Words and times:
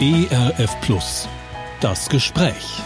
ERF 0.00 0.80
Plus. 0.80 1.28
Das 1.80 2.08
Gespräch. 2.08 2.80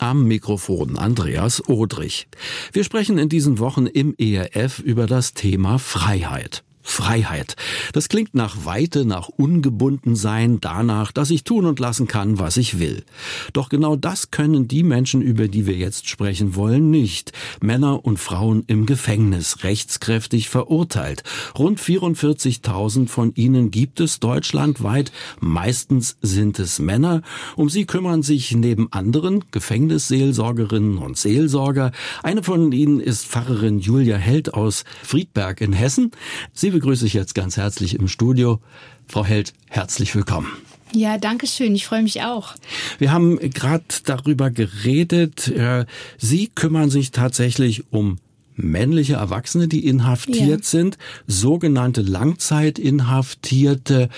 Am 0.00 0.26
Mikrofon 0.26 0.98
Andreas 0.98 1.66
Odrich. 1.68 2.28
Wir 2.72 2.84
sprechen 2.84 3.16
in 3.16 3.28
diesen 3.28 3.58
Wochen 3.58 3.86
im 3.86 4.14
ERF 4.18 4.80
über 4.80 5.06
das 5.06 5.34
Thema 5.34 5.78
Freiheit. 5.78 6.64
Freiheit. 6.88 7.54
Das 7.92 8.08
klingt 8.08 8.34
nach 8.34 8.64
Weite, 8.64 9.04
nach 9.04 9.28
ungebunden 9.28 10.16
sein, 10.16 10.58
danach, 10.60 11.12
dass 11.12 11.30
ich 11.30 11.44
tun 11.44 11.66
und 11.66 11.78
lassen 11.78 12.08
kann, 12.08 12.38
was 12.38 12.56
ich 12.56 12.78
will. 12.78 13.04
Doch 13.52 13.68
genau 13.68 13.94
das 13.94 14.30
können 14.30 14.68
die 14.68 14.82
Menschen, 14.82 15.20
über 15.20 15.48
die 15.48 15.66
wir 15.66 15.74
jetzt 15.74 16.08
sprechen 16.08 16.56
wollen, 16.56 16.90
nicht. 16.90 17.32
Männer 17.60 18.04
und 18.04 18.18
Frauen 18.18 18.64
im 18.66 18.86
Gefängnis, 18.86 19.64
rechtskräftig 19.64 20.48
verurteilt. 20.48 21.22
Rund 21.56 21.78
44.000 21.78 23.08
von 23.08 23.32
ihnen 23.34 23.70
gibt 23.70 24.00
es 24.00 24.18
deutschlandweit. 24.18 25.12
Meistens 25.40 26.16
sind 26.22 26.58
es 26.58 26.78
Männer. 26.78 27.22
Um 27.54 27.68
sie 27.68 27.84
kümmern 27.84 28.22
sich 28.22 28.52
neben 28.52 28.90
anderen 28.92 29.44
Gefängnisseelsorgerinnen 29.50 30.98
und 30.98 31.18
Seelsorger. 31.18 31.92
Eine 32.22 32.42
von 32.42 32.72
ihnen 32.72 33.00
ist 33.00 33.26
Pfarrerin 33.26 33.78
Julia 33.78 34.16
Held 34.16 34.54
aus 34.54 34.84
Friedberg 35.02 35.60
in 35.60 35.72
Hessen. 35.72 36.12
Sie 36.52 36.77
begrüße 36.78 37.06
ich 37.06 37.12
jetzt 37.12 37.34
ganz 37.34 37.56
herzlich 37.56 37.96
im 37.96 38.06
Studio. 38.06 38.60
Frau 39.08 39.24
Held, 39.24 39.52
herzlich 39.66 40.14
willkommen. 40.14 40.46
Ja, 40.92 41.18
danke 41.18 41.48
schön. 41.48 41.74
Ich 41.74 41.86
freue 41.86 42.04
mich 42.04 42.22
auch. 42.22 42.54
Wir 43.00 43.10
haben 43.10 43.40
gerade 43.40 43.82
darüber 44.04 44.52
geredet. 44.52 45.48
Äh, 45.48 45.86
Sie 46.18 46.48
kümmern 46.54 46.88
sich 46.88 47.10
tatsächlich 47.10 47.82
um 47.90 48.18
männliche 48.54 49.14
Erwachsene, 49.14 49.66
die 49.66 49.88
inhaftiert 49.88 50.60
ja. 50.60 50.62
sind, 50.62 50.98
sogenannte 51.26 52.02
Langzeitinhaftierte. 52.02 54.08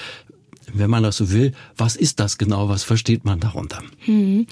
Wenn 0.75 0.91
man 0.91 1.03
das 1.03 1.17
so 1.17 1.31
will, 1.31 1.55
was 1.79 1.97
ist 1.97 2.21
das 2.21 2.37
genau? 2.37 2.69
Was 2.69 2.83
versteht 2.83 3.25
man 3.25 3.41
darunter? 3.41 3.83
Hm. 4.01 4.47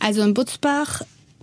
Also 0.00 0.20
in 0.20 0.34
Butzbach 0.34 1.00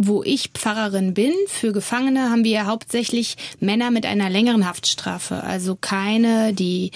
wo 0.08 0.24
ich 0.24 0.50
Pfarrerin 0.54 1.14
bin, 1.14 1.34
für 1.48 1.72
Gefangene 1.72 2.30
haben 2.30 2.44
wir 2.44 2.66
hauptsächlich 2.66 3.36
Männer 3.60 3.92
mit 3.92 4.06
einer 4.06 4.30
längeren 4.30 4.68
Haftstrafe. 4.68 5.44
Also 5.44 5.76
keine, 5.76 6.54
die 6.54 6.92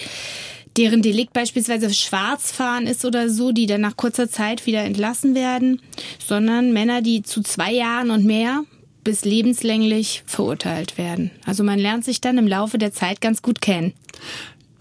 deren 0.76 1.02
Delikt 1.02 1.32
beispielsweise 1.32 1.92
schwarz 1.92 2.52
fahren 2.52 2.86
ist 2.86 3.04
oder 3.04 3.30
so, 3.30 3.52
die 3.52 3.66
dann 3.66 3.80
nach 3.80 3.96
kurzer 3.96 4.28
Zeit 4.28 4.66
wieder 4.66 4.82
entlassen 4.82 5.34
werden, 5.34 5.80
sondern 6.24 6.72
Männer, 6.72 7.02
die 7.02 7.22
zu 7.22 7.42
zwei 7.42 7.72
Jahren 7.72 8.10
und 8.10 8.24
mehr 8.24 8.64
bis 9.04 9.24
lebenslänglich 9.24 10.24
verurteilt 10.26 10.98
werden. 10.98 11.30
Also 11.44 11.62
man 11.62 11.78
lernt 11.78 12.04
sich 12.04 12.20
dann 12.20 12.38
im 12.38 12.48
Laufe 12.48 12.76
der 12.76 12.92
Zeit 12.92 13.20
ganz 13.20 13.40
gut 13.40 13.60
kennen. 13.60 13.94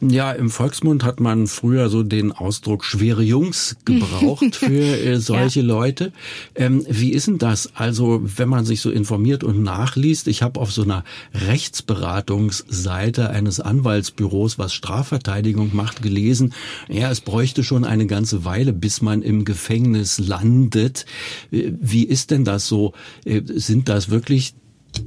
Ja, 0.01 0.33
im 0.33 0.49
Volksmund 0.49 1.05
hat 1.05 1.21
man 1.21 1.47
früher 1.47 1.87
so 1.87 2.03
den 2.03 2.33
Ausdruck 2.33 2.83
schwere 2.83 3.23
Jungs 3.23 3.77
gebraucht 3.85 4.57
für 4.57 4.99
äh, 4.99 5.19
solche 5.19 5.61
ja. 5.61 5.65
Leute. 5.65 6.11
Ähm, 6.53 6.85
wie 6.89 7.11
ist 7.11 7.27
denn 7.27 7.37
das? 7.37 7.75
Also, 7.75 8.21
wenn 8.23 8.49
man 8.49 8.65
sich 8.65 8.81
so 8.81 8.91
informiert 8.91 9.45
und 9.45 9.63
nachliest, 9.63 10.27
ich 10.27 10.41
habe 10.41 10.59
auf 10.59 10.73
so 10.73 10.83
einer 10.83 11.05
Rechtsberatungsseite 11.33 13.29
eines 13.29 13.61
Anwaltsbüros, 13.61 14.59
was 14.59 14.73
Strafverteidigung 14.73 15.73
macht, 15.73 16.01
gelesen, 16.01 16.53
ja, 16.89 17.09
es 17.09 17.21
bräuchte 17.21 17.63
schon 17.63 17.85
eine 17.85 18.05
ganze 18.05 18.43
Weile, 18.43 18.73
bis 18.73 19.01
man 19.01 19.21
im 19.21 19.45
Gefängnis 19.45 20.19
landet. 20.19 21.05
Äh, 21.51 21.71
wie 21.79 22.03
ist 22.03 22.31
denn 22.31 22.43
das 22.43 22.67
so? 22.67 22.91
Äh, 23.23 23.43
sind 23.45 23.87
das 23.87 24.09
wirklich 24.09 24.55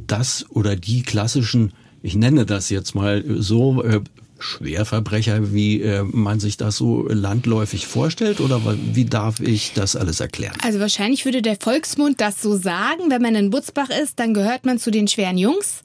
das 0.06 0.46
oder 0.48 0.76
die 0.76 1.02
klassischen 1.02 1.72
ich 2.00 2.14
nenne 2.14 2.46
das 2.46 2.70
jetzt 2.70 2.94
mal 2.94 3.24
so, 3.38 3.82
äh, 3.82 4.00
Schwerverbrecher, 4.38 5.52
wie 5.52 5.82
äh, 5.82 6.02
man 6.04 6.40
sich 6.40 6.56
das 6.56 6.76
so 6.76 7.06
landläufig 7.08 7.86
vorstellt? 7.86 8.40
Oder 8.40 8.60
wie 8.92 9.04
darf 9.04 9.40
ich 9.40 9.72
das 9.74 9.96
alles 9.96 10.20
erklären? 10.20 10.54
Also 10.62 10.80
wahrscheinlich 10.80 11.24
würde 11.24 11.42
der 11.42 11.56
Volksmund 11.56 12.20
das 12.20 12.40
so 12.40 12.56
sagen. 12.56 13.10
Wenn 13.10 13.22
man 13.22 13.34
in 13.34 13.50
Butzbach 13.50 13.90
ist, 13.90 14.18
dann 14.20 14.34
gehört 14.34 14.64
man 14.64 14.78
zu 14.78 14.90
den 14.90 15.08
schweren 15.08 15.38
Jungs. 15.38 15.82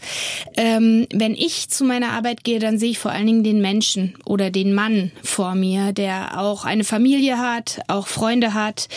Ähm, 0.56 1.08
wenn 1.14 1.34
ich 1.34 1.70
zu 1.70 1.84
meiner 1.84 2.12
Arbeit 2.12 2.44
gehe, 2.44 2.60
dann 2.60 2.78
sehe 2.78 2.92
ich 2.92 3.00
vor 3.00 3.12
allen 3.12 3.26
Dingen 3.26 3.44
den 3.44 3.62
Menschen 3.62 4.16
oder 4.26 4.52
den 4.52 4.74
Mann 4.74 5.12
vor 5.24 5.56
mir, 5.56 5.92
der 5.94 6.40
auch 6.40 6.66
eine 6.66 6.84
Familie 6.84 7.40
hat, 7.40 7.82
auch 7.88 8.08
Freunde 8.08 8.54
hat 8.54 8.88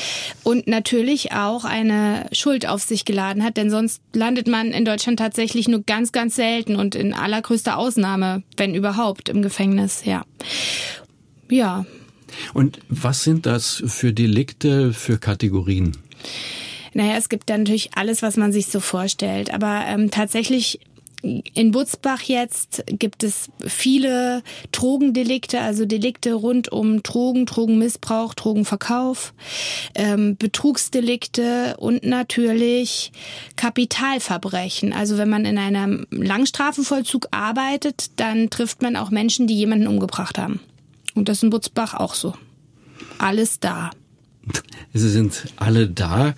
und 0.43 0.67
natürlich 0.67 1.33
auch 1.33 1.65
eine 1.65 2.27
Schuld 2.33 2.69
auf 2.69 2.83
sich 2.83 3.05
geladen 3.05 3.43
hat. 3.43 3.57
Denn 3.57 3.71
sonst 3.71 4.03
landet 4.13 4.49
man 4.49 4.73
in 4.73 4.85
Deutschland 4.85 5.19
tatsächlich 5.19 5.69
nur 5.69 5.83
ganz, 5.83 6.13
ganz 6.13 6.37
selten 6.37 6.77
und 6.77 6.95
in 6.95 7.15
allergrößter 7.15 7.79
Ausnahme, 7.79 8.43
wenn 8.57 8.75
überhaupt, 8.75 9.29
im 9.29 9.43
Gefängnis, 9.47 10.05
ja. 10.05 10.25
Ja. 11.49 11.87
Und 12.53 12.81
was 12.89 13.23
sind 13.23 13.47
das 13.47 13.83
für 13.87 14.13
Delikte, 14.13 14.93
für 14.93 15.19
Kategorien? 15.19 15.97
Naja, 16.95 17.15
es 17.17 17.29
gibt 17.29 17.49
da 17.49 17.57
natürlich 17.57 17.91
alles, 17.95 18.23
was 18.23 18.37
man 18.37 18.53
sich 18.53 18.67
so 18.67 18.81
vorstellt. 18.81 19.55
Aber 19.55 19.85
ähm, 19.87 20.11
tatsächlich 20.11 20.81
in 21.23 21.73
Butzbach 21.73 22.23
jetzt 22.23 22.85
gibt 22.87 23.25
es 23.25 23.51
viele 23.67 24.43
Drogendelikte, 24.73 25.61
also 25.61 25.85
Delikte 25.85 26.35
rund 26.35 26.71
um 26.71 27.03
Drogen, 27.03 27.47
Drogenmissbrauch, 27.47 28.35
Drogenverkauf, 28.35 29.35
ähm, 29.95 30.37
Betrugsdelikte 30.37 31.77
und 31.79 32.05
natürlich 32.05 33.13
Kapitalverbrechen. 33.57 34.93
Also 34.93 35.19
wenn 35.19 35.29
man 35.29 35.45
in 35.45 35.59
einem 35.59 36.07
Langstrafenvollzug 36.11 37.29
arbeitet, 37.31 38.11
dann 38.17 38.51
trifft 38.51 38.83
man 38.83 38.97
auch 38.97 39.11
Menschen, 39.11 39.47
die 39.47 39.57
jemanden 39.57 39.87
umgebracht 39.87 40.39
haben. 40.39 40.61
Und 41.15 41.29
das 41.29 41.39
ist 41.39 41.45
in 41.45 41.51
Butzbach 41.51 41.95
auch 41.95 42.15
so. 42.15 42.35
Alles 43.19 43.59
da. 43.59 43.91
Sie 44.93 45.09
sind 45.09 45.47
alle 45.57 45.89
da. 45.89 46.35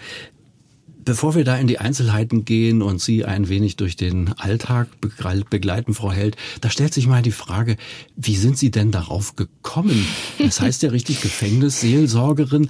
Bevor 1.08 1.34
wir 1.34 1.44
da 1.44 1.56
in 1.56 1.66
die 1.66 1.78
Einzelheiten 1.78 2.44
gehen 2.44 2.82
und 2.82 3.00
Sie 3.00 3.24
ein 3.24 3.48
wenig 3.48 3.76
durch 3.76 3.96
den 3.96 4.34
Alltag 4.34 4.88
begleiten, 5.00 5.94
Frau 5.94 6.12
Held, 6.12 6.36
da 6.60 6.69
stellt 6.69 6.92
sich 6.92 7.06
mal 7.06 7.22
die 7.22 7.32
Frage, 7.32 7.78
wie 8.14 8.36
sind 8.36 8.58
Sie 8.58 8.70
denn 8.70 8.91
darauf 8.91 9.34
gekommen? 9.34 10.06
Das 10.38 10.60
heißt 10.60 10.82
ja 10.82 10.91
richtig 10.91 11.22
Gefängnisseelsorgerin 11.22 12.69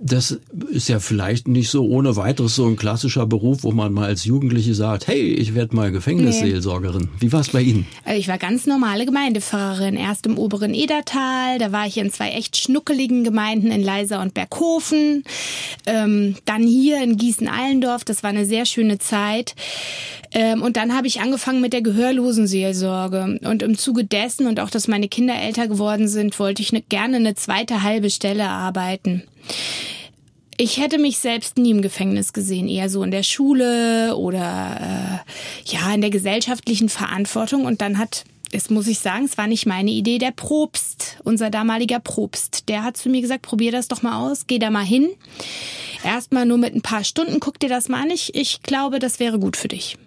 das 0.00 0.38
ist 0.70 0.88
ja 0.88 1.00
vielleicht 1.00 1.48
nicht 1.48 1.70
so 1.70 1.84
ohne 1.84 2.16
weiteres 2.16 2.54
so 2.54 2.66
ein 2.66 2.76
klassischer 2.76 3.26
Beruf, 3.26 3.62
wo 3.62 3.72
man 3.72 3.92
mal 3.92 4.06
als 4.06 4.24
Jugendliche 4.24 4.74
sagt, 4.74 5.06
hey, 5.06 5.34
ich 5.34 5.54
werde 5.54 5.74
mal 5.74 5.90
Gefängnisseelsorgerin. 5.90 7.08
Wie 7.18 7.32
war 7.32 7.40
es 7.40 7.50
bei 7.50 7.62
Ihnen? 7.62 7.86
Also 8.04 8.18
ich 8.18 8.28
war 8.28 8.38
ganz 8.38 8.66
normale 8.66 9.06
Gemeindepfarrerin. 9.06 9.96
Erst 9.96 10.26
im 10.26 10.38
oberen 10.38 10.74
Edertal, 10.74 11.58
da 11.58 11.72
war 11.72 11.86
ich 11.86 11.96
in 11.98 12.12
zwei 12.12 12.30
echt 12.30 12.56
schnuckeligen 12.56 13.24
Gemeinden 13.24 13.70
in 13.70 13.82
Leiser 13.82 14.20
und 14.20 14.34
Berghofen. 14.34 15.24
Ähm, 15.86 16.36
dann 16.44 16.62
hier 16.62 17.02
in 17.02 17.16
Gießen-Allendorf, 17.16 18.04
das 18.04 18.22
war 18.22 18.30
eine 18.30 18.46
sehr 18.46 18.66
schöne 18.66 18.98
Zeit. 18.98 19.54
Ähm, 20.32 20.62
und 20.62 20.76
dann 20.76 20.94
habe 20.94 21.06
ich 21.06 21.20
angefangen 21.20 21.60
mit 21.60 21.72
der 21.72 21.82
Gehörlosenseelsorge. 21.82 23.40
Und 23.44 23.62
im 23.62 23.78
Zuge 23.78 24.04
dessen 24.04 24.46
und 24.46 24.60
auch, 24.60 24.70
dass 24.70 24.88
meine 24.88 25.08
Kinder 25.08 25.34
älter 25.34 25.68
geworden 25.68 26.08
sind, 26.08 26.38
wollte 26.38 26.62
ich 26.62 26.72
ne, 26.72 26.82
gerne 26.82 27.16
eine 27.16 27.34
zweite 27.34 27.82
halbe 27.82 28.10
Stelle 28.10 28.48
arbeiten. 28.48 29.22
Ich 30.58 30.78
hätte 30.78 30.98
mich 30.98 31.18
selbst 31.18 31.58
nie 31.58 31.70
im 31.70 31.82
Gefängnis 31.82 32.32
gesehen, 32.32 32.68
eher 32.68 32.88
so 32.88 33.02
in 33.02 33.10
der 33.10 33.22
Schule 33.22 34.16
oder 34.16 35.22
äh, 35.26 35.70
ja 35.70 35.92
in 35.92 36.00
der 36.00 36.10
gesellschaftlichen 36.10 36.88
Verantwortung. 36.88 37.66
Und 37.66 37.82
dann 37.82 37.98
hat, 37.98 38.24
es 38.52 38.70
muss 38.70 38.86
ich 38.86 38.98
sagen, 38.98 39.26
es 39.26 39.36
war 39.36 39.48
nicht 39.48 39.66
meine 39.66 39.90
Idee, 39.90 40.16
der 40.16 40.30
Probst, 40.30 41.18
unser 41.24 41.50
damaliger 41.50 42.00
Probst, 42.00 42.70
der 42.70 42.84
hat 42.84 42.96
zu 42.96 43.10
mir 43.10 43.20
gesagt, 43.20 43.42
probier 43.42 43.70
das 43.70 43.88
doch 43.88 44.00
mal 44.00 44.30
aus, 44.30 44.46
geh 44.46 44.58
da 44.58 44.70
mal 44.70 44.84
hin. 44.84 45.10
Erstmal 46.02 46.46
nur 46.46 46.58
mit 46.58 46.74
ein 46.74 46.82
paar 46.82 47.04
Stunden, 47.04 47.38
guck 47.38 47.58
dir 47.58 47.68
das 47.68 47.88
mal 47.88 48.02
an. 48.02 48.10
Ich, 48.10 48.34
ich 48.34 48.62
glaube, 48.62 48.98
das 48.98 49.20
wäre 49.20 49.38
gut 49.38 49.58
für 49.58 49.68
dich. 49.68 49.98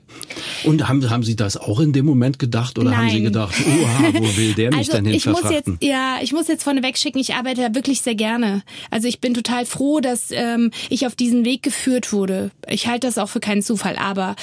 Und 0.63 0.87
haben, 0.87 1.09
haben 1.09 1.23
Sie 1.23 1.35
das 1.35 1.57
auch 1.57 1.79
in 1.79 1.93
dem 1.93 2.05
Moment 2.05 2.39
gedacht 2.39 2.77
oder 2.77 2.91
Nein. 2.91 2.99
haben 2.99 3.09
Sie 3.09 3.21
gedacht, 3.21 3.55
oha, 3.65 4.13
wo 4.13 4.37
will 4.37 4.53
der 4.53 4.69
mich 4.69 4.77
also 4.79 4.91
denn 4.93 5.05
hin 5.05 5.15
ich 5.15 5.25
muss 5.25 5.49
jetzt, 5.49 5.69
Ja, 5.81 6.17
ich 6.21 6.33
muss 6.33 6.47
jetzt 6.47 6.63
vorneweg 6.63 6.97
schicken, 6.97 7.19
ich 7.19 7.35
arbeite 7.35 7.61
da 7.61 7.75
wirklich 7.75 8.01
sehr 8.01 8.15
gerne. 8.15 8.63
Also 8.91 9.07
ich 9.07 9.19
bin 9.19 9.33
total 9.33 9.65
froh, 9.65 9.99
dass 9.99 10.31
ähm, 10.31 10.71
ich 10.89 11.05
auf 11.05 11.15
diesen 11.15 11.45
Weg 11.45 11.63
geführt 11.63 12.11
wurde. 12.11 12.51
Ich 12.67 12.87
halte 12.87 13.07
das 13.07 13.17
auch 13.17 13.29
für 13.29 13.39
keinen 13.39 13.61
Zufall, 13.61 13.95
aber 13.97 14.35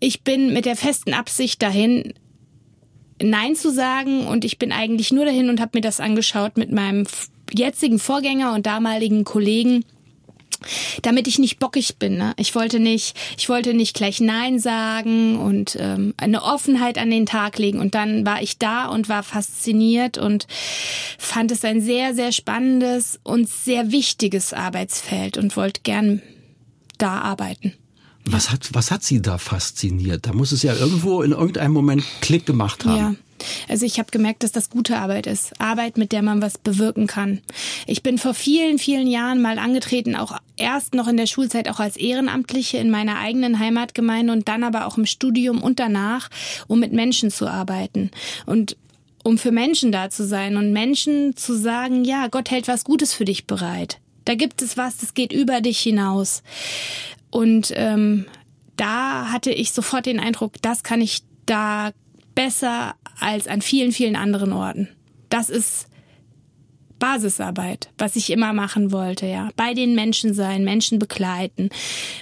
ich 0.00 0.22
bin 0.22 0.52
mit 0.52 0.64
der 0.64 0.76
festen 0.76 1.14
Absicht 1.14 1.62
dahin, 1.62 2.14
Nein 3.20 3.56
zu 3.56 3.72
sagen 3.72 4.26
und 4.26 4.44
ich 4.44 4.58
bin 4.58 4.72
eigentlich 4.72 5.10
nur 5.10 5.24
dahin 5.24 5.48
und 5.48 5.60
habe 5.60 5.72
mir 5.74 5.80
das 5.80 6.00
angeschaut 6.00 6.58
mit 6.58 6.70
meinem 6.70 7.06
jetzigen 7.52 7.98
Vorgänger 7.98 8.52
und 8.52 8.66
damaligen 8.66 9.24
Kollegen 9.24 9.84
damit 11.02 11.26
ich 11.26 11.38
nicht 11.38 11.58
bockig 11.58 11.98
bin. 11.98 12.16
Ne? 12.16 12.34
Ich 12.36 12.54
wollte 12.54 12.80
nicht, 12.80 13.16
ich 13.36 13.48
wollte 13.48 13.74
nicht 13.74 13.94
gleich 13.94 14.20
Nein 14.20 14.58
sagen 14.58 15.38
und 15.38 15.76
ähm, 15.80 16.14
eine 16.16 16.42
Offenheit 16.42 16.98
an 16.98 17.10
den 17.10 17.26
Tag 17.26 17.58
legen. 17.58 17.80
Und 17.80 17.94
dann 17.94 18.26
war 18.26 18.42
ich 18.42 18.58
da 18.58 18.86
und 18.86 19.08
war 19.08 19.22
fasziniert 19.22 20.18
und 20.18 20.46
fand 21.18 21.50
es 21.50 21.64
ein 21.64 21.80
sehr, 21.80 22.14
sehr 22.14 22.32
spannendes 22.32 23.20
und 23.22 23.48
sehr 23.48 23.92
wichtiges 23.92 24.52
Arbeitsfeld 24.52 25.38
und 25.38 25.56
wollte 25.56 25.80
gern 25.82 26.22
da 26.98 27.20
arbeiten. 27.20 27.72
Was 28.28 28.50
hat, 28.50 28.70
was 28.72 28.90
hat 28.90 29.04
Sie 29.04 29.22
da 29.22 29.38
fasziniert? 29.38 30.26
Da 30.26 30.32
muss 30.32 30.50
es 30.50 30.62
ja 30.62 30.74
irgendwo 30.74 31.22
in 31.22 31.30
irgendeinem 31.30 31.72
Moment 31.72 32.04
Klick 32.20 32.44
gemacht 32.44 32.84
haben. 32.84 32.96
Ja. 32.96 33.14
Also 33.68 33.86
ich 33.86 33.98
habe 33.98 34.10
gemerkt, 34.10 34.42
dass 34.42 34.50
das 34.50 34.70
gute 34.70 34.98
Arbeit 34.98 35.26
ist. 35.26 35.60
Arbeit, 35.60 35.96
mit 35.96 36.10
der 36.10 36.22
man 36.22 36.42
was 36.42 36.58
bewirken 36.58 37.06
kann. 37.06 37.40
Ich 37.86 38.02
bin 38.02 38.18
vor 38.18 38.34
vielen, 38.34 38.78
vielen 38.78 39.06
Jahren 39.06 39.40
mal 39.40 39.58
angetreten, 39.58 40.16
auch 40.16 40.36
erst 40.56 40.94
noch 40.94 41.08
in 41.08 41.16
der 41.16 41.26
Schulzeit, 41.26 41.68
auch 41.68 41.80
als 41.80 41.96
Ehrenamtliche 41.96 42.78
in 42.78 42.90
meiner 42.90 43.18
eigenen 43.18 43.58
Heimatgemeinde 43.58 44.32
und 44.32 44.48
dann 44.48 44.64
aber 44.64 44.86
auch 44.86 44.98
im 44.98 45.06
Studium 45.06 45.62
und 45.62 45.78
danach, 45.78 46.28
um 46.66 46.80
mit 46.80 46.92
Menschen 46.92 47.30
zu 47.30 47.46
arbeiten. 47.46 48.10
Und 48.46 48.76
um 49.22 49.38
für 49.38 49.50
Menschen 49.50 49.90
da 49.90 50.08
zu 50.08 50.24
sein 50.24 50.56
und 50.56 50.72
Menschen 50.72 51.36
zu 51.36 51.56
sagen, 51.56 52.04
ja, 52.04 52.28
Gott 52.28 52.50
hält 52.50 52.68
was 52.68 52.84
Gutes 52.84 53.12
für 53.12 53.24
dich 53.24 53.46
bereit. 53.46 53.98
Da 54.24 54.34
gibt 54.34 54.62
es 54.62 54.76
was, 54.76 54.98
das 54.98 55.14
geht 55.14 55.32
über 55.32 55.60
dich 55.60 55.80
hinaus. 55.80 56.42
Und 57.30 57.72
ähm, 57.74 58.26
da 58.76 59.32
hatte 59.32 59.50
ich 59.50 59.72
sofort 59.72 60.06
den 60.06 60.20
Eindruck, 60.20 60.54
das 60.62 60.82
kann 60.82 61.00
ich 61.00 61.22
da 61.44 61.90
besser 62.34 62.94
als 63.18 63.48
an 63.48 63.62
vielen, 63.62 63.92
vielen 63.92 64.16
anderen 64.16 64.52
Orten. 64.52 64.88
Das 65.28 65.48
ist 65.50 65.88
Basisarbeit, 66.98 67.90
was 67.98 68.16
ich 68.16 68.30
immer 68.30 68.52
machen 68.52 68.92
wollte, 68.92 69.26
ja. 69.26 69.50
Bei 69.56 69.74
den 69.74 69.94
Menschen 69.94 70.34
sein, 70.34 70.64
Menschen 70.64 70.98
begleiten, 70.98 71.70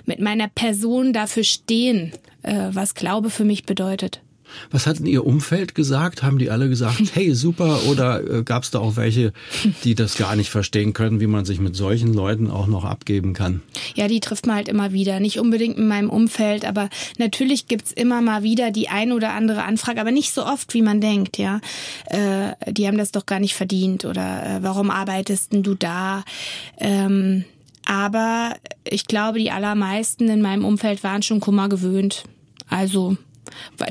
mit 0.05 0.21
meiner 0.21 0.49
Person 0.49 1.13
dafür 1.13 1.45
stehen, 1.45 2.13
äh, 2.43 2.69
was 2.71 2.95
Glaube 2.95 3.31
für 3.31 3.45
mich 3.45 3.65
bedeutet. 3.65 4.21
Was 4.71 4.87
hat 4.87 4.99
denn 4.99 5.07
Ihr 5.07 5.25
Umfeld 5.25 5.75
gesagt? 5.75 6.23
Haben 6.23 6.39
die 6.39 6.51
alle 6.51 6.69
gesagt, 6.69 7.03
hey, 7.15 7.35
super? 7.35 7.81
Oder 7.89 8.39
äh, 8.39 8.43
gab 8.43 8.63
es 8.63 8.71
da 8.71 8.79
auch 8.79 8.97
welche, 8.97 9.33
die 9.85 9.95
das 9.95 10.17
gar 10.17 10.37
nicht 10.37 10.51
verstehen 10.51 10.93
können, 10.93 11.21
wie 11.21 11.27
man 11.27 11.45
sich 11.45 11.61
mit 11.61 11.77
solchen 11.77 12.13
Leuten 12.13 12.51
auch 12.51 12.67
noch 12.67 12.85
abgeben 12.85 13.33
kann? 13.33 13.63
Ja, 13.95 14.09
die 14.09 14.21
trifft 14.21 14.47
man 14.47 14.57
halt 14.57 14.69
immer 14.69 14.93
wieder. 14.93 15.21
Nicht 15.21 15.39
unbedingt 15.39 15.77
in 15.77 15.89
meinem 15.89 16.11
Umfeld, 16.11 16.65
aber 16.65 16.89
natürlich 17.19 17.69
gibt's 17.69 17.93
immer 17.93 18.21
mal 18.21 18.43
wieder 18.43 18.71
die 18.71 18.89
ein 18.89 19.13
oder 19.13 19.33
andere 19.33 19.65
Anfrage, 19.65 20.01
aber 20.01 20.11
nicht 20.11 20.33
so 20.33 20.45
oft, 20.45 20.75
wie 20.75 20.83
man 20.83 21.01
denkt, 21.01 21.39
ja. 21.39 21.61
Äh, 22.07 22.73
die 22.73 22.87
haben 22.87 22.99
das 22.99 23.13
doch 23.13 23.27
gar 23.27 23.41
nicht 23.41 23.55
verdient 23.55 24.05
oder 24.05 24.45
äh, 24.45 24.63
warum 24.63 24.91
arbeitest 24.91 25.53
denn 25.53 25.63
du 25.63 25.75
da? 25.75 26.25
Ähm, 26.79 27.45
aber 27.87 28.55
ich 28.85 29.07
glaube, 29.07 29.39
die 29.39 29.51
allermeisten 29.51 30.29
in 30.29 30.41
meinem 30.41 30.65
Umfeld 30.65 31.05
waren 31.05 31.23
schon 31.23 31.41
Kummer 31.41 31.69
gewöhnt. 31.69 32.25
Also 32.69 33.17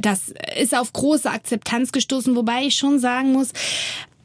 das 0.02 0.34
ist 0.56 0.76
auf 0.76 0.94
große 0.94 1.30
Akzeptanz 1.30 1.92
gestoßen, 1.92 2.36
wobei 2.36 2.66
ich 2.66 2.76
schon 2.76 3.00
sagen 3.00 3.32
muss, 3.32 3.52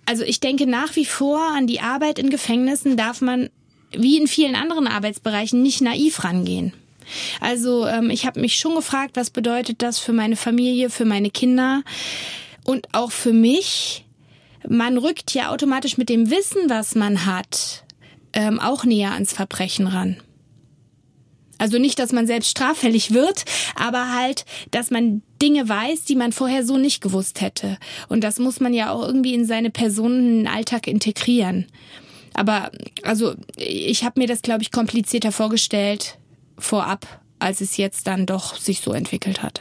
also 0.07 0.25
ich 0.25 0.41
denke 0.41 0.67
nach 0.67 0.97
wie 0.97 1.05
vor 1.05 1.41
an 1.55 1.67
die 1.67 1.81
Arbeit 1.81 2.19
in 2.19 2.31
Gefängnissen 2.31 2.97
darf 2.97 3.21
man 3.21 3.51
wie 3.93 4.19
in 4.19 4.27
vielen 4.27 4.55
anderen 4.55 4.87
Arbeitsbereichen 4.87 5.63
nicht 5.63 5.81
naiv 5.81 6.25
rangehen. 6.25 6.73
Also 7.41 7.87
ähm, 7.87 8.11
ich 8.11 8.27
habe 8.27 8.41
mich 8.41 8.57
schon 8.57 8.75
gefragt, 8.75 9.13
was 9.17 9.31
bedeutet 9.31 9.83
das 9.83 9.99
für 9.99 10.13
meine 10.13 10.37
Familie, 10.37 10.91
für 10.91 11.05
meine 11.05 11.31
Kinder 11.31 11.83
und 12.65 12.87
auch 12.93 13.13
für 13.13 13.33
mich. 13.33 14.05
Man 14.69 14.99
rückt 14.99 15.33
ja 15.35 15.51
automatisch 15.51 15.97
mit 15.97 16.09
dem 16.09 16.31
Wissen, 16.31 16.69
was 16.69 16.95
man 16.95 17.25
hat, 17.25 17.85
ähm, 18.33 18.61
auch 18.61 18.85
näher 18.85 19.13
ans 19.13 19.33
Verbrechen 19.33 19.87
ran. 19.87 20.19
Also 21.59 21.79
nicht, 21.79 21.99
dass 21.99 22.13
man 22.13 22.27
selbst 22.27 22.51
straffällig 22.51 23.13
wird, 23.13 23.45
aber 23.75 24.15
halt, 24.15 24.45
dass 24.71 24.91
man 24.91 25.23
Dinge 25.43 25.69
weiß, 25.69 26.05
die 26.05 26.17
man 26.17 26.33
vorher 26.33 26.65
so 26.65 26.79
nicht 26.79 27.01
gewusst 27.01 27.41
hätte. 27.41 27.77
Und 28.09 28.23
das 28.23 28.39
muss 28.39 28.61
man 28.61 28.73
ja 28.73 28.91
auch 28.91 29.05
irgendwie 29.05 29.35
in 29.35 29.45
seine 29.45 29.71
Personen 29.71 30.47
Alltag 30.47 30.87
integrieren. 30.87 31.67
Aber 32.35 32.71
also 33.03 33.35
ich 33.57 34.05
habe 34.05 34.21
mir 34.21 34.29
das, 34.29 34.43
glaube 34.43 34.63
ich, 34.63 34.71
komplizierter 34.71 35.33
vorgestellt 35.33 36.19
vorab, 36.57 37.21
als 37.41 37.61
es 37.61 37.77
jetzt 37.77 38.07
dann 38.07 38.27
doch 38.27 38.57
sich 38.57 38.81
so 38.81 38.93
entwickelt 38.93 39.43
hat. 39.43 39.61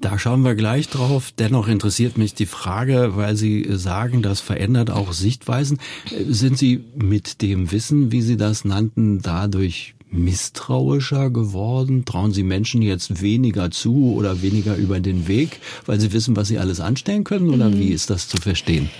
Da 0.00 0.18
schauen 0.18 0.42
wir 0.42 0.54
gleich 0.54 0.88
drauf. 0.88 1.32
Dennoch 1.36 1.68
interessiert 1.68 2.18
mich 2.18 2.34
die 2.34 2.46
Frage, 2.46 3.16
weil 3.16 3.34
Sie 3.34 3.66
sagen, 3.70 4.22
das 4.22 4.40
verändert 4.40 4.90
auch 4.90 5.12
Sichtweisen. 5.12 5.80
Sind 6.28 6.58
Sie 6.58 6.84
mit 6.94 7.40
dem 7.42 7.72
Wissen, 7.72 8.12
wie 8.12 8.20
Sie 8.20 8.36
das 8.36 8.64
nannten, 8.64 9.22
dadurch 9.22 9.95
misstrauischer 10.16 11.30
geworden? 11.30 12.04
Trauen 12.04 12.32
Sie 12.32 12.42
Menschen 12.42 12.82
jetzt 12.82 13.22
weniger 13.22 13.70
zu 13.70 14.14
oder 14.14 14.42
weniger 14.42 14.76
über 14.76 15.00
den 15.00 15.28
Weg, 15.28 15.60
weil 15.86 16.00
sie 16.00 16.12
wissen, 16.12 16.36
was 16.36 16.48
sie 16.48 16.58
alles 16.58 16.80
anstellen 16.80 17.24
können? 17.24 17.50
Oder 17.50 17.68
mhm. 17.68 17.78
wie 17.78 17.88
ist 17.88 18.10
das 18.10 18.28
zu 18.28 18.36
verstehen? 18.38 18.90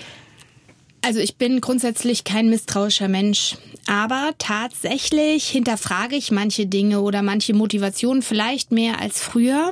Also 1.07 1.21
ich 1.21 1.37
bin 1.37 1.61
grundsätzlich 1.61 2.25
kein 2.25 2.51
misstrauischer 2.51 3.07
Mensch, 3.07 3.57
aber 3.87 4.33
tatsächlich 4.39 5.47
hinterfrage 5.47 6.17
ich 6.17 6.33
manche 6.33 6.67
Dinge 6.67 7.01
oder 7.01 7.23
manche 7.23 7.55
Motivationen 7.55 8.23
vielleicht 8.23 8.73
mehr 8.73 9.01
als 9.01 9.21
früher. 9.21 9.71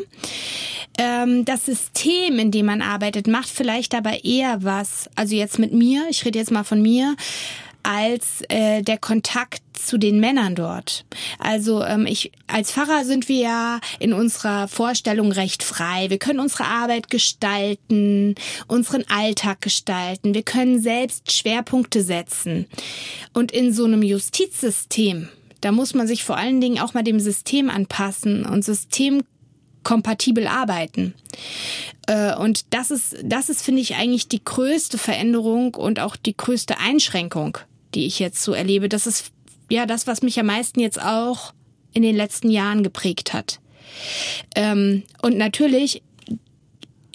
Ähm, 0.96 1.44
das 1.44 1.67
System, 1.67 2.38
in 2.38 2.52
dem 2.52 2.67
man 2.67 2.82
arbeitet, 2.82 3.26
macht 3.26 3.49
vielleicht 3.49 3.96
aber 3.96 4.25
eher 4.25 4.62
was, 4.62 5.11
also 5.17 5.35
jetzt 5.35 5.58
mit 5.58 5.73
mir, 5.73 6.06
ich 6.08 6.25
rede 6.25 6.38
jetzt 6.38 6.52
mal 6.52 6.62
von 6.62 6.81
mir, 6.81 7.17
als 7.85 8.43
äh, 8.49 8.83
der 8.83 8.99
Kontakt 8.99 9.63
zu 9.75 9.99
den 9.99 10.19
Männern 10.19 10.55
dort. 10.55 11.05
Also 11.39 11.85
ähm, 11.85 12.07
ich 12.07 12.33
als 12.47 12.73
Pfarrer 12.73 13.05
sind 13.05 13.29
wir 13.29 13.37
ja 13.37 13.81
in 13.99 14.13
unserer 14.13 14.67
Vorstellung 14.69 15.31
recht 15.31 15.63
frei. 15.63 16.11
Wir 16.11 16.19
können 16.19 16.41
unsere 16.41 16.65
Arbeit 16.65 17.11
gestalten, 17.11 18.35
unseren 18.67 19.05
Alltag 19.09 19.61
gestalten. 19.61 20.35
Wir 20.35 20.43
können 20.43 20.81
selbst 20.81 21.33
Schwerpunkte 21.33 22.03
setzen. 22.03 22.67
Und 23.33 23.53
in 23.53 23.73
so 23.73 23.85
einem 23.85 24.03
Justizsystem, 24.03 25.29
da 25.61 25.71
muss 25.71 25.95
man 25.95 26.07
sich 26.07 26.25
vor 26.25 26.37
allen 26.37 26.61
Dingen 26.61 26.79
auch 26.79 26.95
mal 26.95 27.05
dem 27.05 27.21
System 27.21 27.69
anpassen 27.69 28.47
und 28.47 28.65
systemkompatibel 28.65 30.47
arbeiten. 30.47 31.15
Äh, 32.07 32.35
und 32.37 32.73
das 32.73 32.91
ist, 32.91 33.17
das 33.23 33.49
ist, 33.49 33.63
finde 33.63 33.83
ich, 33.83 33.97
eigentlich 33.97 34.29
die 34.29 34.45
größte 34.45 34.97
Veränderung 34.99 35.75
und 35.75 36.01
auch 36.01 36.17
die 36.17 36.37
größte 36.37 36.79
Einschränkung 36.79 37.59
die 37.94 38.06
ich 38.06 38.19
jetzt 38.19 38.43
so 38.43 38.52
erlebe. 38.52 38.88
Das 38.88 39.06
ist 39.06 39.32
ja 39.70 39.87
das, 39.87 40.06
was 40.06 40.23
mich 40.23 40.38
am 40.38 40.46
meisten 40.46 40.81
jetzt 40.81 41.00
auch 41.00 41.52
in 41.93 42.02
den 42.02 42.17
letzten 42.17 42.50
Jahren 42.50 42.82
geprägt 42.82 43.32
hat. 43.32 43.61
Ähm, 44.56 45.05
und 45.23 45.37
natürlich 45.37 46.02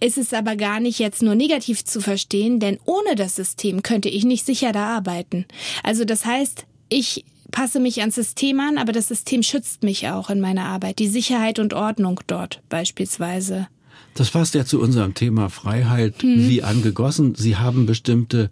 ist 0.01 0.17
es 0.17 0.33
aber 0.33 0.55
gar 0.55 0.79
nicht 0.79 0.99
jetzt 0.99 1.21
nur 1.21 1.35
negativ 1.35 1.83
zu 1.83 2.01
verstehen, 2.01 2.59
denn 2.59 2.79
ohne 2.85 3.15
das 3.15 3.35
System 3.35 3.83
könnte 3.83 4.09
ich 4.09 4.23
nicht 4.23 4.45
sicher 4.45 4.71
da 4.71 4.95
arbeiten. 4.95 5.45
Also 5.83 6.05
das 6.05 6.25
heißt, 6.25 6.65
ich 6.87 7.25
passe 7.51 7.79
mich 7.79 7.99
ans 7.99 8.15
System 8.15 8.59
an, 8.59 8.77
aber 8.77 8.91
das 8.91 9.07
System 9.07 9.43
schützt 9.43 9.83
mich 9.83 10.07
auch 10.07 10.29
in 10.29 10.39
meiner 10.39 10.65
Arbeit. 10.65 10.99
Die 10.99 11.07
Sicherheit 11.07 11.59
und 11.59 11.73
Ordnung 11.73 12.21
dort 12.27 12.61
beispielsweise. 12.69 13.67
Das 14.15 14.29
passt 14.31 14.55
ja 14.55 14.65
zu 14.65 14.79
unserem 14.79 15.13
Thema 15.13 15.49
Freiheit 15.49 16.23
mhm. 16.23 16.47
wie 16.47 16.63
angegossen. 16.63 17.35
Sie 17.35 17.57
haben 17.57 17.85
bestimmte 17.85 18.49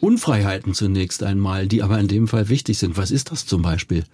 Unfreiheiten 0.00 0.74
zunächst 0.74 1.22
einmal, 1.22 1.66
die 1.66 1.82
aber 1.82 1.98
in 1.98 2.08
dem 2.08 2.28
Fall 2.28 2.48
wichtig 2.48 2.78
sind. 2.78 2.96
Was 2.96 3.10
ist 3.10 3.30
das 3.30 3.46
zum 3.46 3.62
Beispiel? 3.62 4.04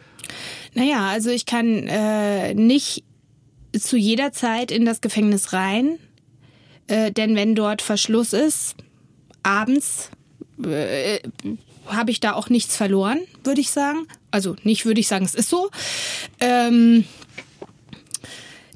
Naja, 0.75 1.09
also 1.09 1.31
ich 1.31 1.47
kann 1.47 1.87
äh, 1.89 2.55
nicht 2.55 3.05
zu 3.79 3.97
jeder 3.97 4.33
Zeit 4.33 4.71
in 4.71 4.85
das 4.85 5.01
Gefängnis 5.01 5.53
rein, 5.53 5.99
äh, 6.87 7.11
denn 7.11 7.35
wenn 7.35 7.55
dort 7.55 7.83
Verschluss 7.83 8.33
ist, 8.33 8.77
abends 9.43 10.11
äh, 10.65 11.21
habe 11.87 12.11
ich 12.11 12.21
da 12.21 12.35
auch 12.35 12.49
nichts 12.49 12.77
verloren, 12.77 13.21
würde 13.45 13.61
ich 13.61 13.71
sagen. 13.71 14.07
Also 14.31 14.57
nicht 14.63 14.87
würde 14.87 15.01
ich 15.01 15.09
sagen, 15.09 15.25
es 15.25 15.35
ist 15.35 15.49
so. 15.49 15.71
Ähm, 16.41 17.05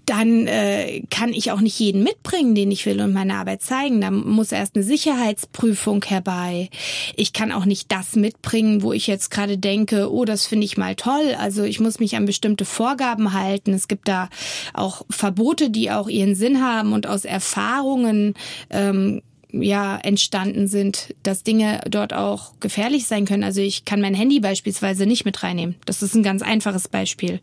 dann 0.07 0.47
äh, 0.47 1.03
kann 1.11 1.33
ich 1.33 1.51
auch 1.51 1.61
nicht 1.61 1.79
jeden 1.79 2.03
mitbringen, 2.03 2.55
den 2.55 2.71
ich 2.71 2.87
will 2.87 3.01
und 3.01 3.13
meine 3.13 3.35
Arbeit 3.35 3.63
zeigen. 3.63 4.01
Da 4.01 4.11
muss 4.11 4.53
erst 4.53 4.77
eine 4.77 4.85
Sicherheitsprüfung 4.85 6.05
herbei. 6.05 6.71
Ich 7.17 7.33
kann 7.33 7.53
auch 7.53 7.65
nicht 7.65 7.91
das 7.91 8.15
mitbringen, 8.15 8.83
wo 8.83 8.93
ich 8.93 9.09
jetzt 9.09 9.31
gerade 9.31 9.59
denke, 9.59 10.13
oh, 10.13 10.25
das 10.25 10.47
finde 10.47 10.65
ich 10.65 10.77
mal 10.77 10.95
toll. 10.95 11.35
Also 11.39 11.65
ich 11.65 11.81
muss 11.81 11.99
mich 11.99 12.17
an 12.17 12.25
bestimmte 12.25 12.65
Vorgaben 12.65 13.33
halten. 13.33 13.75
Es 13.75 13.89
gibt 13.89 14.09
da 14.09 14.29
auch 14.73 15.03
Verbote, 15.11 15.71
die 15.71 15.91
auch 15.91 16.09
ihren 16.09 16.37
Sinn 16.37 16.63
haben 16.63 16.93
und 16.93 17.07
aus 17.07 17.25
Erfahrungen 17.25 18.35
ähm, 18.71 19.23
ja 19.63 19.97
entstanden 19.97 20.69
sind, 20.69 21.15
dass 21.23 21.43
Dinge 21.43 21.81
dort 21.89 22.13
auch 22.13 22.53
gefährlich 22.61 23.07
sein 23.07 23.25
können. 23.25 23.45
Also 23.45 23.61
ich 23.61 23.85
kann 23.85 24.01
mein 24.01 24.15
Handy 24.15 24.41
beispielsweise 24.41 25.07
nicht 25.07 25.25
mit 25.25 25.43
reinnehmen. 25.43 25.77
Das 25.85 26.03
ist 26.03 26.15
ein 26.15 26.23
ganz 26.23 26.43
einfaches 26.43 26.89
Beispiel. 26.89 27.41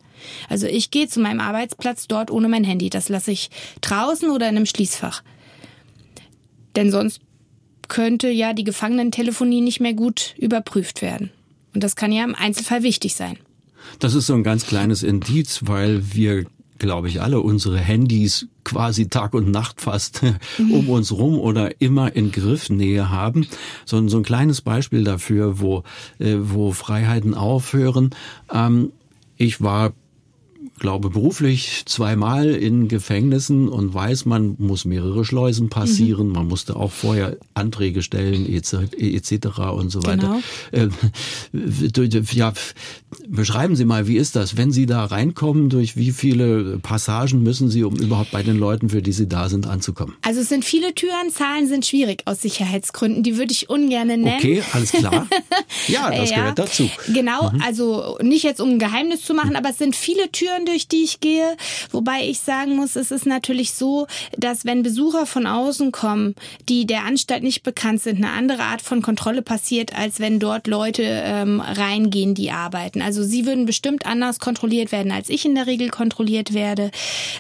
Also 0.49 0.67
ich 0.67 0.91
gehe 0.91 1.07
zu 1.07 1.19
meinem 1.19 1.39
Arbeitsplatz 1.39 2.07
dort 2.07 2.31
ohne 2.31 2.49
mein 2.49 2.63
Handy. 2.63 2.89
Das 2.89 3.09
lasse 3.09 3.31
ich 3.31 3.49
draußen 3.81 4.29
oder 4.29 4.49
in 4.49 4.57
einem 4.57 4.65
Schließfach. 4.65 5.23
Denn 6.75 6.91
sonst 6.91 7.21
könnte 7.87 8.29
ja 8.29 8.53
die 8.53 8.63
Gefangenentelefonie 8.63 9.61
nicht 9.61 9.79
mehr 9.79 9.93
gut 9.93 10.35
überprüft 10.37 11.01
werden. 11.01 11.31
Und 11.73 11.83
das 11.83 11.95
kann 11.95 12.11
ja 12.11 12.23
im 12.23 12.35
Einzelfall 12.35 12.83
wichtig 12.83 13.15
sein. 13.15 13.37
Das 13.99 14.13
ist 14.13 14.27
so 14.27 14.33
ein 14.33 14.43
ganz 14.43 14.65
kleines 14.65 15.03
Indiz, 15.03 15.61
weil 15.63 16.13
wir 16.13 16.45
glaube 16.83 17.07
ich, 17.07 17.21
alle 17.21 17.39
unsere 17.39 17.79
Handys 17.79 18.47
quasi 18.65 19.07
Tag 19.07 19.33
und 19.33 19.49
Nacht 19.49 19.79
fast 19.79 20.21
um 20.59 20.89
uns 20.89 21.13
rum 21.13 21.39
oder 21.39 21.81
immer 21.81 22.13
in 22.13 22.31
Griffnähe 22.31 23.09
haben. 23.09 23.47
So, 23.85 24.05
so 24.09 24.17
ein 24.17 24.23
kleines 24.23 24.61
Beispiel 24.61 25.05
dafür, 25.05 25.61
wo, 25.61 25.83
äh, 26.19 26.35
wo 26.39 26.73
Freiheiten 26.73 27.35
aufhören. 27.35 28.09
Ähm, 28.51 28.91
ich 29.37 29.61
war 29.61 29.93
glaube 30.79 31.09
beruflich 31.09 31.83
zweimal 31.85 32.49
in 32.49 32.87
Gefängnissen 32.87 33.69
und 33.69 33.93
weiß, 33.93 34.25
man 34.25 34.55
muss 34.57 34.85
mehrere 34.85 35.23
Schleusen 35.23 35.69
passieren, 35.69 36.27
mhm. 36.27 36.33
man 36.33 36.47
musste 36.47 36.75
auch 36.75 36.91
vorher 36.91 37.37
Anträge 37.53 38.01
stellen 38.01 38.45
etc. 38.51 39.59
und 39.73 39.89
so 39.91 40.03
weiter. 40.03 40.41
Genau. 40.71 40.89
Äh, 40.89 42.29
ja, 42.33 42.53
beschreiben 43.27 43.75
Sie 43.75 43.85
mal, 43.85 44.07
wie 44.07 44.17
ist 44.17 44.35
das, 44.35 44.57
wenn 44.57 44.71
Sie 44.71 44.85
da 44.85 45.05
reinkommen, 45.05 45.69
durch 45.69 45.95
wie 45.95 46.11
viele 46.11 46.79
Passagen 46.79 47.43
müssen 47.43 47.69
Sie, 47.69 47.83
um 47.83 47.95
überhaupt 47.95 48.31
bei 48.31 48.43
den 48.43 48.57
Leuten, 48.57 48.89
für 48.89 49.01
die 49.01 49.11
Sie 49.11 49.27
da 49.27 49.49
sind, 49.49 49.67
anzukommen? 49.67 50.15
Also 50.21 50.41
es 50.41 50.49
sind 50.49 50.65
viele 50.65 50.93
Türen, 50.95 51.29
Zahlen 51.31 51.67
sind 51.67 51.85
schwierig 51.85 52.23
aus 52.25 52.41
Sicherheitsgründen, 52.41 53.23
die 53.23 53.37
würde 53.37 53.51
ich 53.51 53.69
ungern 53.69 54.07
nennen. 54.07 54.25
Okay, 54.25 54.63
alles 54.73 54.91
klar. 54.91 55.27
Ja, 55.87 56.11
das 56.11 56.29
ja, 56.29 56.37
gehört 56.37 56.59
dazu. 56.59 56.89
Genau, 57.13 57.51
mhm. 57.51 57.61
also 57.61 58.17
nicht 58.21 58.43
jetzt 58.43 58.61
um 58.61 58.71
ein 58.71 58.79
Geheimnis 58.79 59.23
zu 59.23 59.33
machen, 59.33 59.55
aber 59.55 59.69
es 59.69 59.77
sind 59.77 59.95
viele 59.95 60.31
Türen, 60.31 60.62
durch 60.65 60.87
die 60.87 61.03
ich 61.03 61.19
gehe. 61.19 61.55
Wobei 61.91 62.27
ich 62.27 62.39
sagen 62.39 62.75
muss, 62.75 62.95
es 62.95 63.11
ist 63.11 63.25
natürlich 63.25 63.73
so, 63.73 64.07
dass 64.37 64.65
wenn 64.65 64.83
Besucher 64.83 65.25
von 65.25 65.47
außen 65.47 65.91
kommen, 65.91 66.35
die 66.69 66.85
der 66.85 67.05
Anstalt 67.05 67.43
nicht 67.43 67.63
bekannt 67.63 68.01
sind, 68.01 68.17
eine 68.17 68.31
andere 68.31 68.63
Art 68.63 68.81
von 68.81 69.01
Kontrolle 69.01 69.41
passiert, 69.41 69.97
als 69.97 70.19
wenn 70.19 70.39
dort 70.39 70.67
Leute 70.67 71.03
ähm, 71.03 71.61
reingehen, 71.61 72.33
die 72.35 72.51
arbeiten. 72.51 73.01
Also 73.01 73.23
sie 73.23 73.45
würden 73.45 73.65
bestimmt 73.65 74.05
anders 74.05 74.39
kontrolliert 74.39 74.91
werden, 74.91 75.11
als 75.11 75.29
ich 75.29 75.45
in 75.45 75.55
der 75.55 75.67
Regel 75.67 75.89
kontrolliert 75.89 76.53
werde. 76.53 76.91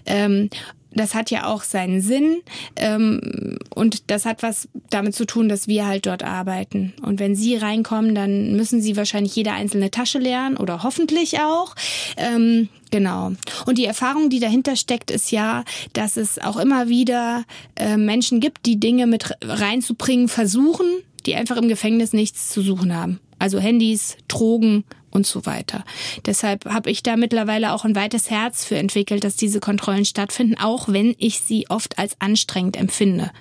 Ähm, 0.05 0.49
das 0.95 1.15
hat 1.15 1.31
ja 1.31 1.45
auch 1.45 1.63
seinen 1.63 2.01
Sinn 2.01 2.41
ähm, 2.75 3.57
und 3.73 4.11
das 4.11 4.25
hat 4.25 4.43
was 4.43 4.67
damit 4.89 5.15
zu 5.15 5.25
tun, 5.25 5.49
dass 5.49 5.67
wir 5.67 5.87
halt 5.87 6.05
dort 6.05 6.23
arbeiten. 6.23 6.93
Und 7.01 7.19
wenn 7.19 7.35
Sie 7.35 7.55
reinkommen, 7.55 8.15
dann 8.15 8.55
müssen 8.55 8.81
Sie 8.81 8.97
wahrscheinlich 8.97 9.35
jede 9.35 9.51
einzelne 9.51 9.91
Tasche 9.91 10.19
lernen 10.19 10.57
oder 10.57 10.83
hoffentlich 10.83 11.39
auch. 11.39 11.75
Ähm, 12.17 12.69
Genau. 12.91 13.31
Und 13.65 13.79
die 13.79 13.85
Erfahrung, 13.85 14.29
die 14.29 14.39
dahinter 14.39 14.75
steckt, 14.75 15.09
ist 15.09 15.31
ja, 15.31 15.63
dass 15.93 16.15
es 16.15 16.37
auch 16.37 16.57
immer 16.57 16.89
wieder 16.89 17.43
äh, 17.75 17.97
Menschen 17.97 18.39
gibt, 18.39 18.67
die 18.67 18.79
Dinge 18.79 19.07
mit 19.07 19.31
reinzubringen 19.43 20.27
versuchen, 20.27 20.85
die 21.25 21.33
einfach 21.33 21.57
im 21.57 21.69
Gefängnis 21.69 22.13
nichts 22.13 22.49
zu 22.49 22.61
suchen 22.61 22.95
haben. 22.95 23.19
Also 23.39 23.57
Handys, 23.57 24.15
Drogen 24.27 24.83
und 25.13 25.25
so 25.27 25.45
weiter. 25.45 25.83
Deshalb 26.25 26.65
habe 26.65 26.89
ich 26.89 27.03
da 27.03 27.15
mittlerweile 27.15 27.73
auch 27.73 27.85
ein 27.85 27.95
weites 27.95 28.29
Herz 28.29 28.65
für 28.65 28.77
entwickelt, 28.77 29.23
dass 29.23 29.35
diese 29.35 29.59
Kontrollen 29.59 30.05
stattfinden, 30.05 30.55
auch 30.59 30.87
wenn 30.89 31.15
ich 31.17 31.39
sie 31.41 31.69
oft 31.69 31.99
als 31.99 32.19
anstrengend 32.19 32.77
empfinde. 32.77 33.31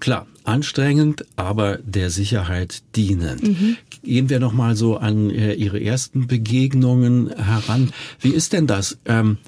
Klar, 0.00 0.26
anstrengend, 0.44 1.24
aber 1.36 1.78
der 1.78 2.10
Sicherheit 2.10 2.82
dienend. 2.96 3.42
Mhm. 3.42 3.76
Gehen 4.02 4.28
wir 4.28 4.40
noch 4.40 4.52
mal 4.52 4.74
so 4.74 4.96
an 4.96 5.30
äh, 5.30 5.54
Ihre 5.54 5.80
ersten 5.80 6.26
Begegnungen 6.26 7.30
heran. 7.36 7.92
Wie 8.20 8.30
ist 8.30 8.52
denn 8.52 8.66
das? 8.66 8.98
Ähm, 9.04 9.38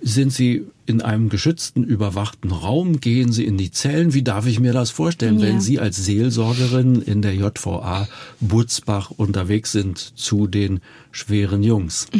sind 0.00 0.32
Sie 0.32 0.66
in 0.88 1.02
einem 1.02 1.28
geschützten, 1.28 1.84
überwachten 1.84 2.50
Raum? 2.50 3.00
Gehen 3.00 3.30
Sie 3.30 3.44
in 3.44 3.58
die 3.58 3.70
Zellen? 3.70 4.14
Wie 4.14 4.22
darf 4.22 4.46
ich 4.46 4.58
mir 4.58 4.72
das 4.72 4.90
vorstellen, 4.90 5.38
ja. 5.38 5.46
wenn 5.46 5.60
Sie 5.60 5.78
als 5.78 5.96
Seelsorgerin 5.96 7.02
in 7.02 7.20
der 7.20 7.34
JVA 7.34 8.08
Butzbach 8.40 9.10
unterwegs 9.10 9.72
sind 9.72 9.98
zu 9.98 10.46
den 10.46 10.80
schweren 11.12 11.62
Jungs? 11.62 12.08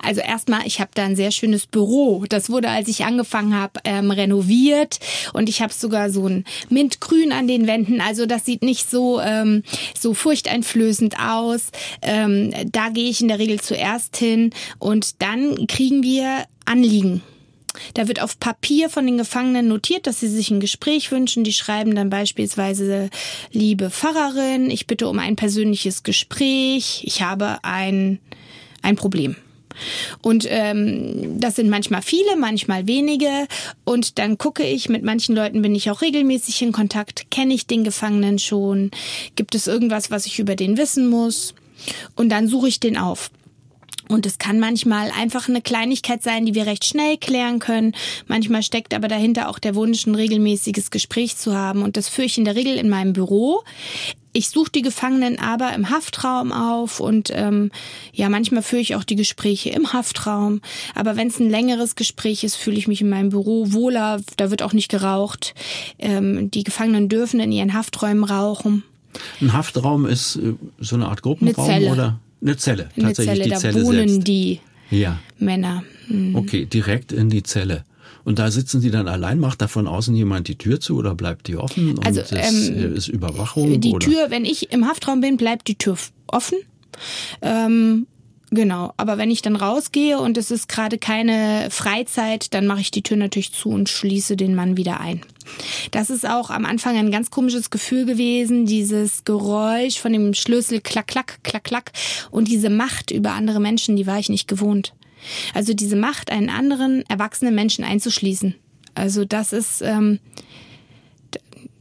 Also 0.00 0.20
erstmal, 0.20 0.66
ich 0.66 0.80
habe 0.80 0.90
da 0.94 1.04
ein 1.04 1.16
sehr 1.16 1.32
schönes 1.32 1.66
Büro. 1.66 2.24
Das 2.28 2.48
wurde, 2.48 2.70
als 2.70 2.88
ich 2.88 3.04
angefangen 3.04 3.54
habe, 3.54 3.80
ähm, 3.84 4.10
renoviert 4.10 5.00
und 5.34 5.48
ich 5.48 5.60
habe 5.60 5.72
sogar 5.72 6.10
so 6.10 6.26
ein 6.26 6.44
Mintgrün 6.70 7.32
an 7.32 7.46
den 7.46 7.66
Wänden. 7.66 8.00
Also 8.00 8.24
das 8.24 8.44
sieht 8.46 8.62
nicht 8.62 8.88
so 8.88 9.20
ähm, 9.20 9.64
so 9.98 10.14
furchteinflößend 10.14 11.16
aus. 11.20 11.70
Ähm, 12.00 12.52
da 12.72 12.88
gehe 12.88 13.10
ich 13.10 13.20
in 13.20 13.28
der 13.28 13.38
Regel 13.38 13.60
zuerst 13.60 14.16
hin 14.16 14.50
und 14.78 15.20
dann 15.20 15.66
kriegen 15.66 16.02
wir 16.02 16.44
Anliegen. 16.64 17.22
Da 17.94 18.08
wird 18.08 18.22
auf 18.22 18.38
Papier 18.38 18.90
von 18.90 19.06
den 19.06 19.18
Gefangenen 19.18 19.68
notiert, 19.68 20.06
dass 20.06 20.20
sie 20.20 20.28
sich 20.28 20.50
ein 20.50 20.60
Gespräch 20.60 21.10
wünschen. 21.10 21.44
Die 21.44 21.52
schreiben 21.52 21.94
dann 21.94 22.10
beispielsweise, 22.10 23.10
liebe 23.52 23.90
Pfarrerin, 23.90 24.70
ich 24.70 24.86
bitte 24.86 25.08
um 25.08 25.18
ein 25.18 25.36
persönliches 25.36 26.02
Gespräch. 26.02 27.02
Ich 27.04 27.22
habe 27.22 27.58
ein, 27.62 28.18
ein 28.82 28.96
Problem. 28.96 29.36
Und 30.22 30.46
ähm, 30.48 31.40
das 31.40 31.56
sind 31.56 31.70
manchmal 31.70 32.02
viele, 32.02 32.36
manchmal 32.36 32.86
wenige. 32.86 33.46
Und 33.84 34.18
dann 34.18 34.38
gucke 34.38 34.64
ich, 34.64 34.88
mit 34.88 35.02
manchen 35.02 35.34
Leuten 35.34 35.62
bin 35.62 35.74
ich 35.74 35.90
auch 35.90 36.02
regelmäßig 36.02 36.62
in 36.62 36.72
Kontakt. 36.72 37.30
Kenne 37.30 37.54
ich 37.54 37.66
den 37.66 37.84
Gefangenen 37.84 38.38
schon? 38.38 38.90
Gibt 39.36 39.54
es 39.54 39.66
irgendwas, 39.66 40.10
was 40.10 40.26
ich 40.26 40.38
über 40.38 40.56
den 40.56 40.76
wissen 40.76 41.08
muss? 41.08 41.54
Und 42.16 42.30
dann 42.30 42.48
suche 42.48 42.68
ich 42.68 42.80
den 42.80 42.96
auf. 42.96 43.30
Und 44.08 44.26
es 44.26 44.38
kann 44.38 44.58
manchmal 44.58 45.10
einfach 45.10 45.48
eine 45.48 45.60
Kleinigkeit 45.60 46.22
sein, 46.22 46.46
die 46.46 46.54
wir 46.54 46.66
recht 46.66 46.84
schnell 46.84 47.18
klären 47.18 47.58
können. 47.58 47.94
Manchmal 48.26 48.62
steckt 48.62 48.94
aber 48.94 49.08
dahinter 49.08 49.48
auch 49.48 49.58
der 49.58 49.74
Wunsch, 49.74 50.06
ein 50.06 50.14
regelmäßiges 50.14 50.90
Gespräch 50.90 51.36
zu 51.36 51.54
haben. 51.54 51.82
Und 51.82 51.96
das 51.96 52.08
führe 52.08 52.26
ich 52.26 52.38
in 52.38 52.44
der 52.44 52.56
Regel 52.56 52.76
in 52.76 52.88
meinem 52.88 53.12
Büro. 53.12 53.62
Ich 54.32 54.50
suche 54.50 54.70
die 54.70 54.82
Gefangenen 54.82 55.38
aber 55.38 55.74
im 55.74 55.90
Haftraum 55.90 56.52
auf 56.52 57.00
und 57.00 57.30
ähm, 57.34 57.70
ja, 58.12 58.28
manchmal 58.28 58.62
führe 58.62 58.82
ich 58.82 58.94
auch 58.94 59.02
die 59.02 59.16
Gespräche 59.16 59.70
im 59.70 59.92
Haftraum. 59.92 60.60
Aber 60.94 61.16
wenn 61.16 61.28
es 61.28 61.40
ein 61.40 61.50
längeres 61.50 61.96
Gespräch 61.96 62.44
ist, 62.44 62.54
fühle 62.54 62.76
ich 62.76 62.86
mich 62.86 63.00
in 63.00 63.08
meinem 63.08 63.30
Büro 63.30 63.72
wohler. 63.72 64.20
Da 64.36 64.50
wird 64.50 64.62
auch 64.62 64.74
nicht 64.74 64.90
geraucht. 64.90 65.54
Ähm, 65.98 66.50
die 66.50 66.62
Gefangenen 66.62 67.08
dürfen 67.08 67.40
in 67.40 67.52
ihren 67.52 67.72
Hafträumen 67.72 68.22
rauchen. 68.22 68.84
Ein 69.40 69.54
Haftraum 69.54 70.06
ist 70.06 70.36
äh, 70.36 70.54
so 70.78 70.96
eine 70.96 71.08
Art 71.08 71.22
Gruppenraum 71.22 71.64
eine 71.64 71.80
Zelle. 71.80 71.92
oder? 71.92 72.20
Eine 72.40 72.56
Zelle, 72.56 72.88
eine 72.96 73.06
tatsächlich 73.06 73.34
Zelle, 73.34 73.44
die 73.44 73.50
da 73.50 73.56
Zelle 73.56 73.84
wohnen 73.84 74.08
selbst. 74.08 74.28
die 74.28 74.60
ja. 74.90 75.18
Männer. 75.38 75.82
Mhm. 76.08 76.36
Okay, 76.36 76.66
direkt 76.66 77.12
in 77.12 77.30
die 77.30 77.42
Zelle. 77.42 77.84
Und 78.24 78.38
da 78.38 78.50
sitzen 78.50 78.80
Sie 78.80 78.90
dann 78.90 79.08
allein, 79.08 79.38
macht 79.38 79.62
da 79.62 79.68
von 79.68 79.86
außen 79.86 80.14
jemand 80.14 80.48
die 80.48 80.56
Tür 80.56 80.80
zu 80.80 80.96
oder 80.96 81.14
bleibt 81.14 81.46
die 81.48 81.56
offen? 81.56 81.92
Und 81.96 82.06
Also, 82.06 82.20
es 82.20 82.30
ähm, 82.32 82.94
ist 82.94 83.08
Überwachung? 83.08 83.80
Die 83.80 83.90
oder? 83.90 84.06
Tür, 84.06 84.26
wenn 84.30 84.44
ich 84.44 84.70
im 84.70 84.86
Haftraum 84.86 85.20
bin, 85.20 85.36
bleibt 85.36 85.66
die 85.68 85.76
Tür 85.76 85.96
offen. 86.26 86.58
Ähm, 87.42 88.06
genau. 88.50 88.92
Aber 88.96 89.16
wenn 89.18 89.30
ich 89.30 89.40
dann 89.42 89.56
rausgehe 89.56 90.18
und 90.18 90.36
es 90.36 90.50
ist 90.50 90.68
gerade 90.68 90.98
keine 90.98 91.68
Freizeit, 91.70 92.52
dann 92.54 92.66
mache 92.66 92.80
ich 92.80 92.90
die 92.90 93.02
Tür 93.02 93.16
natürlich 93.16 93.52
zu 93.52 93.70
und 93.70 93.88
schließe 93.88 94.36
den 94.36 94.54
Mann 94.54 94.76
wieder 94.76 95.00
ein. 95.00 95.22
Das 95.90 96.10
ist 96.10 96.28
auch 96.28 96.50
am 96.50 96.64
Anfang 96.64 96.96
ein 96.96 97.10
ganz 97.10 97.30
komisches 97.30 97.70
Gefühl 97.70 98.04
gewesen, 98.06 98.66
dieses 98.66 99.24
Geräusch 99.24 99.98
von 99.98 100.12
dem 100.12 100.34
Schlüssel 100.34 100.80
klack, 100.80 101.08
klack, 101.08 101.38
klack, 101.42 101.64
klack 101.64 101.92
und 102.30 102.48
diese 102.48 102.70
Macht 102.70 103.10
über 103.10 103.32
andere 103.32 103.60
Menschen, 103.60 103.96
die 103.96 104.06
war 104.06 104.18
ich 104.18 104.28
nicht 104.28 104.48
gewohnt. 104.48 104.94
Also 105.54 105.74
diese 105.74 105.96
Macht, 105.96 106.30
einen 106.30 106.48
anderen 106.48 107.04
erwachsenen 107.08 107.54
Menschen 107.54 107.84
einzuschließen. 107.84 108.54
Also 108.94 109.24
das 109.24 109.52
ist, 109.52 109.82
ähm, 109.82 110.18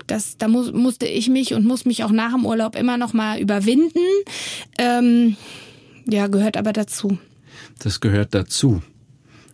das, 0.08 0.38
da 0.38 0.48
muss, 0.48 0.72
musste 0.72 1.08
ich 1.08 1.30
mich 1.30 1.54
und 1.54 1.66
muss 1.66 1.86
mich 1.86 2.04
auch 2.04 2.12
nach 2.12 2.34
dem 2.34 2.46
Urlaub 2.46 2.76
immer 2.76 2.98
noch 2.98 3.14
mal 3.14 3.40
überwinden. 3.40 4.00
Ähm, 4.78 5.36
ja, 6.06 6.28
gehört 6.28 6.58
aber 6.58 6.74
dazu. 6.74 7.18
Das 7.80 8.00
gehört 8.00 8.34
dazu. 8.34 8.82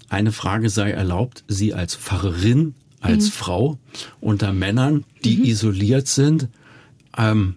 Eine 0.10 0.32
Frage 0.32 0.70
sei 0.70 0.92
erlaubt, 0.92 1.44
Sie 1.48 1.74
als 1.74 1.96
Pfarrerin, 1.96 2.76
als 3.04 3.26
Mhm. 3.26 3.32
Frau 3.32 3.78
unter 4.22 4.54
Männern, 4.54 5.04
die 5.24 5.50
isoliert 5.50 6.08
sind. 6.08 6.48
Ähm, 7.18 7.56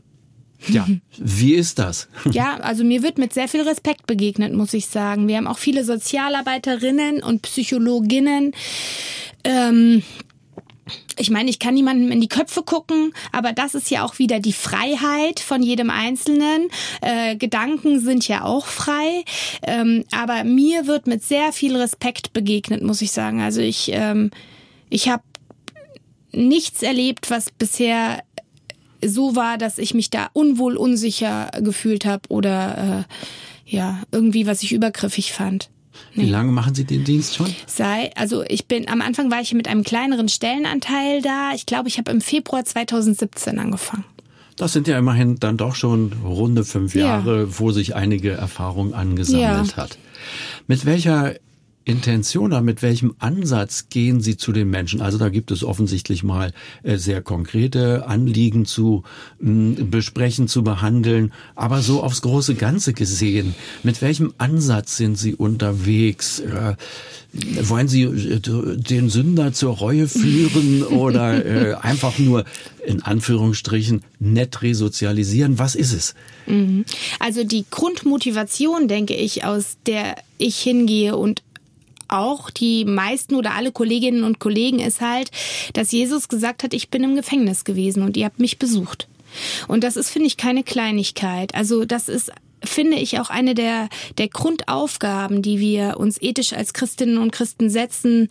ja, 0.69 0.87
wie 1.19 1.55
ist 1.55 1.79
das? 1.79 2.09
Ja, 2.31 2.57
also 2.57 2.85
mir 2.85 3.03
wird 3.03 3.19
mit 3.19 3.33
sehr 3.33 3.49
viel 3.49 3.63
Respekt 3.63 4.07
begegnet, 4.07 4.53
muss 4.53 4.75
ich 4.75 4.87
sagen. 4.87 5.29
Wir 5.29 5.37
haben 5.37 5.47
auch 5.47 5.59
viele 5.59 5.85
Sozialarbeiterinnen 5.85 7.23
und 7.23 7.43
Psychologinnen. 7.43 8.53
Ähm, 9.45 10.03
ich 11.19 11.31
meine, 11.31 11.49
ich 11.51 11.59
kann 11.59 11.75
niemandem 11.75 12.13
in 12.13 12.21
die 12.21 12.29
Köpfe 12.29 12.63
gucken, 12.63 13.13
aber 13.33 13.53
das 13.53 13.75
ist 13.75 13.91
ja 13.91 14.05
auch 14.05 14.19
wieder 14.19 14.39
die 14.39 14.53
Freiheit 14.53 15.41
von 15.41 15.63
jedem 15.63 15.91
Einzelnen. 15.91 16.69
Äh, 17.01 17.37
Gedanken 17.37 18.01
sind 18.01 18.29
ja 18.29 18.45
auch 18.45 18.67
frei, 18.67 19.25
ähm, 19.63 20.05
aber 20.13 20.45
mir 20.45 20.87
wird 20.87 21.07
mit 21.07 21.25
sehr 21.25 21.53
viel 21.53 21.75
Respekt 21.77 22.33
begegnet, 22.33 22.83
muss 22.83 23.03
ich 23.03 23.13
sagen. 23.13 23.41
Also 23.41 23.61
ich, 23.63 23.91
ähm, 23.93 24.31
ich 24.91 25.09
habe 25.09 25.23
nichts 26.37 26.83
erlebt, 26.83 27.31
was 27.31 27.51
bisher 27.51 28.23
so 29.05 29.37
war, 29.37 29.59
dass 29.59 29.79
ich 29.79 29.95
mich 29.95 30.11
da 30.11 30.29
unwohl, 30.33 30.77
unsicher 30.77 31.51
gefühlt 31.61 32.05
habe 32.05 32.23
oder 32.29 33.07
äh, 33.07 33.71
ja 33.75 34.03
irgendwie, 34.13 34.47
was 34.47 34.63
ich 34.63 34.73
übergriffig 34.73 35.33
fand. 35.33 35.71
Wie 36.15 36.29
lange 36.29 36.53
machen 36.53 36.75
Sie 36.75 36.85
den 36.85 37.05
Dienst 37.05 37.37
schon? 37.37 37.55
sei, 37.67 38.11
also 38.17 38.43
ich 38.49 38.67
bin 38.67 38.89
am 38.89 39.01
Anfang 39.01 39.31
war 39.31 39.41
ich 39.41 39.53
mit 39.55 39.67
einem 39.69 39.83
kleineren 39.83 40.29
Stellenanteil 40.29 41.23
da. 41.23 41.53
Ich 41.55 41.67
glaube, 41.67 41.89
ich 41.89 41.99
habe 41.99 42.11
im 42.11 42.21
Februar 42.21 42.65
2017 42.65 43.59
angefangen. 43.59 44.05
Das 44.57 44.73
sind 44.73 44.89
ja 44.89 44.99
immerhin 44.99 45.37
dann 45.39 45.57
doch 45.59 45.75
schon 45.75 46.13
runde 46.25 46.65
fünf 46.65 46.95
Ja. 46.95 47.07
Jahre, 47.07 47.59
wo 47.59 47.71
sich 47.73 47.95
einige 47.95 48.31
Erfahrung 48.33 48.95
angesammelt 48.95 49.69
Ja. 49.73 49.77
hat. 49.77 49.99
Mit 50.67 50.87
welcher 50.87 51.35
Intention 51.87 52.47
oder 52.47 52.63
mit 52.63 52.83
welchem 52.83 53.15
Ansatz 53.21 53.87
gehen 53.89 54.21
Sie 54.21 54.37
zu 54.37 54.51
den 54.51 54.69
Menschen? 54.69 55.01
Also 55.01 55.19
da 55.19 55.29
gibt 55.29 55.53
es 55.53 55.63
offensichtlich 55.63 56.25
mal 56.25 56.53
äh, 56.83 56.97
sehr 56.97 57.23
konkrete 57.23 58.07
Anliegen 58.09 58.67
zu 58.67 59.05
besprechen, 59.39 60.49
zu 60.49 60.65
behandeln, 60.65 61.33
aber 61.55 61.83
so 61.83 62.03
aufs 62.03 62.23
große 62.23 62.57
Ganze 62.57 62.93
gesehen, 62.93 63.55
mit 63.85 64.03
welchem 64.03 64.35
Ansatz 64.37 64.97
sind 64.97 65.17
Sie 65.17 65.37
unterwegs? 65.37 66.41
Äh, 66.41 66.75
wollen 67.33 67.87
Sie 67.87 68.03
äh, 68.03 68.41
den 68.41 69.09
Sünder 69.09 69.53
zur 69.53 69.77
Reue 69.77 70.09
führen 70.09 70.83
oder 70.91 71.85
einfach 71.85 72.19
nur 72.19 72.45
in 72.85 73.03
Anführungsstrichen 73.03 74.03
nett 74.19 74.63
resozialisieren? 74.63 75.61
Was 75.61 75.77
ist 75.77 75.93
es? 75.93 76.15
Mhm. 76.47 76.85
Also 77.21 77.45
die 77.45 77.65
Grundmotivation, 77.71 78.89
denke 78.89 79.15
ich, 79.15 79.45
aus 79.45 79.77
der 79.87 80.17
ich 80.39 80.59
hingehe 80.59 81.17
und 81.17 81.43
auch 82.09 82.51
die 82.51 82.85
meisten 82.85 83.35
oder 83.35 83.55
alle 83.55 83.73
Kolleginnen 83.73 84.25
und 84.25 84.39
Kollegen 84.39 84.79
ist 84.79 85.01
halt, 85.01 85.31
dass 85.73 85.93
Jesus 85.93 86.29
gesagt 86.29 86.63
hat, 86.63 86.75
ich 86.75 86.91
bin 86.91 87.05
im 87.05 87.17
Gefängnis 87.17 87.65
gewesen 87.65 88.03
und 88.03 88.17
ihr 88.17 88.25
habt 88.25 88.41
mich 88.41 88.59
besucht. 88.59 89.09
Und 89.69 89.85
das 89.85 89.97
ist, 89.97 90.11
finde 90.11 90.29
ich, 90.29 90.37
keine 90.37 90.63
Kleinigkeit. 90.63 91.55
Also 91.55 91.85
das 91.85 92.09
ist 92.09 92.31
finde 92.65 92.97
ich 92.97 93.21
auch 93.21 93.31
eine 93.31 93.55
der, 93.55 93.89
der 94.19 94.29
Grundaufgaben, 94.29 95.43
die 95.43 95.61
wir 95.61 95.99
uns 95.99 96.21
ethisch 96.21 96.53
als 96.53 96.73
Christinnen 96.73 97.19
und 97.19 97.31
Christen 97.31 97.71
setzen 97.71 98.29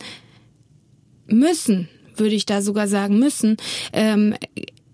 müssen, 1.26 1.88
würde 2.16 2.34
ich 2.34 2.44
da 2.44 2.60
sogar 2.60 2.88
sagen 2.88 3.18
müssen, 3.18 3.56
ähm, 3.92 4.34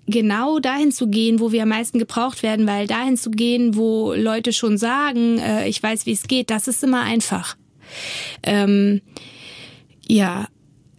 genau 0.06 0.58
dahin 0.58 0.92
zu 0.92 1.08
gehen, 1.08 1.40
wo 1.40 1.52
wir 1.52 1.62
am 1.62 1.70
meisten 1.70 1.98
gebraucht 1.98 2.42
werden, 2.42 2.66
weil 2.66 2.86
dahin 2.86 3.16
zu 3.16 3.30
gehen, 3.30 3.76
wo 3.76 4.12
Leute 4.12 4.52
schon 4.52 4.78
sagen, 4.78 5.38
äh, 5.38 5.68
ich 5.68 5.82
weiß, 5.82 6.06
wie 6.06 6.12
es 6.12 6.24
geht, 6.24 6.50
das 6.50 6.68
ist 6.68 6.82
immer 6.82 7.02
einfach. 7.02 7.56
Ähm, 8.42 9.00
ja, 10.06 10.46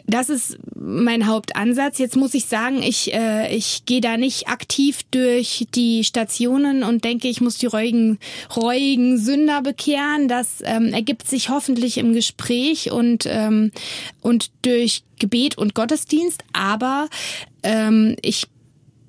das 0.06 0.30
ist 0.30 0.58
mein 0.76 1.28
Hauptansatz. 1.28 1.98
Jetzt 1.98 2.18
muss 2.18 2.34
ich 2.34 2.46
sagen, 2.46 2.84
ich, 2.84 3.14
äh, 3.14 3.56
ich 3.56 3.86
gehe 3.86 4.02
da 4.02 4.18
nicht 4.18 4.48
aktiv 4.48 5.00
durch 5.12 5.66
die 5.74 6.04
Stationen 6.04 6.84
und 6.84 7.06
denke, 7.06 7.30
ich 7.30 7.40
muss 7.40 7.58
die 7.58 7.68
reuigen, 7.68 8.20
reuigen 8.56 9.18
Sünder 9.18 9.62
bekehren. 9.62 10.28
Das 10.28 10.62
ähm, 10.64 10.94
ergibt 10.94 11.28
sich 11.28 11.50
hoffentlich 11.50 11.98
im 11.98 12.14
Gespräch 12.14 12.92
und, 12.92 13.26
ähm, 13.28 13.72
und 14.22 14.52
durch 14.64 15.04
Gebet 15.20 15.58
und 15.58 15.74
Gottesdienst. 15.74 16.44
Aber 16.52 17.08
ähm, 17.64 18.18
ich 18.22 18.48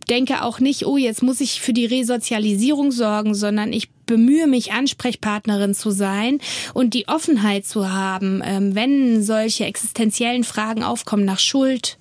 denke 0.09 0.43
auch 0.43 0.61
nicht, 0.61 0.87
oh, 0.87 0.97
jetzt 0.97 1.23
muss 1.23 1.41
ich 1.41 1.61
für 1.61 1.73
die 1.73 1.87
Resozialisierung 1.87 2.93
sorgen, 2.93 3.35
sondern 3.35 3.73
ich 3.73 3.89
bemühe 4.07 4.47
mich, 4.47 4.73
Ansprechpartnerin 4.73 5.75
zu 5.75 5.91
sein 5.91 6.39
und 6.73 6.95
die 6.95 7.09
Offenheit 7.09 7.67
zu 7.67 7.91
haben, 7.91 8.43
ähm, 8.45 8.75
wenn 8.75 9.23
solche 9.23 9.65
existenziellen 9.65 10.45
Fragen 10.45 10.83
aufkommen 10.83 11.25
nach 11.25 11.39
Schuld, 11.39 11.99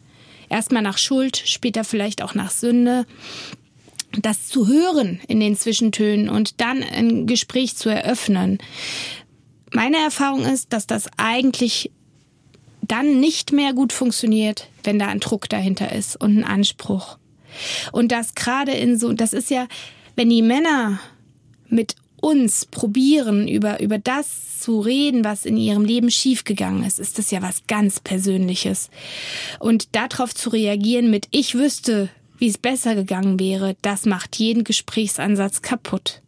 erstmal 0.49 0.81
nach 0.81 0.97
Schuld, 0.97 1.41
später 1.45 1.83
vielleicht 1.83 2.21
auch 2.21 2.35
nach 2.35 2.51
Sünde, 2.51 3.05
das 4.21 4.47
zu 4.47 4.67
hören 4.67 5.19
in 5.27 5.39
den 5.39 5.55
Zwischentönen 5.55 6.29
und 6.29 6.61
dann 6.61 6.83
ein 6.83 7.25
Gespräch 7.25 7.75
zu 7.75 7.89
eröffnen. 7.89 8.59
Meine 9.71 9.97
Erfahrung 9.97 10.45
ist, 10.45 10.71
dass 10.71 10.85
das 10.85 11.07
eigentlich 11.17 11.91
dann 12.81 13.19
nicht 13.19 13.51
mehr 13.51 13.73
gut 13.73 13.93
funktioniert, 13.93 14.67
wenn 14.83 14.99
da 14.99 15.07
ein 15.07 15.19
Druck 15.19 15.49
dahinter 15.49 15.91
ist 15.91 16.19
und 16.19 16.37
ein 16.37 16.43
Anspruch. 16.43 17.17
Und 17.91 18.11
das 18.11 18.35
gerade 18.35 18.71
in 18.71 18.99
so, 18.99 19.13
das 19.13 19.33
ist 19.33 19.49
ja, 19.49 19.67
wenn 20.15 20.29
die 20.29 20.41
Männer 20.41 20.99
mit 21.73 21.95
uns 22.21 22.65
probieren, 22.65 23.49
über, 23.49 23.81
über 23.81 23.97
das 23.97 24.59
zu 24.59 24.79
reden, 24.79 25.25
was 25.25 25.45
in 25.45 25.57
ihrem 25.57 25.83
Leben 25.83 26.09
schiefgegangen 26.09 26.83
ist, 26.85 26.97
ist 26.97 27.17
das 27.17 27.31
ja 27.31 27.41
was 27.41 27.67
ganz 27.67 27.99
Persönliches. 27.99 28.89
Und 29.59 29.93
darauf 29.93 30.33
zu 30.33 30.49
reagieren 30.49 31.09
mit, 31.09 31.27
ich 31.31 31.55
wüsste, 31.55 32.07
wie 32.37 32.47
es 32.47 32.57
besser 32.57 32.95
gegangen 32.95 33.39
wäre, 33.39 33.75
das 33.81 34.05
macht 34.05 34.37
jeden 34.37 34.63
Gesprächsansatz 34.63 35.61
kaputt. 35.61 36.21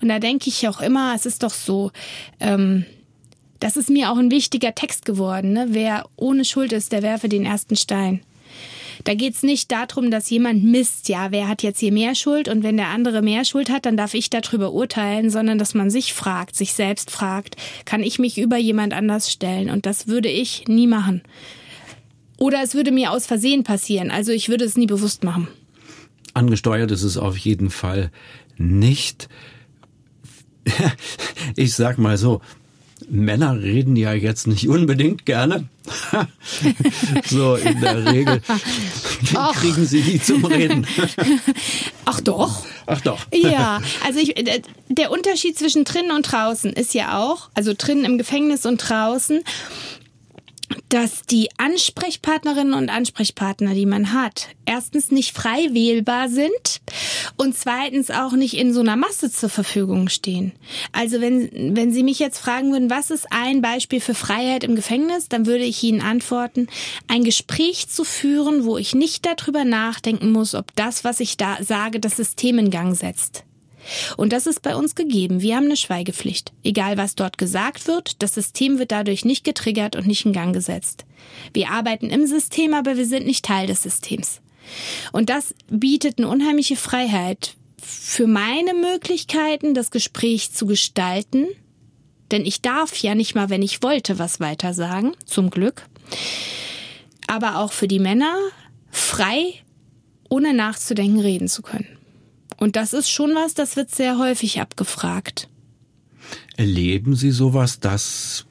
Und 0.00 0.08
da 0.08 0.18
denke 0.18 0.48
ich 0.48 0.68
auch 0.68 0.80
immer, 0.80 1.14
es 1.14 1.26
ist 1.26 1.42
doch 1.42 1.52
so, 1.52 1.92
ähm, 2.40 2.86
das 3.60 3.76
ist 3.76 3.90
mir 3.90 4.10
auch 4.10 4.16
ein 4.16 4.30
wichtiger 4.30 4.74
Text 4.74 5.04
geworden. 5.04 5.52
Ne? 5.52 5.66
Wer 5.70 6.06
ohne 6.16 6.46
Schuld 6.46 6.72
ist, 6.72 6.92
der 6.92 7.02
werfe 7.02 7.28
den 7.28 7.44
ersten 7.44 7.76
Stein. 7.76 8.22
Da 9.06 9.14
geht's 9.14 9.44
nicht 9.44 9.70
darum, 9.70 10.10
dass 10.10 10.28
jemand 10.30 10.64
misst, 10.64 11.08
ja, 11.08 11.30
wer 11.30 11.46
hat 11.46 11.62
jetzt 11.62 11.78
hier 11.78 11.92
mehr 11.92 12.16
Schuld 12.16 12.48
und 12.48 12.64
wenn 12.64 12.76
der 12.76 12.88
andere 12.88 13.22
mehr 13.22 13.44
Schuld 13.44 13.70
hat, 13.70 13.86
dann 13.86 13.96
darf 13.96 14.14
ich 14.14 14.30
darüber 14.30 14.72
urteilen, 14.72 15.30
sondern 15.30 15.58
dass 15.58 15.74
man 15.74 15.90
sich 15.90 16.12
fragt, 16.12 16.56
sich 16.56 16.72
selbst 16.72 17.12
fragt, 17.12 17.54
kann 17.84 18.02
ich 18.02 18.18
mich 18.18 18.36
über 18.36 18.56
jemand 18.56 18.92
anders 18.92 19.30
stellen? 19.30 19.70
Und 19.70 19.86
das 19.86 20.08
würde 20.08 20.28
ich 20.28 20.66
nie 20.66 20.88
machen. 20.88 21.22
Oder 22.36 22.64
es 22.64 22.74
würde 22.74 22.90
mir 22.90 23.12
aus 23.12 23.26
Versehen 23.26 23.62
passieren, 23.62 24.10
also 24.10 24.32
ich 24.32 24.48
würde 24.48 24.64
es 24.64 24.76
nie 24.76 24.88
bewusst 24.88 25.22
machen. 25.22 25.46
Angesteuert 26.34 26.90
ist 26.90 27.04
es 27.04 27.16
auf 27.16 27.36
jeden 27.36 27.70
Fall 27.70 28.10
nicht. 28.58 29.28
Ich 31.54 31.74
sag 31.74 31.96
mal 31.96 32.18
so, 32.18 32.40
Männer 33.08 33.60
reden 33.60 33.96
ja 33.96 34.12
jetzt 34.12 34.46
nicht 34.46 34.68
unbedingt 34.68 35.26
gerne. 35.26 35.68
so 37.26 37.56
in 37.56 37.80
der 37.80 38.04
Regel. 38.06 38.40
Wie 39.20 39.36
Ach. 39.36 39.54
kriegen 39.54 39.86
sie 39.86 40.02
die 40.02 40.20
zum 40.20 40.44
Reden? 40.44 40.86
Ach 42.04 42.20
doch. 42.20 42.64
Ach 42.86 43.00
doch. 43.00 43.26
Ja, 43.32 43.80
also 44.04 44.20
ich, 44.20 44.34
der 44.88 45.10
Unterschied 45.10 45.58
zwischen 45.58 45.84
drinnen 45.84 46.12
und 46.12 46.22
draußen 46.22 46.72
ist 46.72 46.94
ja 46.94 47.18
auch, 47.18 47.50
also 47.54 47.72
drinnen 47.76 48.04
im 48.04 48.18
Gefängnis 48.18 48.64
und 48.66 48.78
draußen, 48.78 49.42
dass 50.88 51.22
die 51.22 51.48
Ansprechpartnerinnen 51.58 52.74
und 52.74 52.90
Ansprechpartner, 52.90 53.74
die 53.74 53.86
man 53.86 54.12
hat, 54.12 54.48
erstens 54.64 55.10
nicht 55.10 55.34
frei 55.34 55.68
wählbar 55.72 56.28
sind 56.28 56.80
und 57.36 57.56
zweitens 57.56 58.10
auch 58.10 58.32
nicht 58.32 58.56
in 58.56 58.72
so 58.72 58.80
einer 58.80 58.96
Masse 58.96 59.30
zur 59.30 59.48
Verfügung 59.48 60.08
stehen. 60.08 60.52
Also 60.92 61.20
wenn, 61.20 61.76
wenn 61.76 61.92
Sie 61.92 62.02
mich 62.02 62.18
jetzt 62.18 62.38
fragen 62.38 62.72
würden, 62.72 62.90
was 62.90 63.10
ist 63.10 63.26
ein 63.30 63.62
Beispiel 63.62 64.00
für 64.00 64.14
Freiheit 64.14 64.64
im 64.64 64.76
Gefängnis, 64.76 65.28
dann 65.28 65.46
würde 65.46 65.64
ich 65.64 65.82
Ihnen 65.82 66.00
antworten, 66.00 66.68
ein 67.08 67.24
Gespräch 67.24 67.88
zu 67.88 68.04
führen, 68.04 68.64
wo 68.64 68.78
ich 68.78 68.94
nicht 68.94 69.26
darüber 69.26 69.64
nachdenken 69.64 70.30
muss, 70.32 70.54
ob 70.54 70.74
das, 70.76 71.04
was 71.04 71.20
ich 71.20 71.36
da 71.36 71.58
sage, 71.62 72.00
das 72.00 72.16
System 72.16 72.58
in 72.58 72.70
Gang 72.70 72.96
setzt. 72.96 73.45
Und 74.16 74.32
das 74.32 74.46
ist 74.46 74.62
bei 74.62 74.74
uns 74.74 74.94
gegeben. 74.94 75.40
Wir 75.42 75.56
haben 75.56 75.66
eine 75.66 75.76
Schweigepflicht. 75.76 76.52
Egal 76.62 76.96
was 76.96 77.14
dort 77.14 77.38
gesagt 77.38 77.86
wird, 77.86 78.22
das 78.22 78.34
System 78.34 78.78
wird 78.78 78.92
dadurch 78.92 79.24
nicht 79.24 79.44
getriggert 79.44 79.96
und 79.96 80.06
nicht 80.06 80.24
in 80.24 80.32
Gang 80.32 80.52
gesetzt. 80.52 81.04
Wir 81.52 81.70
arbeiten 81.70 82.10
im 82.10 82.26
System, 82.26 82.74
aber 82.74 82.96
wir 82.96 83.06
sind 83.06 83.26
nicht 83.26 83.44
Teil 83.44 83.66
des 83.66 83.82
Systems. 83.82 84.40
Und 85.12 85.30
das 85.30 85.54
bietet 85.68 86.18
eine 86.18 86.28
unheimliche 86.28 86.76
Freiheit 86.76 87.54
für 87.80 88.26
meine 88.26 88.74
Möglichkeiten, 88.74 89.74
das 89.74 89.90
Gespräch 89.90 90.52
zu 90.52 90.66
gestalten. 90.66 91.46
Denn 92.30 92.44
ich 92.44 92.60
darf 92.60 92.96
ja 92.96 93.14
nicht 93.14 93.34
mal, 93.34 93.50
wenn 93.50 93.62
ich 93.62 93.82
wollte, 93.82 94.18
was 94.18 94.40
weiter 94.40 94.74
sagen, 94.74 95.12
zum 95.24 95.50
Glück. 95.50 95.86
Aber 97.28 97.58
auch 97.58 97.72
für 97.72 97.88
die 97.88 98.00
Männer 98.00 98.36
frei, 98.90 99.54
ohne 100.28 100.52
nachzudenken, 100.54 101.20
reden 101.20 101.48
zu 101.48 101.62
können. 101.62 101.95
Und 102.58 102.76
das 102.76 102.92
ist 102.92 103.10
schon 103.10 103.34
was, 103.34 103.54
das 103.54 103.76
wird 103.76 103.94
sehr 103.94 104.18
häufig 104.18 104.60
abgefragt. 104.60 105.48
Erleben 106.56 107.14
Sie 107.14 107.30
sowas, 107.30 107.80
dass 107.80 108.46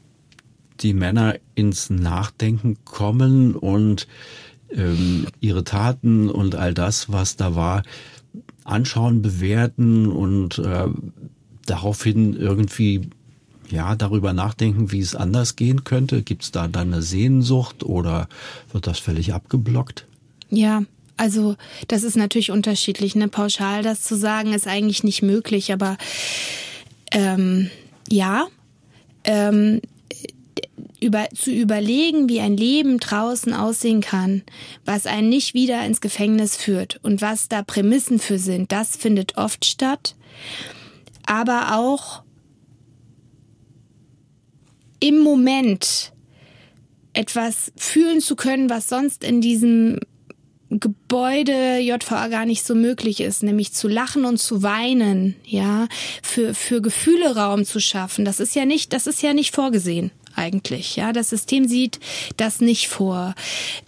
die 0.81 0.93
Männer 0.93 1.35
ins 1.55 1.89
Nachdenken 1.89 2.77
kommen 2.85 3.55
und 3.55 4.07
ähm, 4.69 5.27
ihre 5.39 5.63
Taten 5.63 6.29
und 6.29 6.55
all 6.55 6.73
das, 6.73 7.11
was 7.11 7.35
da 7.35 7.55
war, 7.55 7.83
anschauen, 8.63 9.21
bewerten 9.21 10.07
und 10.07 10.59
äh, 10.59 10.87
daraufhin 11.65 12.35
irgendwie 12.35 13.09
ja 13.69 13.95
darüber 13.95 14.33
nachdenken, 14.33 14.91
wie 14.91 14.99
es 14.99 15.15
anders 15.15 15.55
gehen 15.55 15.83
könnte? 15.83 16.21
Gibt 16.21 16.43
es 16.43 16.51
da 16.51 16.67
dann 16.67 16.93
eine 16.93 17.01
Sehnsucht 17.01 17.83
oder 17.83 18.27
wird 18.71 18.87
das 18.87 18.99
völlig 18.99 19.33
abgeblockt? 19.33 20.07
Ja, 20.49 20.83
also 21.17 21.55
das 21.87 22.03
ist 22.03 22.17
natürlich 22.17 22.51
unterschiedlich. 22.51 23.15
Ne? 23.15 23.27
Pauschal 23.27 23.83
das 23.83 24.01
zu 24.01 24.15
sagen, 24.15 24.53
ist 24.53 24.67
eigentlich 24.67 25.03
nicht 25.03 25.21
möglich, 25.21 25.71
aber 25.71 25.97
ähm, 27.11 27.69
ja, 28.09 28.47
ähm, 29.23 29.81
über, 30.99 31.27
zu 31.33 31.51
überlegen, 31.51 32.29
wie 32.29 32.39
ein 32.39 32.57
Leben 32.57 32.99
draußen 32.99 33.53
aussehen 33.53 34.01
kann, 34.01 34.43
was 34.85 35.05
einen 35.05 35.29
nicht 35.29 35.53
wieder 35.53 35.85
ins 35.85 36.01
Gefängnis 36.01 36.55
führt 36.55 36.99
und 37.03 37.21
was 37.21 37.47
da 37.47 37.63
Prämissen 37.63 38.19
für 38.19 38.39
sind, 38.39 38.71
das 38.71 38.95
findet 38.95 39.37
oft 39.37 39.65
statt. 39.65 40.15
Aber 41.25 41.75
auch 41.75 42.23
im 44.99 45.19
Moment 45.19 46.13
etwas 47.13 47.71
fühlen 47.75 48.19
zu 48.19 48.35
können, 48.35 48.69
was 48.69 48.89
sonst 48.89 49.23
in 49.23 49.41
diesem 49.41 49.99
Gebäude 50.69 51.77
JVA 51.79 52.27
gar 52.27 52.45
nicht 52.45 52.65
so 52.65 52.75
möglich 52.75 53.19
ist, 53.21 53.43
nämlich 53.43 53.73
zu 53.73 53.87
lachen 53.87 54.25
und 54.25 54.37
zu 54.37 54.63
weinen, 54.63 55.35
ja, 55.45 55.87
für, 56.23 56.53
für 56.53 56.81
Gefühle 56.81 57.35
Raum 57.35 57.65
zu 57.65 57.79
schaffen. 57.79 58.25
Das 58.25 58.39
ist 58.39 58.55
ja 58.55 58.65
nicht, 58.65 58.91
das 58.91 59.07
ist 59.07 59.21
ja 59.21 59.33
nicht 59.33 59.55
vorgesehen. 59.55 60.11
eigentlich. 60.35 60.95
Ja, 60.95 61.13
das 61.13 61.29
System 61.29 61.67
sieht 61.67 61.99
das 62.37 62.59
nicht 62.59 62.87
vor. 62.87 63.35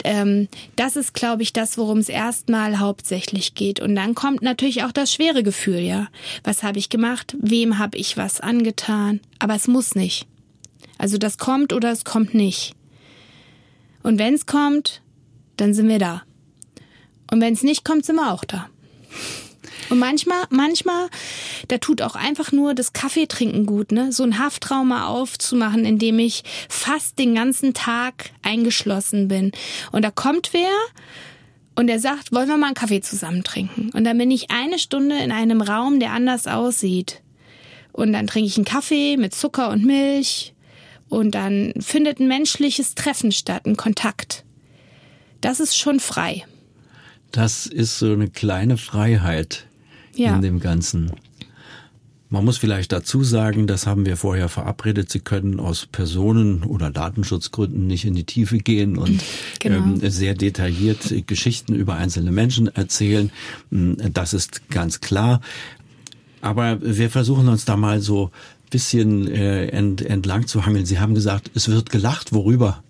Ähm, 0.04 0.48
das 0.76 0.96
ist, 0.96 1.12
glaube 1.14 1.42
ich, 1.42 1.52
das, 1.52 1.78
worum 1.78 1.98
es 1.98 2.08
erstmal 2.08 2.78
hauptsächlich 2.78 3.54
geht. 3.54 3.80
Und 3.80 3.94
dann 3.94 4.14
kommt 4.14 4.42
natürlich 4.42 4.84
auch 4.84 4.92
das 4.92 5.12
schwere 5.12 5.42
Gefühl. 5.42 5.80
Ja, 5.80 6.08
was 6.44 6.62
habe 6.62 6.78
ich 6.78 6.88
gemacht? 6.88 7.36
Wem 7.40 7.78
habe 7.78 7.98
ich 7.98 8.16
was 8.16 8.40
angetan? 8.40 9.20
Aber 9.38 9.54
es 9.54 9.68
muss 9.68 9.94
nicht. 9.94 10.26
Also 10.96 11.18
das 11.18 11.38
kommt 11.38 11.72
oder 11.72 11.92
es 11.92 12.04
kommt 12.04 12.34
nicht. 12.34 12.74
Und 14.02 14.18
wenn 14.18 14.34
es 14.34 14.46
kommt, 14.46 15.02
dann 15.56 15.74
sind 15.74 15.88
wir 15.88 15.98
da. 15.98 16.22
Und 17.30 17.40
wenn 17.40 17.52
es 17.52 17.62
nicht 17.62 17.84
kommt, 17.84 18.04
sind 18.04 18.16
wir 18.16 18.32
auch 18.32 18.44
da. 18.44 18.68
Und 19.90 19.98
manchmal, 19.98 20.44
manchmal, 20.50 21.08
da 21.68 21.78
tut 21.78 22.02
auch 22.02 22.14
einfach 22.14 22.52
nur 22.52 22.74
das 22.74 22.92
Kaffeetrinken 22.92 23.64
gut, 23.64 23.92
ne? 23.92 24.12
So 24.12 24.22
ein 24.22 24.38
Haftrauma 24.38 25.06
aufzumachen, 25.06 25.84
in 25.84 25.98
dem 25.98 26.18
ich 26.18 26.44
fast 26.68 27.18
den 27.18 27.34
ganzen 27.34 27.72
Tag 27.72 28.30
eingeschlossen 28.42 29.28
bin. 29.28 29.52
Und 29.92 30.04
da 30.04 30.10
kommt 30.10 30.50
wer 30.52 30.70
und 31.74 31.88
er 31.88 32.00
sagt, 32.00 32.32
wollen 32.32 32.48
wir 32.48 32.56
mal 32.58 32.66
einen 32.66 32.74
Kaffee 32.74 33.00
zusammen 33.00 33.44
trinken? 33.44 33.90
Und 33.94 34.04
dann 34.04 34.18
bin 34.18 34.30
ich 34.30 34.50
eine 34.50 34.78
Stunde 34.78 35.16
in 35.18 35.32
einem 35.32 35.62
Raum, 35.62 36.00
der 36.00 36.12
anders 36.12 36.46
aussieht. 36.46 37.22
Und 37.92 38.12
dann 38.12 38.26
trinke 38.26 38.48
ich 38.48 38.56
einen 38.56 38.64
Kaffee 38.64 39.16
mit 39.16 39.34
Zucker 39.34 39.70
und 39.70 39.84
Milch. 39.84 40.54
Und 41.08 41.34
dann 41.34 41.72
findet 41.80 42.20
ein 42.20 42.28
menschliches 42.28 42.94
Treffen 42.94 43.32
statt, 43.32 43.64
ein 43.64 43.76
Kontakt. 43.76 44.44
Das 45.40 45.60
ist 45.60 45.78
schon 45.78 46.00
frei. 46.00 46.44
Das 47.32 47.66
ist 47.66 47.98
so 47.98 48.12
eine 48.12 48.28
kleine 48.28 48.76
Freiheit 48.76 49.66
ja. 50.14 50.34
in 50.34 50.42
dem 50.42 50.60
Ganzen. 50.60 51.12
Man 52.30 52.44
muss 52.44 52.58
vielleicht 52.58 52.92
dazu 52.92 53.24
sagen, 53.24 53.66
das 53.66 53.86
haben 53.86 54.04
wir 54.04 54.18
vorher 54.18 54.50
verabredet, 54.50 55.10
Sie 55.10 55.20
können 55.20 55.60
aus 55.60 55.86
Personen- 55.86 56.62
oder 56.62 56.90
Datenschutzgründen 56.90 57.86
nicht 57.86 58.04
in 58.04 58.14
die 58.14 58.24
Tiefe 58.24 58.58
gehen 58.58 58.98
und 58.98 59.22
genau. 59.60 59.78
ähm, 59.78 60.10
sehr 60.10 60.34
detailliert 60.34 61.26
Geschichten 61.26 61.74
über 61.74 61.94
einzelne 61.94 62.30
Menschen 62.30 62.68
erzählen. 62.68 63.30
Hm, 63.70 63.96
das 64.12 64.34
ist 64.34 64.68
ganz 64.68 65.00
klar. 65.00 65.40
Aber 66.42 66.78
wir 66.82 67.08
versuchen 67.08 67.48
uns 67.48 67.64
da 67.64 67.76
mal 67.76 68.00
so 68.00 68.30
bisschen 68.70 69.26
äh, 69.28 69.68
ent, 69.68 70.02
entlang 70.02 70.46
zu 70.46 70.66
hangeln. 70.66 70.84
Sie 70.84 70.98
haben 70.98 71.14
gesagt, 71.14 71.50
es 71.54 71.68
wird 71.68 71.90
gelacht. 71.90 72.32
Worüber? 72.32 72.82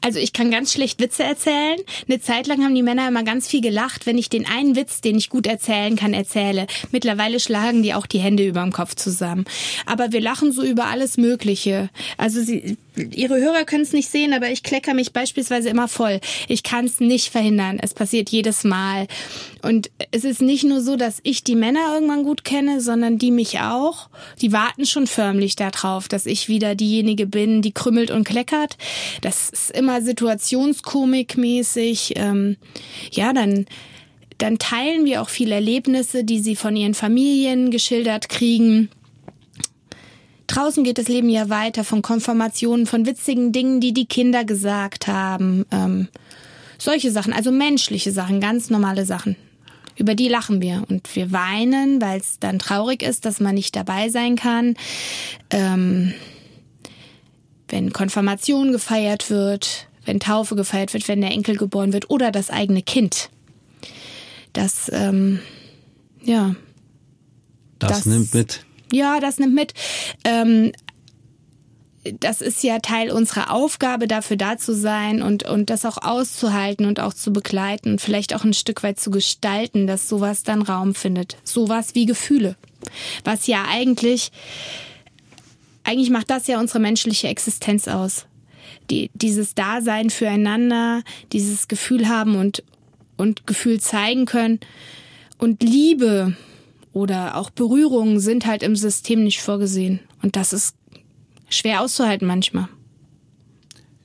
Also 0.00 0.18
ich 0.18 0.32
kann 0.32 0.50
ganz 0.50 0.72
schlecht 0.72 1.00
Witze 1.00 1.24
erzählen. 1.24 1.78
Eine 2.08 2.20
Zeit 2.20 2.46
lang 2.46 2.62
haben 2.62 2.74
die 2.74 2.82
Männer 2.82 3.08
immer 3.08 3.22
ganz 3.22 3.48
viel 3.48 3.60
gelacht, 3.60 4.06
wenn 4.06 4.18
ich 4.18 4.28
den 4.28 4.46
einen 4.46 4.76
Witz, 4.76 5.00
den 5.00 5.16
ich 5.16 5.30
gut 5.30 5.46
erzählen 5.46 5.96
kann, 5.96 6.14
erzähle. 6.14 6.66
Mittlerweile 6.92 7.40
schlagen 7.40 7.82
die 7.82 7.94
auch 7.94 8.06
die 8.06 8.18
Hände 8.18 8.46
über 8.46 8.62
dem 8.62 8.72
Kopf 8.72 8.94
zusammen. 8.94 9.44
Aber 9.86 10.12
wir 10.12 10.20
lachen 10.20 10.52
so 10.52 10.62
über 10.62 10.86
alles 10.86 11.16
Mögliche. 11.16 11.90
Also 12.16 12.42
sie, 12.42 12.76
Ihre 12.96 13.40
Hörer 13.40 13.64
können 13.64 13.82
es 13.82 13.92
nicht 13.92 14.10
sehen, 14.10 14.32
aber 14.32 14.50
ich 14.50 14.62
klecker 14.62 14.94
mich 14.94 15.12
beispielsweise 15.12 15.68
immer 15.68 15.88
voll. 15.88 16.20
Ich 16.48 16.62
kann 16.62 16.86
es 16.86 17.00
nicht 17.00 17.30
verhindern. 17.30 17.78
Es 17.80 17.92
passiert 17.92 18.30
jedes 18.30 18.64
Mal. 18.64 19.06
Und 19.62 19.90
es 20.12 20.24
ist 20.24 20.40
nicht 20.40 20.64
nur 20.64 20.80
so, 20.80 20.96
dass 20.96 21.18
ich 21.22 21.44
die 21.44 21.56
Männer 21.56 21.92
irgendwann 21.92 22.24
gut 22.24 22.44
kenne, 22.44 22.80
sondern 22.80 23.18
die 23.18 23.30
mich 23.30 23.60
auch. 23.60 24.08
Die 24.40 24.52
warten 24.52 24.86
schon 24.86 25.06
förmlich 25.06 25.56
darauf, 25.56 26.08
dass 26.08 26.24
ich 26.26 26.48
wieder 26.48 26.74
diejenige 26.74 27.26
bin, 27.26 27.62
die 27.62 27.72
krümmelt 27.72 28.10
und 28.10 28.24
kleckert. 28.24 28.78
Das 29.20 29.50
ist 29.50 29.70
immer 29.72 30.00
situationskomikmäßig. 30.00 32.14
Ähm, 32.16 32.56
ja, 33.12 33.32
dann 33.32 33.66
dann 34.38 34.58
teilen 34.58 35.06
wir 35.06 35.22
auch 35.22 35.30
viele 35.30 35.54
Erlebnisse, 35.54 36.24
die 36.24 36.40
sie 36.40 36.56
von 36.56 36.76
ihren 36.76 36.94
Familien 36.94 37.70
geschildert 37.70 38.28
kriegen. 38.28 38.90
Draußen 40.46 40.84
geht 40.84 40.98
das 40.98 41.08
Leben 41.08 41.28
ja 41.28 41.48
weiter 41.48 41.84
von 41.84 42.02
Konfirmationen, 42.02 42.86
von 42.86 43.06
witzigen 43.06 43.52
Dingen, 43.52 43.80
die 43.80 43.92
die 43.92 44.06
Kinder 44.06 44.44
gesagt 44.44 45.06
haben. 45.06 45.66
Ähm, 45.70 46.08
solche 46.78 47.10
Sachen, 47.10 47.32
also 47.32 47.50
menschliche 47.50 48.12
Sachen, 48.12 48.40
ganz 48.40 48.70
normale 48.70 49.04
Sachen. 49.04 49.36
Über 49.96 50.14
die 50.14 50.28
lachen 50.28 50.60
wir 50.60 50.84
und 50.88 51.16
wir 51.16 51.32
weinen, 51.32 52.02
weil 52.02 52.20
es 52.20 52.38
dann 52.38 52.58
traurig 52.58 53.02
ist, 53.02 53.24
dass 53.24 53.40
man 53.40 53.54
nicht 53.54 53.74
dabei 53.74 54.10
sein 54.10 54.36
kann. 54.36 54.74
Ähm, 55.50 56.12
wenn 57.68 57.92
Konfirmation 57.92 58.72
gefeiert 58.72 59.30
wird, 59.30 59.88
wenn 60.04 60.20
Taufe 60.20 60.54
gefeiert 60.54 60.92
wird, 60.92 61.08
wenn 61.08 61.22
der 61.22 61.30
Enkel 61.30 61.56
geboren 61.56 61.92
wird 61.92 62.10
oder 62.10 62.30
das 62.30 62.50
eigene 62.50 62.82
Kind. 62.82 63.30
Das, 64.52 64.90
ähm, 64.92 65.40
ja. 66.22 66.54
Das, 67.78 67.90
das 67.90 68.06
nimmt 68.06 68.34
mit. 68.34 68.65
Ja, 68.92 69.20
das 69.20 69.38
nimmt 69.38 69.54
mit. 69.54 69.74
Ähm, 70.24 70.72
das 72.20 72.40
ist 72.40 72.62
ja 72.62 72.78
Teil 72.78 73.10
unserer 73.10 73.50
Aufgabe, 73.50 74.06
dafür 74.06 74.36
da 74.36 74.56
zu 74.56 74.74
sein 74.74 75.22
und, 75.22 75.44
und 75.44 75.70
das 75.70 75.84
auch 75.84 75.98
auszuhalten 75.98 76.86
und 76.86 77.00
auch 77.00 77.14
zu 77.14 77.32
begleiten 77.32 77.92
und 77.92 78.00
vielleicht 78.00 78.34
auch 78.34 78.44
ein 78.44 78.52
Stück 78.52 78.82
weit 78.82 79.00
zu 79.00 79.10
gestalten, 79.10 79.86
dass 79.86 80.08
sowas 80.08 80.42
dann 80.42 80.62
Raum 80.62 80.94
findet. 80.94 81.36
Sowas 81.44 81.94
wie 81.94 82.06
Gefühle. 82.06 82.56
Was 83.24 83.46
ja 83.46 83.64
eigentlich, 83.68 84.30
eigentlich 85.84 86.10
macht 86.10 86.30
das 86.30 86.46
ja 86.46 86.60
unsere 86.60 86.78
menschliche 86.78 87.28
Existenz 87.28 87.88
aus. 87.88 88.26
Die, 88.90 89.10
dieses 89.14 89.54
Dasein 89.54 90.10
füreinander, 90.10 91.02
dieses 91.32 91.66
Gefühl 91.66 92.08
haben 92.08 92.36
und, 92.36 92.62
und 93.16 93.46
Gefühl 93.46 93.80
zeigen 93.80 94.26
können. 94.26 94.60
Und 95.38 95.62
Liebe, 95.62 96.36
oder 96.96 97.36
auch 97.36 97.50
Berührungen 97.50 98.20
sind 98.20 98.46
halt 98.46 98.62
im 98.62 98.74
System 98.74 99.22
nicht 99.22 99.42
vorgesehen. 99.42 100.00
Und 100.22 100.34
das 100.34 100.54
ist 100.54 100.74
schwer 101.50 101.82
auszuhalten 101.82 102.26
manchmal. 102.26 102.68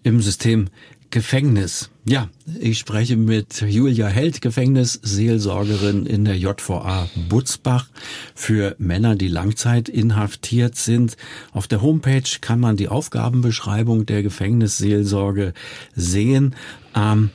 Im 0.04 0.21
System 0.21 0.67
Gefängnis. 1.10 1.89
Ja, 2.04 2.30
ich 2.60 2.80
spreche 2.80 3.15
mit 3.15 3.62
Julia 3.62 4.08
Held, 4.08 4.41
Gefängnisseelsorgerin 4.41 6.06
in 6.06 6.25
der 6.25 6.38
JVA 6.38 7.08
Butzbach 7.30 7.88
für 8.36 8.75
Männer, 8.77 9.15
die 9.15 9.30
Langzeit 9.30 9.88
inhaftiert 9.88 10.75
sind. 10.75 11.15
Auf 11.54 11.69
der 11.69 11.82
Homepage 11.82 12.23
kann 12.41 12.60
man 12.60 12.75
die 12.75 12.89
Aufgabenbeschreibung 12.89 14.06
der 14.06 14.21
Gefängnisseelsorge 14.21 15.54
sehen. 15.95 16.56
Ähm, 16.93 17.30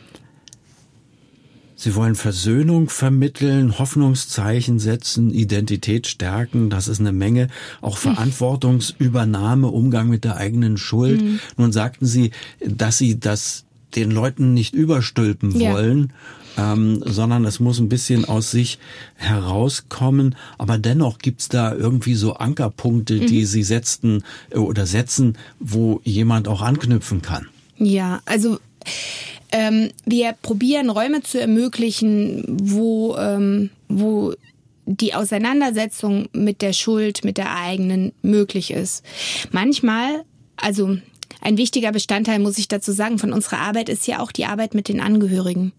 Sie 1.79 1.95
wollen 1.95 2.15
Versöhnung 2.15 2.89
vermitteln, 2.89 3.79
Hoffnungszeichen 3.79 4.79
setzen, 4.79 5.31
Identität 5.31 6.07
stärken. 6.07 6.71
Das 6.71 6.89
ist 6.89 7.01
eine 7.01 7.13
Menge. 7.13 7.49
Auch 7.83 7.99
Verantwortungsübernahme, 7.99 9.69
Umgang 9.69 10.09
mit 10.09 10.25
der 10.25 10.39
eigenen 10.39 10.79
Schuld. 10.79 11.21
Mhm. 11.21 11.39
Nun 11.59 11.73
sagten 11.73 12.07
Sie, 12.07 12.31
dass 12.65 12.97
Sie 12.97 13.21
das 13.21 13.65
den 13.95 14.11
Leuten 14.11 14.55
nicht 14.55 14.75
überstülpen 14.75 15.59
ja. 15.59 15.73
wollen, 15.73 16.13
ähm, 16.57 17.03
sondern 17.05 17.45
es 17.45 17.61
muss 17.61 17.79
ein 17.79 17.91
bisschen 17.91 18.25
aus 18.25 18.51
sich 18.51 18.79
herauskommen. 19.17 20.35
Aber 20.57 20.79
dennoch 20.79 21.19
gibt's 21.19 21.49
da 21.49 21.75
irgendwie 21.75 22.15
so 22.15 22.35
Ankerpunkte, 22.35 23.15
mhm. 23.15 23.27
die 23.27 23.45
Sie 23.45 23.63
setzten 23.63 24.23
äh, 24.51 24.57
oder 24.57 24.87
setzen, 24.87 25.37
wo 25.61 26.01
jemand 26.05 26.49
auch 26.49 26.63
anknüpfen 26.63 27.21
kann. 27.21 27.49
Ja, 27.77 28.23
also 28.25 28.59
ähm, 29.53 29.91
wir 30.05 30.35
probieren 30.43 30.91
Räume 30.91 31.23
zu 31.23 31.41
ermöglichen, 31.41 32.45
wo, 32.47 33.17
ähm, 33.17 33.71
wo 33.89 34.35
die 34.87 35.15
Auseinandersetzung 35.15 36.29
mit 36.33 36.63
der 36.63 36.73
Schuld, 36.73 37.25
mit 37.25 37.39
der 37.39 37.55
eigenen 37.57 38.13
möglich 38.23 38.71
ist. 38.71 39.05
Manchmal, 39.51 40.25
also 40.57 40.97
ein 41.41 41.59
wichtiger 41.59 41.93
Bestandteil, 41.93 42.39
muss 42.39 42.59
ich 42.59 42.69
dazu 42.69 42.93
sagen, 42.93 43.19
von 43.19 43.33
unserer 43.33 43.59
Arbeit 43.59 43.89
ist 43.89 44.07
ja 44.07 44.21
auch 44.21 44.33
die 44.33 44.47
Arbeit 44.47 44.75
mit 44.75 44.89
den 44.89 45.01
Angehörigen. 45.01 45.73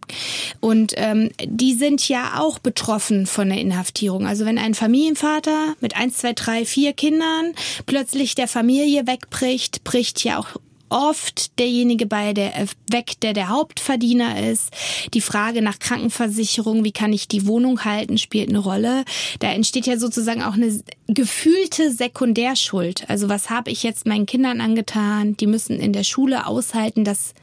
Und 0.59 0.93
ähm, 0.95 1.31
die 1.43 1.73
sind 1.73 2.07
ja 2.07 2.39
auch 2.39 2.59
betroffen 2.59 3.25
von 3.25 3.49
der 3.49 3.59
Inhaftierung. 3.59 4.27
Also 4.27 4.45
wenn 4.45 4.57
ein 4.57 4.75
Familienvater 4.75 5.75
mit 5.81 5.95
eins, 5.95 6.17
zwei, 6.19 6.33
drei, 6.33 6.65
vier 6.65 6.93
Kindern 6.93 7.53
plötzlich 7.85 8.35
der 8.35 8.47
Familie 8.47 9.07
wegbricht, 9.07 9.83
bricht 9.83 10.23
ja 10.23 10.37
auch 10.37 10.57
oft 10.89 11.57
derjenige 11.59 12.05
bei 12.05 12.33
der 12.33 12.55
äh, 12.57 12.67
weg, 12.89 13.13
der 13.21 13.33
der 13.33 13.49
Hauptverdiener 13.49 14.49
ist. 14.49 14.71
Die 15.13 15.21
Frage 15.21 15.61
nach 15.61 15.79
Krankenversicherung, 15.79 16.83
wie 16.83 16.91
kann 16.91 17.13
ich 17.13 17.27
die 17.27 17.47
Wohnung 17.47 17.85
halten, 17.85 18.17
spielt 18.17 18.49
eine 18.49 18.59
Rolle. 18.59 19.05
Da 19.39 19.51
entsteht 19.51 19.87
ja 19.87 19.97
sozusagen 19.97 20.43
auch 20.43 20.53
eine 20.53 20.81
gefühlte 21.07 21.91
Sekundärschuld. 21.91 23.09
Also 23.09 23.29
was 23.29 23.49
habe 23.49 23.71
ich 23.71 23.83
jetzt 23.83 24.05
meinen 24.05 24.25
Kindern 24.25 24.61
angetan? 24.61 25.37
Die 25.37 25.47
müssen 25.47 25.79
in 25.79 25.93
der 25.93 26.03
Schule 26.03 26.47
aushalten, 26.47 27.03
dass 27.03 27.33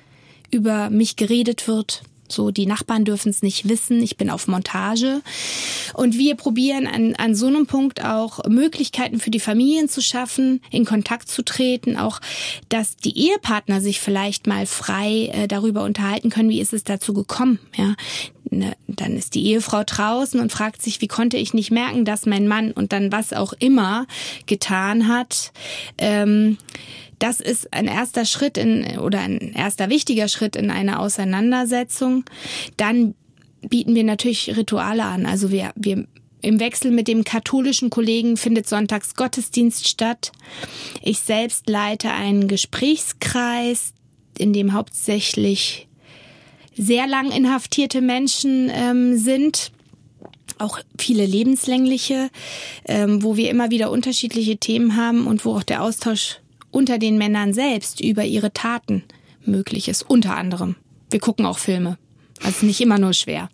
über 0.51 0.91
mich 0.91 1.17
geredet 1.17 1.67
wird. 1.67 2.03
So, 2.29 2.51
die 2.51 2.67
Nachbarn 2.67 3.05
dürfen 3.05 3.29
es 3.31 3.43
nicht 3.43 3.69
wissen, 3.69 4.03
ich 4.03 4.17
bin 4.17 4.31
auf 4.31 4.49
Montage. 4.49 5.21
Und 5.95 6.17
wir 6.17 6.35
probieren 6.35 6.87
an, 6.87 7.15
an 7.17 7.35
so 7.35 7.47
einem 7.47 7.67
Punkt 7.67 8.05
auch 8.05 8.45
Möglichkeiten 8.49 9.21
für 9.21 9.31
die 9.31 9.41
Familien 9.41 9.89
zu 9.89 10.01
schaffen, 10.01 10.61
in 10.71 10.85
Kontakt 10.85 11.29
zu 11.29 11.43
treten, 11.43 11.97
auch, 11.97 12.21
dass 12.69 12.97
die 12.97 13.17
Ehepartner 13.19 13.81
sich 13.81 14.01
vielleicht 14.01 14.47
mal 14.47 14.67
frei 14.67 15.31
äh, 15.33 15.49
darüber 15.49 15.85
unterhalten 15.85 16.31
können, 16.31 16.49
wie 16.49 16.61
ist 16.61 16.73
es 16.73 16.85
dazu 16.85 17.13
gekommen. 17.13 17.59
Ja, 17.77 17.95
ne, 18.59 18.77
dann 18.87 19.17
ist 19.17 19.35
die 19.35 19.47
Ehefrau 19.47 19.83
draußen 19.85 20.41
und 20.41 20.53
fragt 20.53 20.83
sich, 20.83 21.01
wie 21.01 21.09
konnte 21.09 21.37
ich 21.37 21.55
nicht 21.55 21.71
merken, 21.71 22.05
dass 22.05 22.27
mein 22.27 22.49
Mann 22.49 22.73
und 22.73 22.93
dann 22.93 23.13
was 23.13 23.33
auch 23.33 23.53
immer 23.53 24.07
getan 24.47 25.09
hat. 25.09 25.53
Ähm, 25.99 26.59
das 27.19 27.41
ist 27.41 27.73
ein 27.73 27.87
erster 27.87 28.25
Schritt 28.25 28.59
in, 28.59 28.99
oder 28.99 29.21
ein 29.21 29.53
erster 29.55 29.89
wichtiger 29.89 30.29
Schritt 30.29 30.57
in 30.57 30.71
einer 30.71 31.01
Auseinandersetzung. 31.01 32.25
Dann 32.77 33.15
bieten 33.69 33.95
wir 33.95 34.05
natürlich 34.05 34.57
Rituale 34.57 35.05
an. 35.05 35.27
Also 35.27 35.51
wir, 35.51 35.73
wir 35.77 36.07
im 36.43 36.61
Wechsel 36.61 36.91
mit 36.91 37.09
dem 37.09 37.25
katholischen 37.25 37.89
Kollegen 37.89 38.37
findet 38.37 38.69
sonntags 38.69 39.15
Gottesdienst 39.15 39.89
statt. 39.89 40.33
Ich 41.03 41.21
selbst 41.21 41.69
leite 41.69 42.11
einen 42.11 42.49
Gesprächskreis, 42.49 43.95
in 44.37 44.53
dem 44.53 44.73
hauptsächlich 44.73 45.89
sehr 46.77 47.07
lang 47.07 47.31
inhaftierte 47.31 48.01
Menschen 48.01 48.71
ähm, 48.73 49.17
sind 49.17 49.73
auch 50.59 50.79
viele 50.99 51.27
lebenslängliche, 51.27 52.31
ähm, 52.87 53.23
wo 53.23 53.37
wir 53.37 53.51
immer 53.51 53.71
wieder 53.71 53.91
unterschiedliche 53.91 54.57
Themen 54.57 54.97
haben 54.97 55.27
und 55.27 55.45
wo 55.45 55.57
auch 55.57 55.63
der 55.63 55.83
Austausch 55.83 56.39
unter 56.71 56.99
den 56.99 57.19
Männern 57.19 57.55
selbst 57.55 58.01
über 58.01 58.25
ihre 58.25 58.53
Taten 58.53 59.05
möglich 59.45 59.89
ist, 59.89 60.03
unter 60.03 60.37
anderem. 60.37 60.77
Wir 61.11 61.21
gucken 61.21 61.47
auch 61.47 61.59
Filme. 61.59 61.99
Also 62.43 62.67
nicht 62.67 62.81
immer 62.81 62.99
nur 62.99 63.13
schwer. 63.13 63.49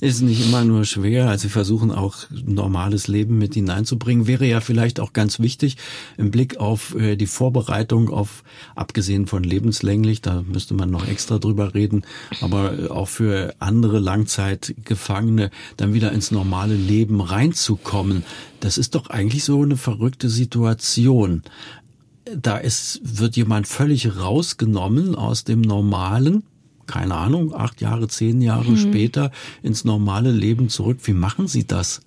Ist 0.00 0.22
nicht 0.22 0.46
immer 0.46 0.64
nur 0.64 0.84
schwer. 0.84 1.28
Also 1.28 1.44
wir 1.44 1.50
versuchen 1.50 1.90
auch 1.90 2.16
normales 2.30 3.08
Leben 3.08 3.36
mit 3.36 3.54
hineinzubringen. 3.54 4.26
Wäre 4.26 4.46
ja 4.46 4.60
vielleicht 4.60 5.00
auch 5.00 5.12
ganz 5.12 5.38
wichtig 5.38 5.76
im 6.16 6.30
Blick 6.30 6.56
auf 6.56 6.94
äh, 6.94 7.16
die 7.16 7.26
Vorbereitung 7.26 8.08
auf, 8.08 8.42
abgesehen 8.74 9.26
von 9.26 9.44
lebenslänglich, 9.44 10.22
da 10.22 10.42
müsste 10.42 10.74
man 10.74 10.90
noch 10.90 11.06
extra 11.06 11.38
drüber 11.38 11.74
reden, 11.74 12.04
aber 12.40 12.78
äh, 12.78 12.88
auch 12.88 13.08
für 13.08 13.54
andere 13.58 13.98
Langzeitgefangene 13.98 15.50
dann 15.76 15.92
wieder 15.92 16.12
ins 16.12 16.30
normale 16.30 16.74
Leben 16.74 17.20
reinzukommen. 17.20 18.24
Das 18.60 18.78
ist 18.78 18.94
doch 18.94 19.10
eigentlich 19.10 19.44
so 19.44 19.62
eine 19.62 19.76
verrückte 19.76 20.30
Situation. 20.30 21.42
Da 22.34 22.56
ist, 22.56 23.00
wird 23.02 23.36
jemand 23.36 23.66
völlig 23.66 24.16
rausgenommen 24.18 25.14
aus 25.14 25.44
dem 25.44 25.60
Normalen 25.60 26.44
keine 26.90 27.14
Ahnung, 27.14 27.54
acht 27.54 27.80
Jahre, 27.80 28.08
zehn 28.08 28.42
Jahre 28.42 28.72
mhm. 28.72 28.76
später 28.76 29.30
ins 29.62 29.84
normale 29.84 30.32
Leben 30.32 30.68
zurück. 30.68 30.98
Wie 31.04 31.12
machen 31.12 31.46
Sie 31.46 31.66
das? 31.66 32.00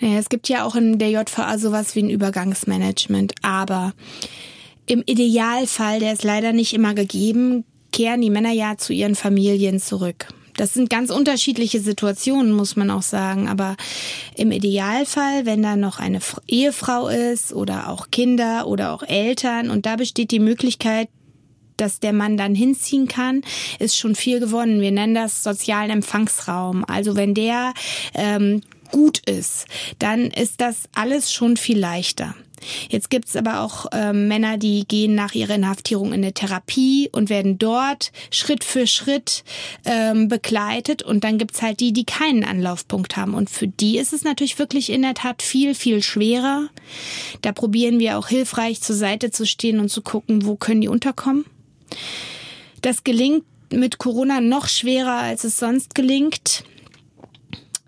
Naja, 0.00 0.18
es 0.18 0.28
gibt 0.28 0.48
ja 0.48 0.64
auch 0.64 0.74
in 0.74 0.98
der 0.98 1.10
JVA 1.10 1.58
sowas 1.58 1.94
wie 1.94 2.02
ein 2.02 2.10
Übergangsmanagement, 2.10 3.34
aber 3.42 3.94
im 4.86 5.02
Idealfall, 5.06 6.00
der 6.00 6.12
ist 6.12 6.24
leider 6.24 6.52
nicht 6.52 6.74
immer 6.74 6.92
gegeben, 6.92 7.64
kehren 7.92 8.20
die 8.20 8.30
Männer 8.30 8.52
ja 8.52 8.76
zu 8.76 8.92
ihren 8.92 9.14
Familien 9.14 9.80
zurück. 9.80 10.26
Das 10.56 10.74
sind 10.74 10.90
ganz 10.90 11.10
unterschiedliche 11.10 11.80
Situationen, 11.80 12.52
muss 12.52 12.76
man 12.76 12.90
auch 12.90 13.02
sagen. 13.02 13.48
Aber 13.48 13.76
im 14.36 14.52
Idealfall, 14.52 15.46
wenn 15.46 15.62
da 15.62 15.76
noch 15.76 15.98
eine 15.98 16.20
Ehefrau 16.46 17.08
ist 17.08 17.52
oder 17.52 17.88
auch 17.88 18.10
Kinder 18.10 18.66
oder 18.66 18.92
auch 18.92 19.02
Eltern 19.02 19.70
und 19.70 19.86
da 19.86 19.96
besteht 19.96 20.30
die 20.30 20.40
Möglichkeit, 20.40 21.08
dass 21.76 22.00
der 22.00 22.12
Mann 22.12 22.36
dann 22.36 22.54
hinziehen 22.54 23.08
kann, 23.08 23.42
ist 23.78 23.96
schon 23.96 24.14
viel 24.14 24.40
gewonnen. 24.40 24.80
Wir 24.80 24.92
nennen 24.92 25.14
das 25.14 25.42
sozialen 25.42 25.90
Empfangsraum. 25.90 26.84
Also 26.86 27.16
wenn 27.16 27.34
der 27.34 27.74
ähm, 28.14 28.62
gut 28.90 29.18
ist, 29.28 29.66
dann 29.98 30.26
ist 30.26 30.60
das 30.60 30.88
alles 30.94 31.32
schon 31.32 31.56
viel 31.56 31.78
leichter. 31.78 32.34
Jetzt 32.88 33.10
gibt's 33.10 33.36
aber 33.36 33.60
auch 33.60 33.86
äh, 33.92 34.12
Männer, 34.12 34.56
die 34.56 34.86
gehen 34.86 35.14
nach 35.14 35.34
ihrer 35.34 35.54
Inhaftierung 35.54 36.08
in 36.08 36.22
eine 36.22 36.32
Therapie 36.32 37.08
und 37.10 37.28
werden 37.28 37.58
dort 37.58 38.12
Schritt 38.30 38.64
für 38.64 38.86
Schritt 38.86 39.44
ähm, 39.84 40.28
begleitet. 40.28 41.02
Und 41.02 41.24
dann 41.24 41.38
gibt's 41.38 41.62
halt 41.62 41.80
die, 41.80 41.92
die 41.92 42.04
keinen 42.04 42.44
Anlaufpunkt 42.44 43.16
haben. 43.16 43.34
Und 43.34 43.50
für 43.50 43.68
die 43.68 43.98
ist 43.98 44.12
es 44.12 44.24
natürlich 44.24 44.58
wirklich 44.58 44.90
in 44.90 45.02
der 45.02 45.14
Tat 45.14 45.42
viel, 45.42 45.74
viel 45.74 46.02
schwerer. 46.02 46.68
Da 47.42 47.52
probieren 47.52 47.98
wir 47.98 48.18
auch 48.18 48.28
hilfreich 48.28 48.80
zur 48.80 48.96
Seite 48.96 49.30
zu 49.30 49.46
stehen 49.46 49.80
und 49.80 49.88
zu 49.88 50.02
gucken, 50.02 50.46
wo 50.46 50.56
können 50.56 50.82
die 50.82 50.88
unterkommen. 50.88 51.44
Das 52.80 53.04
gelingt 53.04 53.44
mit 53.72 53.98
Corona 53.98 54.40
noch 54.40 54.68
schwerer, 54.68 55.18
als 55.18 55.44
es 55.44 55.58
sonst 55.58 55.94
gelingt. 55.94 56.64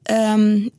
Ähm, 0.08 0.70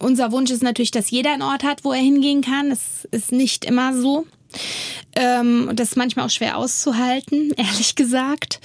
unser 0.00 0.30
Wunsch 0.32 0.50
ist 0.50 0.62
natürlich, 0.62 0.90
dass 0.90 1.10
jeder 1.10 1.32
einen 1.32 1.42
Ort 1.42 1.64
hat, 1.64 1.84
wo 1.84 1.92
er 1.92 2.00
hingehen 2.00 2.42
kann. 2.42 2.70
Das 2.70 3.06
ist 3.10 3.32
nicht 3.32 3.64
immer 3.64 3.96
so. 3.96 4.26
Ähm, 5.14 5.70
das 5.74 5.90
ist 5.90 5.96
manchmal 5.96 6.26
auch 6.26 6.30
schwer 6.30 6.58
auszuhalten, 6.58 7.52
ehrlich 7.56 7.94
gesagt. 7.94 8.60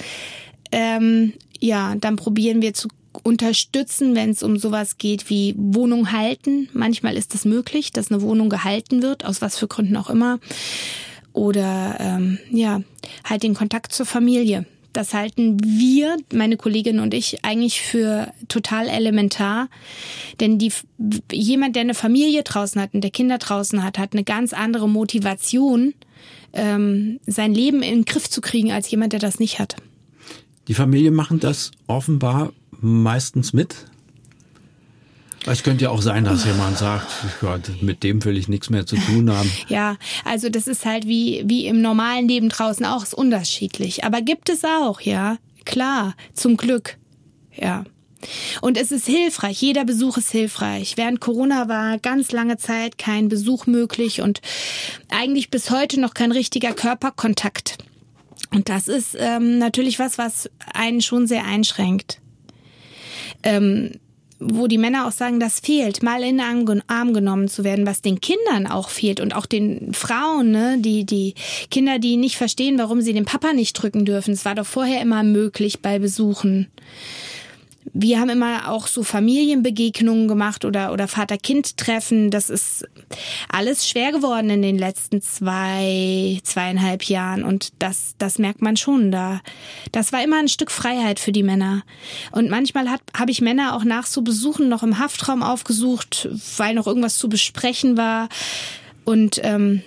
Ähm, 0.71 1.33
ja, 1.59 1.95
dann 1.95 2.15
probieren 2.15 2.61
wir 2.61 2.73
zu 2.73 2.87
unterstützen, 3.23 4.15
wenn 4.15 4.31
es 4.31 4.41
um 4.41 4.57
sowas 4.57 4.97
geht 4.97 5.29
wie 5.29 5.53
Wohnung 5.57 6.11
halten. 6.11 6.69
Manchmal 6.73 7.15
ist 7.15 7.33
es 7.33 7.41
das 7.41 7.45
möglich, 7.45 7.91
dass 7.91 8.11
eine 8.11 8.21
Wohnung 8.21 8.49
gehalten 8.49 9.01
wird, 9.01 9.25
aus 9.25 9.41
was 9.41 9.57
für 9.57 9.67
Gründen 9.67 9.97
auch 9.97 10.09
immer 10.09 10.39
oder 11.33 11.97
ähm, 11.99 12.39
ja, 12.51 12.81
halt 13.23 13.43
den 13.43 13.53
Kontakt 13.53 13.93
zur 13.93 14.05
Familie. 14.05 14.65
Das 14.93 15.13
halten 15.13 15.57
wir, 15.63 16.17
meine 16.33 16.57
Kollegin 16.57 16.99
und 16.99 17.13
ich, 17.13 17.45
eigentlich 17.45 17.81
für 17.81 18.33
total 18.49 18.89
elementar. 18.89 19.69
Denn 20.41 20.57
die, 20.57 20.71
jemand, 21.31 21.75
der 21.75 21.83
eine 21.83 21.93
Familie 21.93 22.43
draußen 22.43 22.81
hat 22.81 22.93
und 22.93 23.01
der 23.01 23.11
Kinder 23.11 23.37
draußen 23.37 23.83
hat, 23.83 23.97
hat 23.97 24.13
eine 24.13 24.25
ganz 24.25 24.51
andere 24.51 24.89
Motivation, 24.89 25.93
ähm, 26.51 27.19
sein 27.25 27.53
Leben 27.53 27.81
in 27.81 27.99
den 27.99 28.05
Griff 28.05 28.29
zu 28.29 28.41
kriegen, 28.41 28.71
als 28.71 28.91
jemand, 28.91 29.13
der 29.13 29.21
das 29.21 29.39
nicht 29.39 29.59
hat. 29.59 29.77
Die 30.67 30.73
Familie 30.73 31.11
machen 31.11 31.39
das 31.39 31.71
offenbar 31.87 32.51
meistens 32.81 33.53
mit. 33.53 33.85
Es 35.47 35.63
könnte 35.63 35.85
ja 35.85 35.89
auch 35.89 36.01
sein, 36.01 36.23
dass 36.23 36.45
jemand 36.45 36.77
sagt, 36.77 37.07
Gott, 37.39 37.61
mit 37.81 38.03
dem 38.03 38.23
will 38.23 38.37
ich 38.37 38.47
nichts 38.47 38.69
mehr 38.69 38.85
zu 38.85 38.95
tun 38.95 39.31
haben. 39.31 39.51
Ja, 39.67 39.97
also 40.25 40.49
das 40.49 40.67
ist 40.67 40.85
halt 40.85 41.07
wie, 41.07 41.43
wie 41.45 41.65
im 41.65 41.81
normalen 41.81 42.27
Leben 42.27 42.49
draußen 42.49 42.85
auch, 42.85 43.03
ist 43.03 43.13
unterschiedlich. 43.13 44.03
Aber 44.03 44.21
gibt 44.21 44.49
es 44.49 44.63
auch, 44.63 45.01
ja. 45.01 45.37
Klar, 45.65 46.15
zum 46.33 46.57
Glück. 46.57 46.97
Ja. 47.55 47.85
Und 48.61 48.77
es 48.77 48.91
ist 48.91 49.07
hilfreich, 49.07 49.61
jeder 49.61 49.85
Besuch 49.85 50.17
ist 50.17 50.31
hilfreich. 50.31 50.97
Während 50.97 51.21
Corona 51.21 51.67
war 51.67 51.97
ganz 51.97 52.31
lange 52.31 52.57
Zeit 52.57 52.97
kein 52.97 53.29
Besuch 53.29 53.65
möglich 53.65 54.21
und 54.21 54.41
eigentlich 55.09 55.49
bis 55.49 55.71
heute 55.71 55.99
noch 55.99 56.13
kein 56.13 56.31
richtiger 56.31 56.73
Körperkontakt. 56.73 57.77
Und 58.53 58.69
das 58.69 58.87
ist 58.87 59.15
ähm, 59.17 59.57
natürlich 59.57 59.97
was, 59.97 60.17
was 60.17 60.49
einen 60.73 61.01
schon 61.01 61.25
sehr 61.25 61.45
einschränkt. 61.45 62.19
Ähm, 63.43 63.99
wo 64.41 64.67
die 64.67 64.77
Männer 64.79 65.07
auch 65.07 65.11
sagen, 65.11 65.39
das 65.39 65.59
fehlt, 65.59 66.01
mal 66.01 66.23
in 66.23 66.39
den 66.39 66.83
Arm 66.87 67.13
genommen 67.13 67.47
zu 67.47 67.63
werden, 67.63 67.85
was 67.85 68.01
den 68.01 68.19
Kindern 68.19 68.67
auch 68.67 68.89
fehlt 68.89 69.19
und 69.19 69.35
auch 69.35 69.45
den 69.45 69.93
Frauen, 69.93 70.51
ne, 70.51 70.77
die, 70.79 71.05
die 71.05 71.35
Kinder, 71.69 71.99
die 71.99 72.17
nicht 72.17 72.37
verstehen, 72.37 72.79
warum 72.79 73.01
sie 73.01 73.13
den 73.13 73.25
Papa 73.25 73.53
nicht 73.53 73.73
drücken 73.73 74.03
dürfen. 74.03 74.33
Es 74.33 74.43
war 74.43 74.55
doch 74.55 74.65
vorher 74.65 75.01
immer 75.01 75.23
möglich 75.23 75.81
bei 75.81 75.99
Besuchen. 75.99 76.67
Wir 77.93 78.19
haben 78.19 78.29
immer 78.29 78.69
auch 78.69 78.87
so 78.87 79.03
Familienbegegnungen 79.03 80.27
gemacht 80.27 80.65
oder, 80.65 80.93
oder 80.93 81.07
Vater-Kind-Treffen. 81.07 82.29
Das 82.29 82.49
ist 82.49 82.87
alles 83.49 83.87
schwer 83.87 84.11
geworden 84.11 84.49
in 84.49 84.61
den 84.61 84.77
letzten 84.77 85.21
zwei, 85.21 86.39
zweieinhalb 86.43 87.03
Jahren. 87.03 87.43
Und 87.43 87.73
das, 87.79 88.15
das 88.17 88.37
merkt 88.37 88.61
man 88.61 88.77
schon 88.77 89.11
da. 89.11 89.41
Das 89.91 90.13
war 90.13 90.23
immer 90.23 90.39
ein 90.39 90.47
Stück 90.47 90.71
Freiheit 90.71 91.19
für 91.19 91.31
die 91.31 91.43
Männer. 91.43 91.83
Und 92.31 92.49
manchmal 92.49 92.87
habe 92.87 93.31
ich 93.31 93.41
Männer 93.41 93.75
auch 93.75 93.83
nach 93.83 94.05
so 94.05 94.21
Besuchen 94.21 94.69
noch 94.69 94.83
im 94.83 94.99
Haftraum 94.99 95.43
aufgesucht, 95.43 96.29
weil 96.57 96.75
noch 96.75 96.87
irgendwas 96.87 97.17
zu 97.17 97.29
besprechen 97.29 97.97
war. 97.97 98.29
Und 99.05 99.41
ähm, 99.43 99.81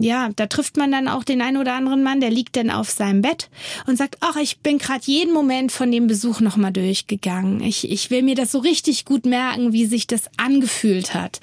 ja, 0.00 0.30
da 0.34 0.46
trifft 0.46 0.78
man 0.78 0.90
dann 0.90 1.08
auch 1.08 1.24
den 1.24 1.42
einen 1.42 1.58
oder 1.58 1.74
anderen 1.74 2.02
Mann, 2.02 2.20
der 2.20 2.30
liegt 2.30 2.56
dann 2.56 2.70
auf 2.70 2.88
seinem 2.90 3.20
Bett 3.20 3.50
und 3.86 3.98
sagt, 3.98 4.16
ach, 4.20 4.36
ich 4.36 4.60
bin 4.60 4.78
gerade 4.78 5.02
jeden 5.04 5.34
Moment 5.34 5.72
von 5.72 5.92
dem 5.92 6.06
Besuch 6.06 6.40
nochmal 6.40 6.72
durchgegangen. 6.72 7.62
Ich, 7.62 7.90
ich 7.90 8.10
will 8.10 8.22
mir 8.22 8.34
das 8.34 8.50
so 8.50 8.60
richtig 8.60 9.04
gut 9.04 9.26
merken, 9.26 9.74
wie 9.74 9.84
sich 9.84 10.06
das 10.06 10.22
angefühlt 10.38 11.12
hat. 11.12 11.40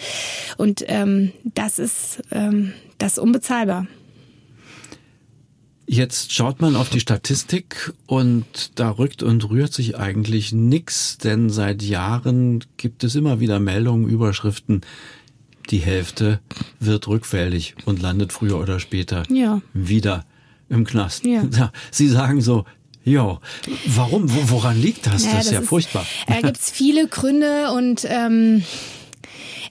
Und 0.58 0.84
ähm, 0.88 1.34
das 1.44 1.78
ist 1.78 2.24
ähm, 2.32 2.74
das 2.98 3.20
unbezahlbar. 3.20 3.86
Jetzt 5.86 6.34
schaut 6.34 6.60
man 6.60 6.76
auf 6.76 6.90
die 6.90 7.00
Statistik 7.00 7.94
und 8.08 8.72
da 8.76 8.90
rückt 8.90 9.22
und 9.22 9.50
rührt 9.50 9.72
sich 9.72 9.98
eigentlich 9.98 10.52
nichts, 10.52 11.18
denn 11.20 11.50
seit 11.50 11.84
Jahren 11.84 12.66
gibt 12.76 13.04
es 13.04 13.16
immer 13.16 13.40
wieder 13.40 13.60
Meldungen, 13.60 14.10
Überschriften, 14.10 14.82
die 15.72 15.80
Hälfte 15.80 16.40
wird 16.80 17.08
rückfällig 17.08 17.76
und 17.86 18.02
landet 18.02 18.34
früher 18.34 18.60
oder 18.60 18.80
später 18.80 19.24
ja. 19.30 19.62
wieder 19.74 20.26
im 20.70 20.86
Knast. 20.86 21.26
Ja. 21.26 21.44
Sie 21.92 22.08
sagen 22.08 22.42
so, 22.42 22.66
ja, 23.04 23.40
warum? 23.86 24.26
Woran 24.50 24.82
liegt 24.82 25.08
das? 25.08 25.24
Ja, 25.24 25.38
das 25.38 25.46
ist 25.46 25.52
ja 25.54 25.60
ist, 25.62 25.70
furchtbar. 25.70 26.06
Da 26.28 26.42
gibt's 26.42 26.70
viele 26.70 27.08
Gründe 27.08 27.72
und 27.72 28.06
ähm, 28.10 28.64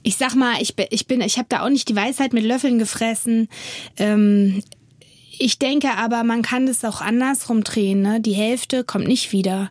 ich 0.02 0.16
sag 0.16 0.34
mal, 0.34 0.54
ich 0.60 0.74
bin, 0.74 0.86
ich 0.90 1.06
bin, 1.06 1.20
ich 1.20 1.36
habe 1.36 1.46
da 1.50 1.62
auch 1.62 1.68
nicht 1.68 1.88
die 1.88 1.96
Weisheit 1.96 2.32
mit 2.32 2.44
Löffeln 2.44 2.78
gefressen. 2.78 3.48
Ähm, 3.98 4.62
ich 5.38 5.58
denke 5.58 5.90
aber, 5.96 6.24
man 6.24 6.42
kann 6.42 6.66
das 6.66 6.84
auch 6.84 7.00
andersrum 7.00 7.62
drehen. 7.62 8.00
Ne? 8.00 8.20
Die 8.20 8.32
Hälfte 8.32 8.84
kommt 8.84 9.06
nicht 9.06 9.32
wieder. 9.32 9.70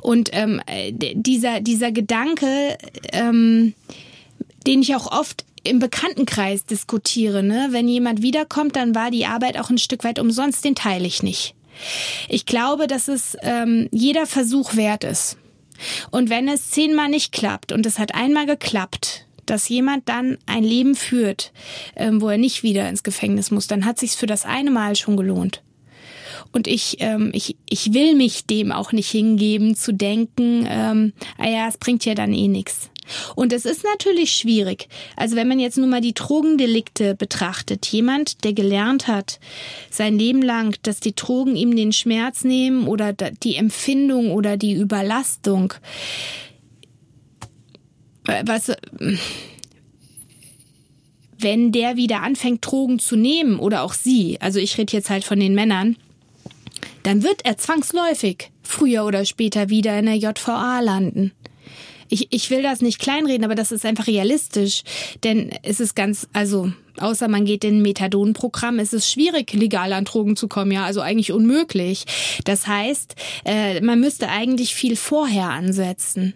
Und 0.00 0.30
ähm, 0.32 0.60
dieser, 0.90 1.60
dieser 1.60 1.92
Gedanke, 1.92 2.78
ähm, 3.12 3.74
den 4.66 4.82
ich 4.82 4.94
auch 4.94 5.10
oft 5.10 5.45
im 5.66 5.78
Bekanntenkreis 5.78 6.64
diskutiere, 6.64 7.42
ne? 7.42 7.68
wenn 7.70 7.88
jemand 7.88 8.22
wiederkommt, 8.22 8.76
dann 8.76 8.94
war 8.94 9.10
die 9.10 9.26
Arbeit 9.26 9.58
auch 9.58 9.70
ein 9.70 9.78
Stück 9.78 10.04
weit 10.04 10.18
umsonst, 10.18 10.64
den 10.64 10.74
teile 10.74 11.06
ich 11.06 11.22
nicht. 11.22 11.54
Ich 12.28 12.46
glaube, 12.46 12.86
dass 12.86 13.08
es 13.08 13.36
ähm, 13.42 13.88
jeder 13.92 14.26
Versuch 14.26 14.76
wert 14.76 15.04
ist. 15.04 15.36
Und 16.10 16.30
wenn 16.30 16.48
es 16.48 16.70
zehnmal 16.70 17.08
nicht 17.08 17.32
klappt 17.32 17.72
und 17.72 17.84
es 17.84 17.98
hat 17.98 18.14
einmal 18.14 18.46
geklappt, 18.46 19.26
dass 19.44 19.68
jemand 19.68 20.08
dann 20.08 20.38
ein 20.46 20.64
Leben 20.64 20.94
führt, 20.94 21.52
ähm, 21.94 22.20
wo 22.20 22.28
er 22.28 22.38
nicht 22.38 22.62
wieder 22.62 22.88
ins 22.88 23.02
Gefängnis 23.02 23.50
muss, 23.50 23.66
dann 23.66 23.84
hat 23.84 23.98
sich's 23.98 24.16
für 24.16 24.26
das 24.26 24.44
eine 24.44 24.70
Mal 24.70 24.96
schon 24.96 25.16
gelohnt. 25.16 25.62
Und 26.52 26.66
ich, 26.66 26.96
ähm, 27.00 27.30
ich, 27.32 27.56
ich 27.68 27.92
will 27.92 28.14
mich 28.14 28.46
dem 28.46 28.72
auch 28.72 28.92
nicht 28.92 29.10
hingeben, 29.10 29.76
zu 29.76 29.92
denken, 29.92 30.66
ähm, 30.68 31.12
ah 31.38 31.48
ja, 31.48 31.68
es 31.68 31.78
bringt 31.78 32.04
ja 32.04 32.14
dann 32.14 32.32
eh 32.32 32.48
nichts. 32.48 32.90
Und 33.34 33.52
es 33.52 33.64
ist 33.64 33.84
natürlich 33.84 34.32
schwierig. 34.32 34.88
Also 35.16 35.36
wenn 35.36 35.48
man 35.48 35.60
jetzt 35.60 35.78
nur 35.78 35.86
mal 35.86 36.00
die 36.00 36.14
Drogendelikte 36.14 37.14
betrachtet, 37.14 37.86
jemand, 37.86 38.44
der 38.44 38.52
gelernt 38.52 39.08
hat, 39.08 39.38
sein 39.90 40.18
Leben 40.18 40.42
lang, 40.42 40.76
dass 40.82 41.00
die 41.00 41.14
Drogen 41.14 41.56
ihm 41.56 41.76
den 41.76 41.92
Schmerz 41.92 42.44
nehmen 42.44 42.86
oder 42.86 43.12
die 43.12 43.56
Empfindung 43.56 44.32
oder 44.32 44.56
die 44.56 44.74
Überlastung, 44.74 45.74
äh, 48.26 48.42
was, 48.46 48.72
wenn 51.38 51.72
der 51.72 51.96
wieder 51.96 52.22
anfängt, 52.22 52.64
Drogen 52.66 52.98
zu 52.98 53.16
nehmen 53.16 53.58
oder 53.58 53.82
auch 53.82 53.94
sie, 53.94 54.40
also 54.40 54.58
ich 54.58 54.76
rede 54.78 54.92
jetzt 54.92 55.10
halt 55.10 55.24
von 55.24 55.38
den 55.38 55.54
Männern, 55.54 55.96
dann 57.02 57.22
wird 57.22 57.44
er 57.44 57.56
zwangsläufig 57.56 58.50
früher 58.62 59.04
oder 59.04 59.24
später 59.24 59.68
wieder 59.68 59.96
in 59.98 60.06
der 60.06 60.16
JVA 60.16 60.80
landen 60.80 61.32
ich, 62.08 62.28
ich 62.32 62.50
will 62.50 62.62
das 62.62 62.80
nicht 62.80 62.98
kleinreden, 62.98 63.44
aber 63.44 63.54
das 63.54 63.72
ist 63.72 63.84
einfach 63.84 64.06
realistisch. 64.06 64.82
Denn 65.24 65.50
es 65.62 65.80
ist 65.80 65.94
ganz, 65.94 66.28
also 66.32 66.72
außer 66.98 67.28
man 67.28 67.44
geht 67.44 67.64
in 67.64 67.78
ein 67.78 67.82
Methadon-Programm, 67.82 68.78
ist 68.78 68.94
es 68.94 69.10
schwierig, 69.10 69.52
legal 69.52 69.92
an 69.92 70.04
Drogen 70.04 70.36
zu 70.36 70.48
kommen, 70.48 70.72
ja, 70.72 70.84
also 70.84 71.00
eigentlich 71.00 71.32
unmöglich. 71.32 72.04
Das 72.44 72.66
heißt, 72.66 73.14
äh, 73.44 73.80
man 73.80 74.00
müsste 74.00 74.28
eigentlich 74.28 74.74
viel 74.74 74.96
vorher 74.96 75.50
ansetzen. 75.50 76.34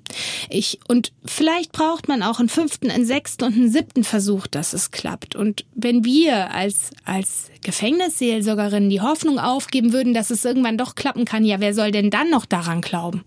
Ich, 0.49 0.81
und 0.89 1.13
vielleicht 1.25 1.73
braucht 1.73 2.09
man 2.09 2.23
auch 2.23 2.41
einen 2.41 2.49
fünften, 2.49 2.91
einen 2.91 3.07
sechsten 3.07 3.45
und 3.45 3.55
einen 3.55 3.71
siebten 3.71 4.05
Versuch, 4.05 4.47
dass 4.47 4.73
es 4.73 4.91
klappt. 4.91 5.37
Und 5.37 5.65
wenn 5.75 6.05
wir 6.05 6.53
als, 6.53 6.91
als 7.05 7.51
Gefängnisseelsorgerinnen 7.63 8.91
die 8.91 9.01
Hoffnung 9.01 9.39
aufgeben 9.39 9.93
würden, 9.93 10.15
dass 10.15 10.31
es 10.31 10.45
irgendwann 10.45 10.79
doch 10.79 10.95
klappen 10.95 11.25
kann, 11.25 11.45
ja, 11.45 11.61
wer 11.61 11.75
soll 11.75 11.91
denn 11.91 12.11
dann 12.11 12.31
noch 12.31 12.47
daran 12.47 12.81
glauben? 12.81 13.25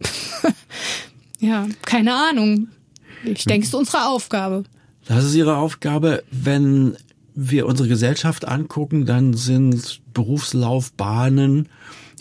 Ja, 1.40 1.66
keine 1.82 2.14
Ahnung. 2.14 2.68
Ich 3.24 3.44
denke, 3.44 3.64
es 3.64 3.70
ist 3.70 3.74
unsere 3.74 4.06
Aufgabe. 4.08 4.64
Das 5.06 5.24
ist 5.24 5.34
Ihre 5.34 5.56
Aufgabe. 5.56 6.22
Wenn 6.30 6.96
wir 7.34 7.66
unsere 7.66 7.88
Gesellschaft 7.88 8.46
angucken, 8.46 9.06
dann 9.06 9.34
sind 9.34 10.00
Berufslaufbahnen 10.14 11.68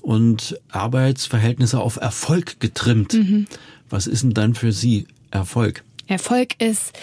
und 0.01 0.60
Arbeitsverhältnisse 0.69 1.79
auf 1.79 1.97
Erfolg 1.97 2.60
getrimmt. 2.60 3.13
Mhm. 3.13 3.47
Was 3.89 4.08
ist 4.08 4.23
denn 4.23 4.34
dann 4.34 4.55
für 4.55 4.71
Sie 4.71 5.08
Erfolg? 5.32 5.84
Erfolg 6.08 6.60
ist, 6.62 6.93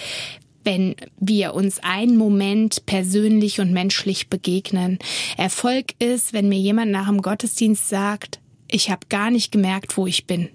wenn 0.65 0.97
wir 1.19 1.55
uns 1.55 1.79
einen 1.83 2.17
Moment 2.17 2.87
persönlich 2.87 3.61
und 3.61 3.73
menschlich 3.73 4.29
begegnen. 4.29 4.99
Erfolg 5.37 5.95
ist, 6.01 6.33
wenn 6.33 6.49
mir 6.49 6.59
jemand 6.59 6.91
nach 6.91 7.07
dem 7.07 7.23
Gottesdienst 7.23 7.89
sagt, 7.89 8.41
ich 8.69 8.91
habe 8.91 9.07
gar 9.09 9.31
nicht 9.31 9.53
gemerkt, 9.53 9.97
wo 9.97 10.07
ich 10.07 10.27
bin. 10.27 10.49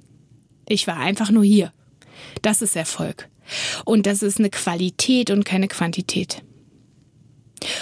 Ich 0.67 0.88
war 0.88 0.97
einfach 0.97 1.32
nur 1.32 1.43
hier. 1.43 1.71
Das 2.41 2.62
ist 2.62 2.76
Erfolg. 2.76 3.30
Und 3.86 4.06
das 4.06 4.24
ist 4.24 4.39
eine 4.39 4.50
Qualität 4.50 5.30
und 5.30 5.43
keine 5.43 5.67
Quantität. 5.67 6.43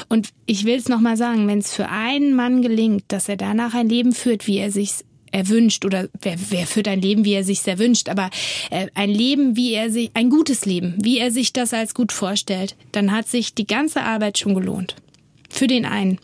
Und 0.10 0.30
ich 0.46 0.66
will 0.66 0.76
es 0.76 0.90
nochmal 0.90 1.18
sagen, 1.18 1.48
wenn 1.48 1.60
es 1.60 1.74
für 1.74 1.90
einen 1.90 2.36
Mann 2.36 2.62
gelingt, 2.62 3.06
dass 3.08 3.30
er 3.30 3.38
danach 3.38 3.74
ein 3.74 3.88
Leben 3.88 4.14
führt, 4.14 4.48
wie 4.48 4.58
er 4.58 4.72
sich 4.72 5.06
erwünscht, 5.32 5.86
oder 5.86 6.10
wer, 6.22 6.36
wer 6.50 6.66
führt 6.66 6.88
ein 6.88 7.02
Leben, 7.02 7.24
wie 7.24 7.34
er 7.34 7.44
sich 7.44 7.66
erwünscht, 7.68 8.10
aber 8.10 8.30
äh, 8.72 8.88
ein 8.96 9.10
Leben, 9.10 9.56
wie 9.56 9.74
er 9.74 9.92
sich, 9.92 10.12
ein 10.16 10.30
gutes 10.30 10.66
Leben, 10.66 10.96
wie 11.02 11.20
er 11.20 11.32
sich 11.32 11.54
das 11.54 11.74
als 11.74 11.94
gut 11.94 12.12
vorstellt, 12.12 12.76
dann 12.92 13.12
hat 13.12 13.28
sich 13.28 13.54
die 13.54 13.68
ganze 13.68 14.02
Arbeit 14.02 14.40
schon 14.40 14.56
gelohnt. 14.56 14.96
Für 15.50 15.68
den 15.68 15.86
einen. 15.86 16.20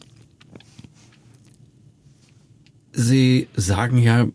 Sie 2.91 3.47
sagen 3.55 3.99
ja, 3.99 4.27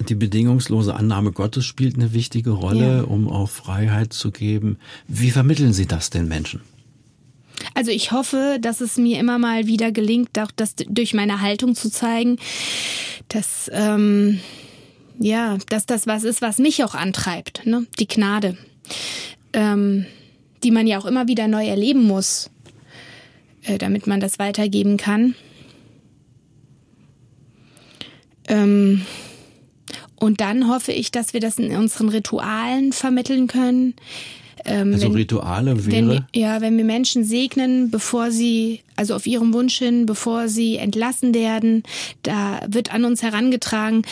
die 0.00 0.14
bedingungslose 0.14 0.94
Annahme 0.94 1.32
Gottes 1.32 1.64
spielt 1.64 1.94
eine 1.96 2.12
wichtige 2.12 2.50
Rolle, 2.50 2.98
ja. 2.98 3.02
um 3.02 3.28
auch 3.28 3.48
Freiheit 3.48 4.12
zu 4.12 4.30
geben. 4.30 4.78
Wie 5.06 5.30
vermitteln 5.30 5.72
Sie 5.72 5.86
das 5.86 6.10
den 6.10 6.28
Menschen? 6.28 6.60
Also 7.74 7.90
ich 7.90 8.12
hoffe, 8.12 8.58
dass 8.60 8.80
es 8.80 8.96
mir 8.96 9.18
immer 9.18 9.38
mal 9.38 9.66
wieder 9.66 9.92
gelingt, 9.92 10.38
auch 10.38 10.50
das 10.54 10.74
durch 10.76 11.14
meine 11.14 11.40
Haltung 11.40 11.74
zu 11.74 11.90
zeigen, 11.90 12.38
dass 13.28 13.70
ähm, 13.72 14.40
ja, 15.18 15.58
dass 15.68 15.86
das 15.86 16.06
was 16.06 16.24
ist, 16.24 16.42
was 16.42 16.58
mich 16.58 16.82
auch 16.84 16.94
antreibt, 16.94 17.64
ne? 17.66 17.86
Die 17.98 18.08
Gnade, 18.08 18.56
ähm, 19.52 20.06
die 20.62 20.70
man 20.70 20.86
ja 20.86 20.98
auch 20.98 21.06
immer 21.06 21.28
wieder 21.28 21.46
neu 21.46 21.66
erleben 21.66 22.02
muss, 22.02 22.50
äh, 23.62 23.78
damit 23.78 24.06
man 24.06 24.20
das 24.20 24.38
weitergeben 24.38 24.96
kann. 24.96 25.34
Ähm, 28.48 29.02
und 30.16 30.40
dann 30.40 30.68
hoffe 30.68 30.92
ich, 30.92 31.10
dass 31.10 31.32
wir 31.32 31.40
das 31.40 31.58
in 31.58 31.74
unseren 31.76 32.08
Ritualen 32.08 32.92
vermitteln 32.92 33.46
können. 33.46 33.94
Ähm, 34.64 34.92
also 34.94 35.06
wenn, 35.06 35.12
Rituale 35.12 35.86
wäre? 35.86 36.08
Wenn, 36.08 36.24
ja, 36.34 36.60
wenn 36.60 36.76
wir 36.76 36.84
Menschen 36.84 37.24
segnen, 37.24 37.90
bevor 37.90 38.30
sie, 38.30 38.80
also 38.96 39.14
auf 39.14 39.26
ihrem 39.26 39.52
Wunsch 39.52 39.78
hin, 39.78 40.06
bevor 40.06 40.48
sie 40.48 40.76
entlassen 40.76 41.34
werden, 41.34 41.82
da 42.22 42.60
wird 42.68 42.92
an 42.92 43.04
uns 43.04 43.22
herangetragen, 43.22 44.02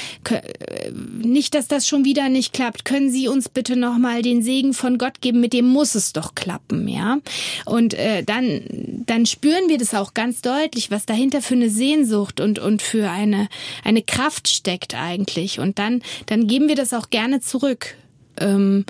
nicht, 1.22 1.54
dass 1.54 1.68
das 1.68 1.86
schon 1.86 2.04
wieder 2.04 2.28
nicht 2.28 2.52
klappt. 2.52 2.84
Können 2.84 3.10
Sie 3.10 3.28
uns 3.28 3.48
bitte 3.48 3.76
nochmal 3.76 4.22
den 4.22 4.42
Segen 4.42 4.74
von 4.74 4.98
Gott 4.98 5.20
geben? 5.20 5.40
Mit 5.40 5.52
dem 5.52 5.66
muss 5.66 5.94
es 5.94 6.12
doch 6.12 6.34
klappen, 6.34 6.88
ja? 6.88 7.18
Und 7.64 7.94
äh, 7.94 8.22
dann, 8.22 9.04
dann 9.06 9.26
spüren 9.26 9.68
wir 9.68 9.78
das 9.78 9.94
auch 9.94 10.14
ganz 10.14 10.42
deutlich, 10.42 10.90
was 10.90 11.06
dahinter 11.06 11.42
für 11.42 11.54
eine 11.54 11.70
Sehnsucht 11.70 12.40
und, 12.40 12.58
und 12.58 12.82
für 12.82 13.10
eine, 13.10 13.48
eine 13.84 14.02
Kraft 14.02 14.48
steckt 14.48 14.94
eigentlich. 14.94 15.60
Und 15.60 15.78
dann, 15.78 16.02
dann 16.26 16.46
geben 16.46 16.68
wir 16.68 16.76
das 16.76 16.92
auch 16.92 17.10
gerne 17.10 17.40
zurück. 17.40 17.94
Ähm, 18.38 18.84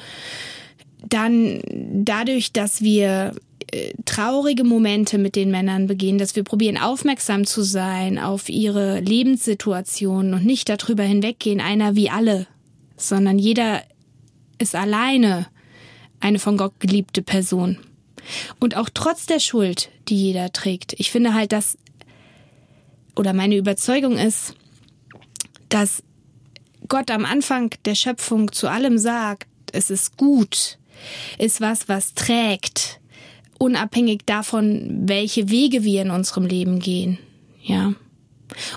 dann 1.09 1.61
dadurch, 1.67 2.53
dass 2.53 2.83
wir 2.83 3.35
äh, 3.73 3.93
traurige 4.05 4.65
Momente 4.65 5.19
mit 5.19 5.37
den 5.37 5.51
Männern 5.51 5.87
begehen, 5.87 6.19
dass 6.19 6.37
wir 6.37 6.45
probieren 6.45 6.77
aufmerksam 6.77 7.47
zu 7.47 7.62
sein 7.62 8.19
auf 8.19 8.49
ihre 8.49 9.01
Lebenssituation 9.01 10.35
und 10.35 10.45
nicht 10.45 10.69
darüber 10.69 11.03
hinweggehen, 11.03 11.61
einer 11.61 11.97
wie 11.97 12.11
alle, 12.11 12.47
sondern 12.97 13.38
jeder 13.38 13.83
ist 14.59 14.75
alleine 14.75 15.47
eine 16.21 16.38
von 16.38 16.57
Gott 16.57 16.75
geliebte 16.79 17.23
Person. 17.23 17.79
Und 18.61 18.77
auch 18.77 18.88
trotz 18.93 19.27
der 19.27 19.41
Schuld, 19.41 19.91
die 20.09 20.17
jeder 20.17 20.53
trägt. 20.53 20.95
Ich 20.99 21.11
finde 21.11 21.35
halt, 21.35 21.53
dass, 21.53 21.77
oder 23.17 23.33
meine 23.33 23.57
Überzeugung 23.57 24.17
ist, 24.17 24.55
dass 25.69 26.03
Gott 26.88 27.11
am 27.11 27.25
Anfang 27.25 27.71
der 27.85 27.95
Schöpfung 27.95 28.53
zu 28.53 28.69
allem 28.69 28.99
sagt, 28.99 29.49
es 29.73 29.91
ist 29.91 30.17
gut, 30.17 30.79
ist 31.38 31.61
was, 31.61 31.88
was 31.88 32.14
trägt, 32.14 33.00
unabhängig 33.59 34.22
davon, 34.26 35.02
welche 35.09 35.48
Wege 35.50 35.85
wir 35.85 36.02
in 36.02 36.11
unserem 36.11 36.46
Leben 36.46 36.78
gehen. 36.78 37.18
Ja. 37.62 37.94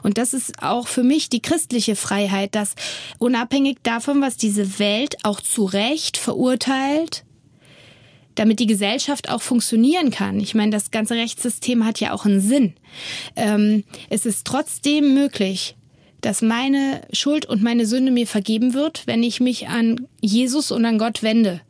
Und 0.03 0.17
das 0.17 0.33
ist 0.33 0.61
auch 0.61 0.87
für 0.87 1.03
mich 1.03 1.29
die 1.29 1.41
christliche 1.41 1.95
Freiheit, 1.95 2.55
dass 2.55 2.75
unabhängig 3.19 3.77
davon, 3.83 4.21
was 4.21 4.37
diese 4.37 4.79
Welt 4.79 5.17
auch 5.23 5.41
zu 5.41 5.65
Recht 5.65 6.17
verurteilt, 6.17 7.25
damit 8.35 8.59
die 8.59 8.67
Gesellschaft 8.67 9.29
auch 9.29 9.41
funktionieren 9.41 10.11
kann. 10.11 10.39
Ich 10.39 10.55
meine, 10.55 10.71
das 10.71 10.91
ganze 10.91 11.15
Rechtssystem 11.15 11.85
hat 11.85 11.99
ja 11.99 12.13
auch 12.13 12.25
einen 12.25 12.41
Sinn. 12.41 12.73
Ähm, 13.35 13.83
es 14.09 14.25
ist 14.25 14.45
trotzdem 14.45 15.13
möglich, 15.13 15.75
dass 16.21 16.41
meine 16.41 17.01
Schuld 17.13 17.45
und 17.45 17.61
meine 17.61 17.85
Sünde 17.85 18.11
mir 18.11 18.27
vergeben 18.27 18.73
wird, 18.73 19.07
wenn 19.07 19.23
ich 19.23 19.39
mich 19.39 19.67
an 19.67 20.07
Jesus 20.21 20.71
und 20.71 20.83
an 20.85 20.97
Gott 20.97 21.23
wende. 21.23 21.61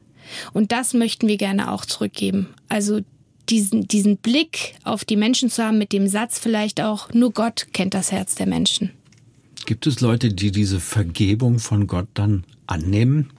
Und 0.53 0.71
das 0.71 0.93
möchten 0.93 1.27
wir 1.27 1.37
gerne 1.37 1.71
auch 1.71 1.85
zurückgeben. 1.85 2.47
Also 2.69 3.01
diesen, 3.49 3.87
diesen 3.87 4.17
Blick 4.17 4.75
auf 4.83 5.05
die 5.05 5.15
Menschen 5.15 5.49
zu 5.49 5.63
haben 5.63 5.77
mit 5.77 5.93
dem 5.93 6.07
Satz 6.07 6.39
vielleicht 6.39 6.81
auch, 6.81 7.13
nur 7.13 7.31
Gott 7.31 7.67
kennt 7.73 7.93
das 7.93 8.11
Herz 8.11 8.35
der 8.35 8.47
Menschen. 8.47 8.91
Gibt 9.65 9.87
es 9.87 9.99
Leute, 9.99 10.29
die 10.29 10.51
diese 10.51 10.79
Vergebung 10.79 11.59
von 11.59 11.87
Gott 11.87 12.07
dann 12.13 12.43
annehmen? 12.67 13.31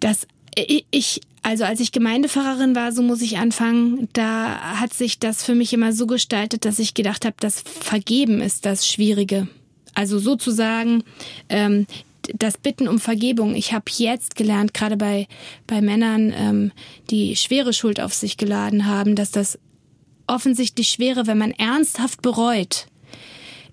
Das 0.00 0.26
ich, 0.56 1.20
also 1.42 1.64
als 1.64 1.80
ich 1.80 1.92
Gemeindepfarrerin 1.92 2.74
war, 2.74 2.92
so 2.92 3.02
muss 3.02 3.22
ich 3.22 3.38
anfangen, 3.38 4.08
da 4.12 4.80
hat 4.80 4.92
sich 4.92 5.18
das 5.18 5.42
für 5.42 5.54
mich 5.54 5.72
immer 5.72 5.92
so 5.92 6.06
gestaltet, 6.06 6.64
dass 6.64 6.78
ich 6.78 6.94
gedacht 6.94 7.24
habe, 7.24 7.36
das 7.40 7.60
Vergeben 7.60 8.40
ist 8.40 8.66
das 8.66 8.86
Schwierige. 8.86 9.48
Also 9.94 10.18
sozusagen 10.18 11.02
ähm, 11.48 11.86
das 12.34 12.58
Bitten 12.58 12.88
um 12.88 12.98
Vergebung. 12.98 13.54
Ich 13.54 13.72
habe 13.72 13.84
jetzt 13.96 14.36
gelernt, 14.36 14.74
gerade 14.74 14.96
bei, 14.96 15.26
bei 15.66 15.80
Männern, 15.80 16.32
ähm, 16.36 16.72
die 17.10 17.36
schwere 17.36 17.72
Schuld 17.72 18.00
auf 18.00 18.14
sich 18.14 18.36
geladen 18.36 18.86
haben, 18.86 19.16
dass 19.16 19.30
das 19.30 19.58
offensichtlich 20.26 20.88
schwere, 20.88 21.26
wenn 21.26 21.38
man 21.38 21.50
ernsthaft 21.50 22.22
bereut, 22.22 22.86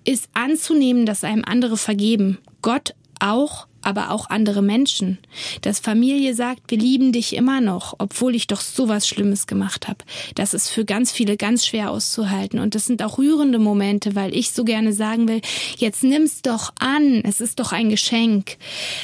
ist 0.04 0.28
anzunehmen, 0.32 1.06
dass 1.06 1.24
einem 1.24 1.44
andere 1.44 1.76
vergeben. 1.76 2.38
Gott 2.62 2.94
auch, 3.20 3.66
aber 3.82 4.10
auch 4.10 4.28
andere 4.28 4.62
Menschen. 4.62 5.18
Dass 5.62 5.80
Familie 5.80 6.34
sagt, 6.34 6.70
wir 6.70 6.78
lieben 6.78 7.12
dich 7.12 7.34
immer 7.34 7.60
noch, 7.60 7.94
obwohl 7.98 8.34
ich 8.34 8.46
doch 8.46 8.60
sowas 8.60 9.06
Schlimmes 9.06 9.46
gemacht 9.46 9.88
habe. 9.88 10.04
Das 10.34 10.54
ist 10.54 10.68
für 10.68 10.84
ganz 10.84 11.12
viele 11.12 11.36
ganz 11.36 11.66
schwer 11.66 11.90
auszuhalten. 11.90 12.58
Und 12.58 12.74
das 12.74 12.86
sind 12.86 13.02
auch 13.02 13.18
rührende 13.18 13.58
Momente, 13.58 14.14
weil 14.14 14.34
ich 14.34 14.50
so 14.50 14.64
gerne 14.64 14.92
sagen 14.92 15.28
will, 15.28 15.40
jetzt 15.76 16.02
nimm's 16.04 16.42
doch 16.42 16.72
an, 16.78 17.22
es 17.24 17.40
ist 17.40 17.60
doch 17.60 17.72
ein 17.72 17.88
Geschenk. 17.88 18.56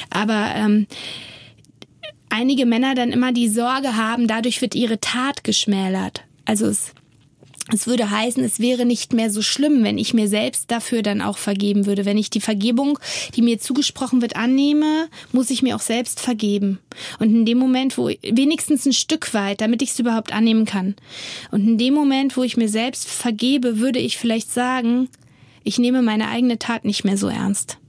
Aber 0.09 0.51
ähm, 0.55 0.87
einige 2.29 2.65
Männer 2.65 2.95
dann 2.95 3.11
immer 3.11 3.31
die 3.31 3.49
Sorge 3.49 3.95
haben, 3.95 4.27
dadurch 4.27 4.61
wird 4.61 4.75
ihre 4.75 4.99
Tat 4.99 5.43
geschmälert. 5.43 6.23
Also 6.45 6.67
es 6.67 6.93
es 7.73 7.87
würde 7.87 8.11
heißen, 8.11 8.43
es 8.43 8.59
wäre 8.59 8.85
nicht 8.85 9.13
mehr 9.13 9.31
so 9.31 9.41
schlimm, 9.41 9.83
wenn 9.83 9.97
ich 9.97 10.13
mir 10.13 10.27
selbst 10.27 10.69
dafür 10.69 11.01
dann 11.01 11.21
auch 11.21 11.39
vergeben 11.39 11.87
würde. 11.87 12.05
Wenn 12.05 12.17
ich 12.17 12.29
die 12.29 12.41
Vergebung, 12.41 12.99
die 13.35 13.41
mir 13.41 13.59
zugesprochen 13.59 14.21
wird, 14.21 14.35
annehme, 14.35 15.07
muss 15.31 15.49
ich 15.49 15.63
mir 15.63 15.75
auch 15.75 15.81
selbst 15.81 16.19
vergeben. 16.19 16.77
Und 17.17 17.31
in 17.31 17.45
dem 17.45 17.57
Moment, 17.57 17.97
wo 17.97 18.07
wenigstens 18.07 18.85
ein 18.85 18.93
Stück 18.93 19.33
weit, 19.33 19.61
damit 19.61 19.81
ich 19.81 19.89
es 19.91 19.99
überhaupt 19.99 20.31
annehmen 20.31 20.65
kann. 20.65 20.95
Und 21.49 21.67
in 21.67 21.77
dem 21.79 21.95
Moment, 21.95 22.37
wo 22.37 22.43
ich 22.43 22.55
mir 22.55 22.69
selbst 22.69 23.07
vergebe, 23.07 23.79
würde 23.79 23.99
ich 23.99 24.17
vielleicht 24.17 24.51
sagen, 24.53 25.09
ich 25.63 25.79
nehme 25.79 26.03
meine 26.03 26.29
eigene 26.29 26.59
Tat 26.59 26.85
nicht 26.85 27.03
mehr 27.03 27.17
so 27.17 27.29
ernst. 27.29 27.79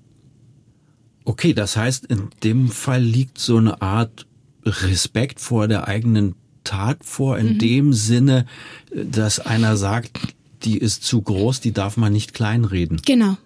Okay, 1.27 1.53
das 1.53 1.77
heißt, 1.77 2.07
in 2.07 2.31
dem 2.43 2.69
Fall 2.71 3.03
liegt 3.03 3.39
so 3.39 3.59
eine 3.59 3.83
Art 3.83 4.27
Respekt 4.65 5.39
vor 5.39 5.69
der 5.69 5.87
eigenen 5.87 6.35
Tat 6.67 6.99
vor, 7.03 7.39
in 7.39 7.55
mhm. 7.55 7.59
dem 7.59 7.93
Sinne, 7.93 8.47
dass 8.93 9.41
einer 9.41 9.77
sagt, 9.77 10.19
die 10.65 10.79
ist 10.79 11.05
zu 11.05 11.23
groß, 11.23 11.61
die 11.61 11.73
darf 11.73 11.97
man 11.97 12.13
nicht 12.13 12.35
kleinreden. 12.35 13.01
Genau. 13.05 13.37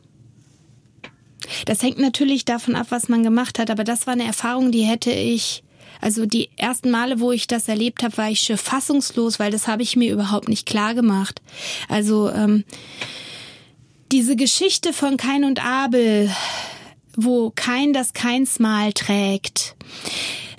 Das 1.66 1.82
hängt 1.82 1.98
natürlich 1.98 2.44
davon 2.44 2.74
ab, 2.74 2.88
was 2.90 3.08
man 3.08 3.22
gemacht 3.22 3.58
hat, 3.58 3.70
aber 3.70 3.84
das 3.84 4.06
war 4.06 4.14
eine 4.14 4.24
Erfahrung, 4.24 4.72
die 4.72 4.82
hätte 4.82 5.10
ich 5.10 5.62
also 6.00 6.24
die 6.24 6.48
ersten 6.56 6.90
Male, 6.90 7.20
wo 7.20 7.30
ich 7.30 7.46
das 7.46 7.68
erlebt 7.68 8.02
habe, 8.02 8.16
war 8.16 8.30
ich 8.30 8.50
fassungslos, 8.56 9.38
weil 9.38 9.50
das 9.50 9.68
habe 9.68 9.82
ich 9.82 9.96
mir 9.96 10.12
überhaupt 10.12 10.48
nicht 10.48 10.66
klar 10.66 10.94
gemacht. 10.94 11.42
Also 11.88 12.30
ähm, 12.30 12.64
diese 14.10 14.34
Geschichte 14.34 14.92
von 14.92 15.18
Kain 15.18 15.44
und 15.44 15.62
Abel, 15.64 16.30
wo 17.16 17.52
Kain 17.54 17.92
das 17.92 18.12
Keinsmal 18.14 18.92
trägt, 18.92 19.76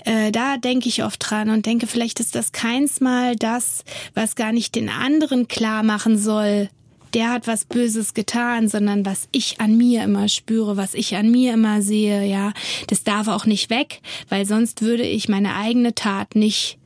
äh, 0.06 0.32
da 0.32 0.58
denke 0.58 0.90
ich 0.90 1.04
oft 1.04 1.20
dran 1.20 1.50
und 1.50 1.66
denke, 1.66 1.88
vielleicht 1.88 2.20
ist 2.20 2.36
das 2.36 2.52
keinsmal 2.52 3.36
das, 3.36 3.84
was 4.14 4.36
gar 4.36 4.52
nicht 4.52 4.76
den 4.76 4.90
anderen 4.90 5.48
klar 5.48 5.84
machen 5.84 6.18
soll, 6.18 6.70
der 7.14 7.30
hat 7.30 7.48
was 7.48 7.66
Böses 7.66 8.14
getan, 8.14 8.68
sondern 8.68 9.06
was 9.06 9.28
ich 9.32 9.60
an 9.60 9.78
mir 9.78 10.04
immer 10.04 10.30
spüre, 10.30 10.78
was 10.78 10.94
ich 10.94 11.16
an 11.16 11.30
mir 11.30 11.54
immer 11.54 11.82
sehe, 11.82 12.26
ja, 12.26 12.54
das 12.88 13.04
darf 13.04 13.28
auch 13.28 13.46
nicht 13.46 13.70
weg, 13.70 14.02
weil 14.30 14.46
sonst 14.46 14.82
würde 14.82 15.04
ich 15.04 15.28
meine 15.28 15.56
eigene 15.56 15.94
Tat 15.94 16.36
nicht, 16.36 16.78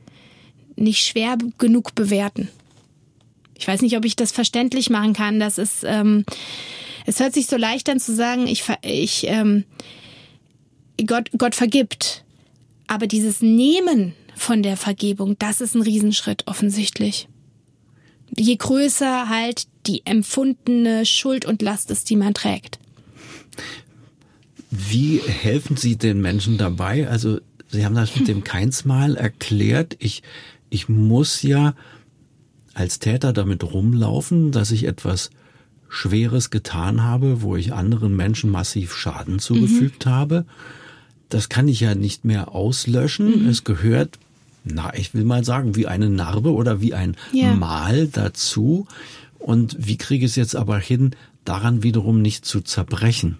nicht 0.74 1.06
schwer 1.06 1.38
genug 1.58 1.94
bewerten. 1.94 2.48
Ich 3.58 3.66
weiß 3.66 3.82
nicht, 3.82 3.96
ob 3.96 4.04
ich 4.04 4.16
das 4.16 4.32
verständlich 4.32 4.90
machen 4.90 5.14
kann. 5.14 5.40
Das 5.40 5.58
ist, 5.58 5.82
ähm, 5.84 6.24
es 7.06 7.20
hört 7.20 7.32
sich 7.32 7.46
so 7.46 7.56
leicht 7.56 7.88
an 7.88 8.00
zu 8.00 8.14
sagen, 8.14 8.46
ich, 8.46 8.64
ich, 8.82 9.26
ähm, 9.28 9.64
Gott, 11.06 11.30
Gott 11.38 11.54
vergibt. 11.54 12.24
Aber 12.86 13.06
dieses 13.06 13.42
Nehmen 13.42 14.14
von 14.34 14.62
der 14.62 14.76
Vergebung, 14.76 15.36
das 15.38 15.60
ist 15.60 15.74
ein 15.74 15.82
Riesenschritt 15.82 16.46
offensichtlich. 16.46 17.28
Je 18.36 18.56
größer 18.56 19.28
halt 19.28 19.66
die 19.86 20.04
empfundene 20.04 21.06
Schuld 21.06 21.44
und 21.44 21.62
Last 21.62 21.90
ist, 21.90 22.10
die 22.10 22.16
man 22.16 22.34
trägt. 22.34 22.78
Wie 24.70 25.20
helfen 25.20 25.76
Sie 25.76 25.96
den 25.96 26.20
Menschen 26.20 26.58
dabei? 26.58 27.08
Also 27.08 27.40
Sie 27.68 27.84
haben 27.84 27.94
das 27.94 28.14
mit 28.16 28.28
dem 28.28 28.44
Keinsmal 28.44 29.16
erklärt. 29.16 29.96
Ich, 29.98 30.22
ich 30.70 30.88
muss 30.88 31.42
ja 31.42 31.74
als 32.74 32.98
Täter 32.98 33.32
damit 33.32 33.64
rumlaufen, 33.64 34.52
dass 34.52 34.70
ich 34.70 34.84
etwas 34.84 35.30
Schweres 35.88 36.50
getan 36.50 37.02
habe, 37.02 37.42
wo 37.42 37.56
ich 37.56 37.72
anderen 37.72 38.14
Menschen 38.14 38.50
massiv 38.50 38.94
Schaden 38.94 39.38
zugefügt 39.38 40.04
mhm. 40.06 40.10
habe 40.10 40.46
das 41.28 41.48
kann 41.48 41.68
ich 41.68 41.80
ja 41.80 41.94
nicht 41.94 42.24
mehr 42.24 42.54
auslöschen. 42.54 43.44
Mhm. 43.44 43.48
Es 43.48 43.64
gehört, 43.64 44.18
na, 44.64 44.94
ich 44.94 45.14
will 45.14 45.24
mal 45.24 45.44
sagen, 45.44 45.76
wie 45.76 45.86
eine 45.86 46.08
Narbe 46.08 46.52
oder 46.52 46.80
wie 46.80 46.94
ein 46.94 47.16
ja. 47.32 47.54
Mal 47.54 48.08
dazu. 48.08 48.86
Und 49.38 49.76
wie 49.78 49.96
kriege 49.96 50.24
ich 50.24 50.32
es 50.32 50.36
jetzt 50.36 50.56
aber 50.56 50.78
hin, 50.78 51.12
daran 51.44 51.82
wiederum 51.82 52.22
nicht 52.22 52.44
zu 52.44 52.60
zerbrechen? 52.60 53.38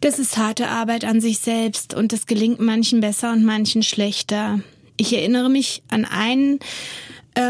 Das 0.00 0.18
ist 0.18 0.36
harte 0.36 0.68
Arbeit 0.68 1.04
an 1.04 1.20
sich 1.20 1.38
selbst 1.38 1.94
und 1.94 2.12
das 2.12 2.26
gelingt 2.26 2.60
manchen 2.60 3.00
besser 3.00 3.32
und 3.32 3.44
manchen 3.44 3.82
schlechter. 3.82 4.60
Ich 4.96 5.14
erinnere 5.14 5.48
mich 5.48 5.82
an 5.88 6.04
einen 6.04 6.58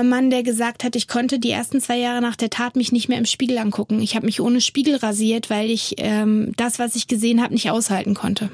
Mann, 0.02 0.30
der 0.30 0.42
gesagt 0.42 0.84
hat, 0.84 0.96
ich 0.96 1.08
konnte 1.08 1.38
die 1.38 1.50
ersten 1.50 1.80
zwei 1.80 1.98
Jahre 1.98 2.22
nach 2.22 2.36
der 2.36 2.50
Tat 2.50 2.76
mich 2.76 2.92
nicht 2.92 3.08
mehr 3.08 3.18
im 3.18 3.26
Spiegel 3.26 3.58
angucken. 3.58 4.00
Ich 4.00 4.16
habe 4.16 4.26
mich 4.26 4.40
ohne 4.40 4.60
Spiegel 4.60 4.96
rasiert, 4.96 5.50
weil 5.50 5.70
ich 5.70 5.94
ähm, 5.98 6.52
das, 6.56 6.78
was 6.78 6.96
ich 6.96 7.06
gesehen 7.06 7.42
habe, 7.42 7.54
nicht 7.54 7.70
aushalten 7.70 8.14
konnte. 8.14 8.50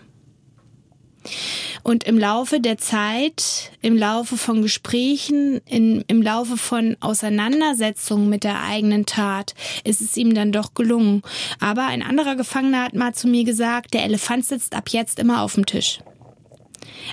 Und 1.83 2.05
im 2.05 2.19
Laufe 2.19 2.61
der 2.61 2.79
Zeit, 2.79 3.73
im 3.81 3.97
Laufe 3.97 4.37
von 4.37 4.63
Gesprächen, 4.63 5.61
in, 5.67 6.05
im 6.09 6.23
Laufe 6.23 6.57
von 6.57 6.97
Auseinandersetzungen 7.01 8.29
mit 8.29 8.45
der 8.45 8.63
eigenen 8.63 9.07
Tat, 9.07 9.55
ist 9.85 10.01
es 10.01 10.17
ihm 10.17 10.35
dann 10.35 10.53
doch 10.53 10.75
gelungen. 10.75 11.23
Aber 11.59 11.87
ein 11.87 12.03
anderer 12.03 12.37
Gefangener 12.37 12.85
hat 12.85 12.95
mal 12.95 13.15
zu 13.15 13.29
mir 13.29 13.45
gesagt, 13.45 13.95
der 13.95 14.05
Elefant 14.05 14.45
sitzt 14.45 14.75
ab 14.75 14.89
jetzt 14.91 15.19
immer 15.19 15.43
auf 15.43 15.55
dem 15.55 15.67
Tisch. 15.67 16.01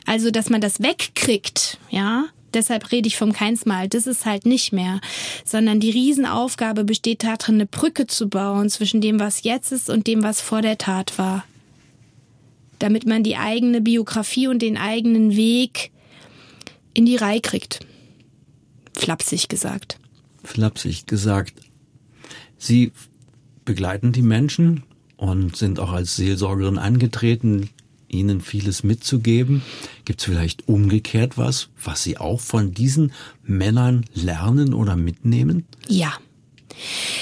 Also, 0.05 0.32
dass 0.32 0.49
man 0.49 0.61
das 0.61 0.82
wegkriegt, 0.82 1.78
ja, 1.89 2.26
deshalb 2.54 2.91
rede 2.91 3.08
ich 3.08 3.18
vom 3.18 3.34
Keinsmal. 3.34 3.88
Das 3.88 4.08
ist 4.08 4.26
halt 4.26 4.45
nicht 4.45 4.74
mehr. 4.74 5.00
Sondern 5.45 5.80
die 5.80 5.91
Riesenaufgabe 5.91 6.84
besteht 6.84 7.24
darin, 7.24 7.56
eine 7.56 7.66
Brücke 7.66 8.08
zu 8.08 8.30
bauen 8.30 8.70
zwischen 8.70 9.02
dem, 9.02 9.20
was 9.20 9.43
jetzt 9.43 9.72
ist 9.72 9.89
und 9.89 10.08
dem, 10.08 10.24
was 10.24 10.41
vor 10.41 10.62
der 10.62 10.78
Tat 10.78 11.18
war. 11.18 11.45
Damit 12.80 13.06
man 13.06 13.24
die 13.24 13.38
eigene 13.38 13.82
Biografie 13.82 14.48
und 14.48 14.62
den 14.62 14.78
eigenen 14.78 15.36
Weg 15.36 15.91
in 16.93 17.06
die 17.06 17.16
Reihe 17.16 17.41
kriegt. 17.41 17.80
Flapsig 18.93 19.50
gesagt. 19.50 20.00
Flapsig 20.43 21.06
gesagt. 21.08 21.54
Sie 22.58 22.91
begleiten 23.66 24.12
die 24.12 24.22
Menschen 24.22 24.84
und 25.18 25.56
sind 25.56 25.80
auch 25.80 25.91
als 25.91 26.16
Seelsorgerin 26.16 26.78
angetreten, 26.78 27.70
ihnen 28.10 28.41
vieles 28.41 28.84
mitzugeben. 28.84 29.62
Gibt 30.05 30.20
es 30.20 30.26
vielleicht 30.26 30.68
umgekehrt 30.68 31.38
was, 31.38 31.70
was 31.84 32.03
Sie 32.03 32.18
auch 32.18 32.39
von 32.39 32.74
diesen 32.74 33.12
Männern 33.43 34.05
lernen 34.14 34.74
oder 34.74 34.95
mitnehmen? 34.95 35.66
Ja. 35.88 36.14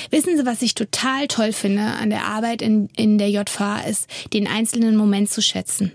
Wissen 0.09 0.37
Sie, 0.37 0.45
was 0.45 0.61
ich 0.61 0.75
total 0.75 1.27
toll 1.27 1.53
finde 1.53 1.81
an 1.81 2.09
der 2.09 2.25
Arbeit 2.25 2.61
in, 2.61 2.89
in 2.95 3.17
der 3.17 3.29
JVA 3.29 3.79
ist, 3.79 4.07
den 4.33 4.47
einzelnen 4.47 4.95
Moment 4.95 5.29
zu 5.29 5.41
schätzen. 5.41 5.91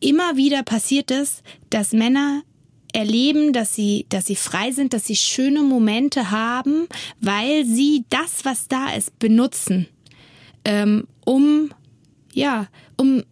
Immer 0.00 0.36
wieder 0.36 0.62
passiert 0.62 1.10
es, 1.10 1.42
dass 1.70 1.92
Männer 1.92 2.42
erleben, 2.92 3.52
dass 3.52 3.74
sie, 3.74 4.06
dass 4.10 4.26
sie 4.26 4.36
frei 4.36 4.70
sind, 4.70 4.92
dass 4.92 5.06
sie 5.06 5.16
schöne 5.16 5.62
Momente 5.62 6.30
haben, 6.30 6.86
weil 7.20 7.64
sie 7.64 8.04
das, 8.10 8.44
was 8.44 8.68
da 8.68 8.92
ist, 8.92 9.18
benutzen, 9.18 9.88
ähm, 10.64 11.06
um 11.24 11.70
ja, 12.34 12.68
um 12.96 13.22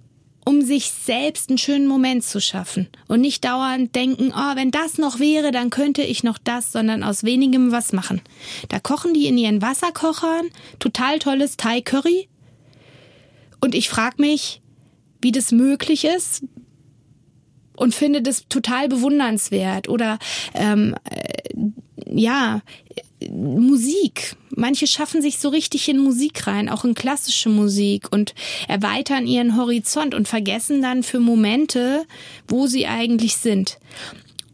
um 0.44 0.62
sich 0.62 0.90
selbst 0.90 1.50
einen 1.50 1.58
schönen 1.58 1.86
Moment 1.86 2.24
zu 2.24 2.40
schaffen 2.40 2.88
und 3.08 3.20
nicht 3.20 3.44
dauernd 3.44 3.94
denken, 3.94 4.32
oh, 4.34 4.56
wenn 4.56 4.70
das 4.70 4.98
noch 4.98 5.18
wäre, 5.18 5.52
dann 5.52 5.70
könnte 5.70 6.02
ich 6.02 6.22
noch 6.22 6.38
das, 6.38 6.72
sondern 6.72 7.02
aus 7.02 7.24
wenigem 7.24 7.72
was 7.72 7.92
machen. 7.92 8.20
Da 8.68 8.80
kochen 8.80 9.14
die 9.14 9.26
in 9.26 9.38
ihren 9.38 9.62
Wasserkochern 9.62 10.50
total 10.78 11.18
tolles 11.18 11.56
Thai 11.56 11.80
Curry 11.80 12.28
und 13.60 13.74
ich 13.74 13.88
frage 13.88 14.16
mich, 14.18 14.62
wie 15.20 15.32
das 15.32 15.52
möglich 15.52 16.04
ist 16.04 16.42
und 17.76 17.94
finde 17.94 18.22
das 18.22 18.48
total 18.48 18.88
bewundernswert 18.88 19.88
oder 19.88 20.18
ähm, 20.54 20.94
äh, 21.04 21.52
ja 22.06 22.62
Musik. 23.30 24.36
Manche 24.60 24.86
schaffen 24.86 25.22
sich 25.22 25.38
so 25.38 25.48
richtig 25.48 25.88
in 25.88 25.98
Musik 25.98 26.46
rein, 26.46 26.68
auch 26.68 26.84
in 26.84 26.94
klassische 26.94 27.48
Musik 27.48 28.12
und 28.12 28.34
erweitern 28.68 29.26
ihren 29.26 29.56
Horizont 29.56 30.14
und 30.14 30.28
vergessen 30.28 30.82
dann 30.82 31.02
für 31.02 31.18
Momente, 31.18 32.04
wo 32.46 32.66
sie 32.66 32.86
eigentlich 32.86 33.36
sind 33.36 33.78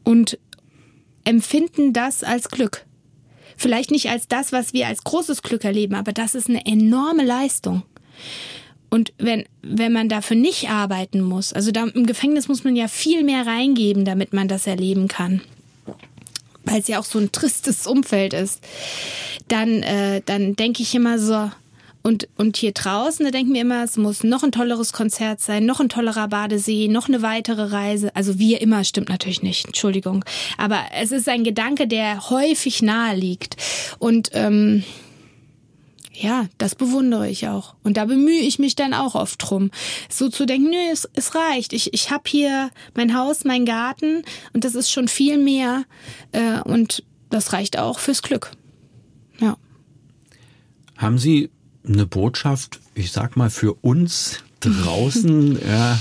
und 0.05 0.39
empfinden 1.25 1.93
das 1.93 2.23
als 2.23 2.51
Glück. 2.51 2.87
Vielleicht 3.57 3.91
nicht 3.91 4.09
als 4.09 4.29
das, 4.29 4.53
was 4.53 4.73
wir 4.73 4.87
als 4.87 5.03
großes 5.03 5.43
Glück 5.43 5.65
erleben, 5.65 5.97
aber 5.97 6.13
das 6.13 6.37
ist 6.37 6.49
eine 6.49 6.65
enorme 6.65 7.25
Leistung. 7.25 7.83
Und 8.91 9.13
wenn, 9.19 9.45
wenn 9.63 9.93
man 9.93 10.09
dafür 10.09 10.37
nicht 10.37 10.71
arbeiten 10.71 11.21
muss, 11.21 11.53
also 11.53 11.73
da, 11.73 11.85
im 11.85 12.07
Gefängnis 12.07 12.47
muss 12.47 12.63
man 12.63 12.77
ja 12.77 12.87
viel 12.87 13.25
mehr 13.25 13.45
reingeben, 13.45 14.05
damit 14.05 14.33
man 14.33 14.47
das 14.47 14.69
erleben 14.69 15.09
kann. 15.09 15.41
Weil 16.67 16.81
es 16.81 16.89
ja 16.89 16.99
auch 16.99 17.05
so 17.05 17.19
ein 17.19 17.33
tristes 17.33 17.87
Umfeld 17.87 18.35
ist. 18.35 18.61
Dann, 19.49 19.83
äh, 19.83 20.21
dann 20.27 20.57
denke 20.57 20.83
ich 20.83 20.95
immer 20.95 21.19
so, 21.19 21.51
und, 22.07 22.29
und 22.37 22.57
hier 22.57 22.71
draußen, 22.71 23.25
da 23.25 23.33
denken 23.33 23.53
wir 23.53 23.62
immer, 23.62 23.83
es 23.83 23.97
muss 23.97 24.23
noch 24.23 24.45
ein 24.45 24.53
tolleres 24.53 24.93
Konzert 24.93 25.41
sein, 25.41 25.67
noch 25.67 25.81
ein 25.81 25.89
tollerer 25.89 26.29
Badesee, 26.29 26.87
noch 26.87 27.09
eine 27.09 27.21
weitere 27.21 27.73
Reise. 27.73 28.14
Also 28.14 28.39
wir 28.39 28.61
immer 28.61 28.85
stimmt 28.85 29.09
natürlich 29.09 29.43
nicht, 29.43 29.67
Entschuldigung. 29.67 30.25
Aber 30.57 30.79
es 30.97 31.11
ist 31.11 31.29
ein 31.29 31.43
Gedanke, 31.43 31.89
der 31.89 32.31
häufig 32.31 32.81
nahe 32.81 33.17
liegt. 33.17 33.57
Und 33.99 34.31
ähm, 34.35 34.85
ja, 36.19 36.47
das 36.59 36.75
bewundere 36.75 37.29
ich 37.29 37.49
auch. 37.49 37.75
Und 37.83 37.97
da 37.97 38.07
bemühe 38.07 38.41
ich 38.41 38.59
mich 38.59 38.75
dann 38.75 38.95
auch 38.95 39.14
oft 39.14 39.39
drum. 39.39 39.71
So 40.09 40.29
zu 40.29 40.47
denken, 40.47 40.71
nö, 40.71 40.91
es, 40.91 41.09
es 41.14 41.35
reicht. 41.35 41.73
Ich, 41.73 41.93
ich 41.93 42.11
habe 42.11 42.25
hier 42.27 42.71
mein 42.95 43.17
Haus, 43.17 43.45
mein 43.45 43.67
Garten 43.67 44.23
und 44.53 44.64
das 44.64 44.75
ist 44.75 44.91
schon 44.91 45.09
viel 45.09 45.39
mehr. 45.39 45.85
Äh, 46.33 46.61
und 46.61 47.05
das 47.29 47.53
reicht 47.53 47.79
auch 47.79 47.99
fürs 47.99 48.23
Glück. 48.23 48.53
Ja. 49.41 49.57
Haben 50.97 51.19
Sie 51.19 51.51
eine 51.87 52.07
Botschaft, 52.07 52.81
ich 52.95 53.12
sag 53.12 53.37
mal, 53.37 53.51
für 53.51 53.75
uns 53.75 54.43
draußen 54.61 55.57
äh, 55.61 55.95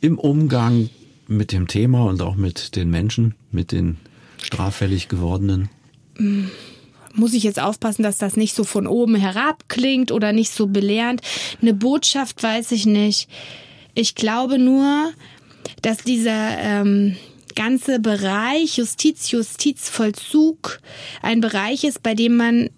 im 0.00 0.18
Umgang 0.18 0.90
mit 1.28 1.52
dem 1.52 1.68
Thema 1.68 2.04
und 2.04 2.20
auch 2.20 2.34
mit 2.34 2.74
den 2.74 2.90
Menschen, 2.90 3.34
mit 3.52 3.70
den 3.70 3.98
straffällig 4.42 5.08
gewordenen? 5.08 5.68
Muss 7.16 7.32
ich 7.32 7.42
jetzt 7.42 7.60
aufpassen, 7.60 8.02
dass 8.02 8.18
das 8.18 8.36
nicht 8.36 8.54
so 8.54 8.62
von 8.62 8.86
oben 8.86 9.16
herab 9.16 9.64
klingt 9.68 10.12
oder 10.12 10.32
nicht 10.32 10.52
so 10.52 10.66
belehrend? 10.66 11.22
Eine 11.60 11.74
Botschaft 11.74 12.42
weiß 12.42 12.72
ich 12.72 12.86
nicht. 12.86 13.28
Ich 13.94 14.14
glaube 14.14 14.58
nur, 14.58 15.12
dass 15.80 15.98
dieser 15.98 16.58
ähm, 16.58 17.16
ganze 17.54 17.98
Bereich 17.98 18.76
Justiz, 18.76 19.30
Justizvollzug 19.30 20.80
ein 21.22 21.40
Bereich 21.40 21.84
ist, 21.84 22.02
bei 22.02 22.14
dem 22.14 22.36
man 22.36 22.70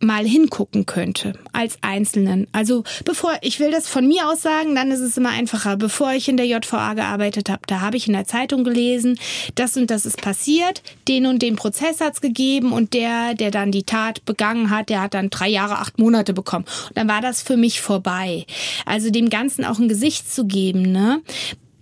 mal 0.00 0.24
hingucken 0.24 0.86
könnte 0.86 1.34
als 1.52 1.78
Einzelnen. 1.82 2.46
Also 2.52 2.84
bevor 3.04 3.36
ich 3.42 3.60
will 3.60 3.70
das 3.70 3.86
von 3.86 4.08
mir 4.08 4.28
aus 4.28 4.42
sagen, 4.42 4.74
dann 4.74 4.90
ist 4.90 5.00
es 5.00 5.16
immer 5.16 5.30
einfacher. 5.30 5.76
Bevor 5.76 6.12
ich 6.12 6.28
in 6.28 6.36
der 6.36 6.46
JVA 6.46 6.94
gearbeitet 6.94 7.50
habe, 7.50 7.62
da 7.66 7.80
habe 7.80 7.96
ich 7.96 8.06
in 8.06 8.14
der 8.14 8.24
Zeitung 8.24 8.64
gelesen, 8.64 9.18
das 9.54 9.76
und 9.76 9.90
das 9.90 10.06
ist 10.06 10.20
passiert, 10.20 10.82
den 11.06 11.26
und 11.26 11.42
den 11.42 11.56
Prozess 11.56 12.00
hat's 12.00 12.20
gegeben 12.20 12.72
und 12.72 12.94
der, 12.94 13.34
der 13.34 13.50
dann 13.50 13.72
die 13.72 13.84
Tat 13.84 14.24
begangen 14.24 14.70
hat, 14.70 14.88
der 14.88 15.02
hat 15.02 15.14
dann 15.14 15.30
drei 15.30 15.48
Jahre, 15.48 15.78
acht 15.78 15.98
Monate 15.98 16.32
bekommen. 16.32 16.64
Und 16.88 16.96
dann 16.96 17.08
war 17.08 17.20
das 17.20 17.42
für 17.42 17.56
mich 17.56 17.80
vorbei. 17.80 18.46
Also 18.86 19.10
dem 19.10 19.28
Ganzen 19.28 19.64
auch 19.64 19.78
ein 19.78 19.88
Gesicht 19.88 20.32
zu 20.32 20.46
geben, 20.46 20.82
ne? 20.82 21.20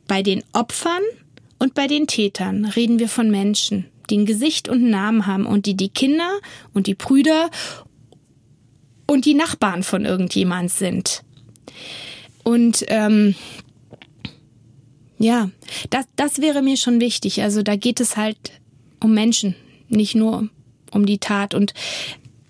Bei 0.09 0.23
den 0.23 0.43
Opfern 0.53 1.03
und 1.59 1.75
bei 1.75 1.87
den 1.87 2.07
Tätern 2.07 2.65
reden 2.65 2.99
wir 2.99 3.09
von 3.09 3.31
Menschen 3.31 3.87
die 4.11 4.19
ein 4.19 4.27
Gesicht 4.27 4.69
und 4.69 4.79
einen 4.79 4.91
Namen 4.91 5.27
haben 5.27 5.47
und 5.47 5.67
die 5.67 5.77
die 5.77 5.91
Kinder 5.91 6.31
und 6.73 6.87
die 6.87 6.95
Brüder 6.95 7.51
und 9.09 9.25
die 9.25 9.35
Nachbarn 9.35 9.83
von 9.83 10.05
irgendjemand 10.05 10.71
sind. 10.71 11.25
Und 12.45 12.85
ähm, 12.89 13.35
ja, 15.19 15.51
das, 15.91 16.07
das 16.15 16.41
wäre 16.41 16.63
mir 16.63 16.77
schon 16.77 17.01
wichtig. 17.01 17.43
Also 17.43 17.63
da 17.63 17.75
geht 17.75 18.01
es 18.01 18.17
halt 18.17 18.39
um 19.01 19.15
Menschen, 19.15 19.57
nicht 19.89 20.15
nur 20.15 20.49
um 20.93 21.07
die 21.07 21.19
Tat. 21.19 21.55
Und 21.55 21.75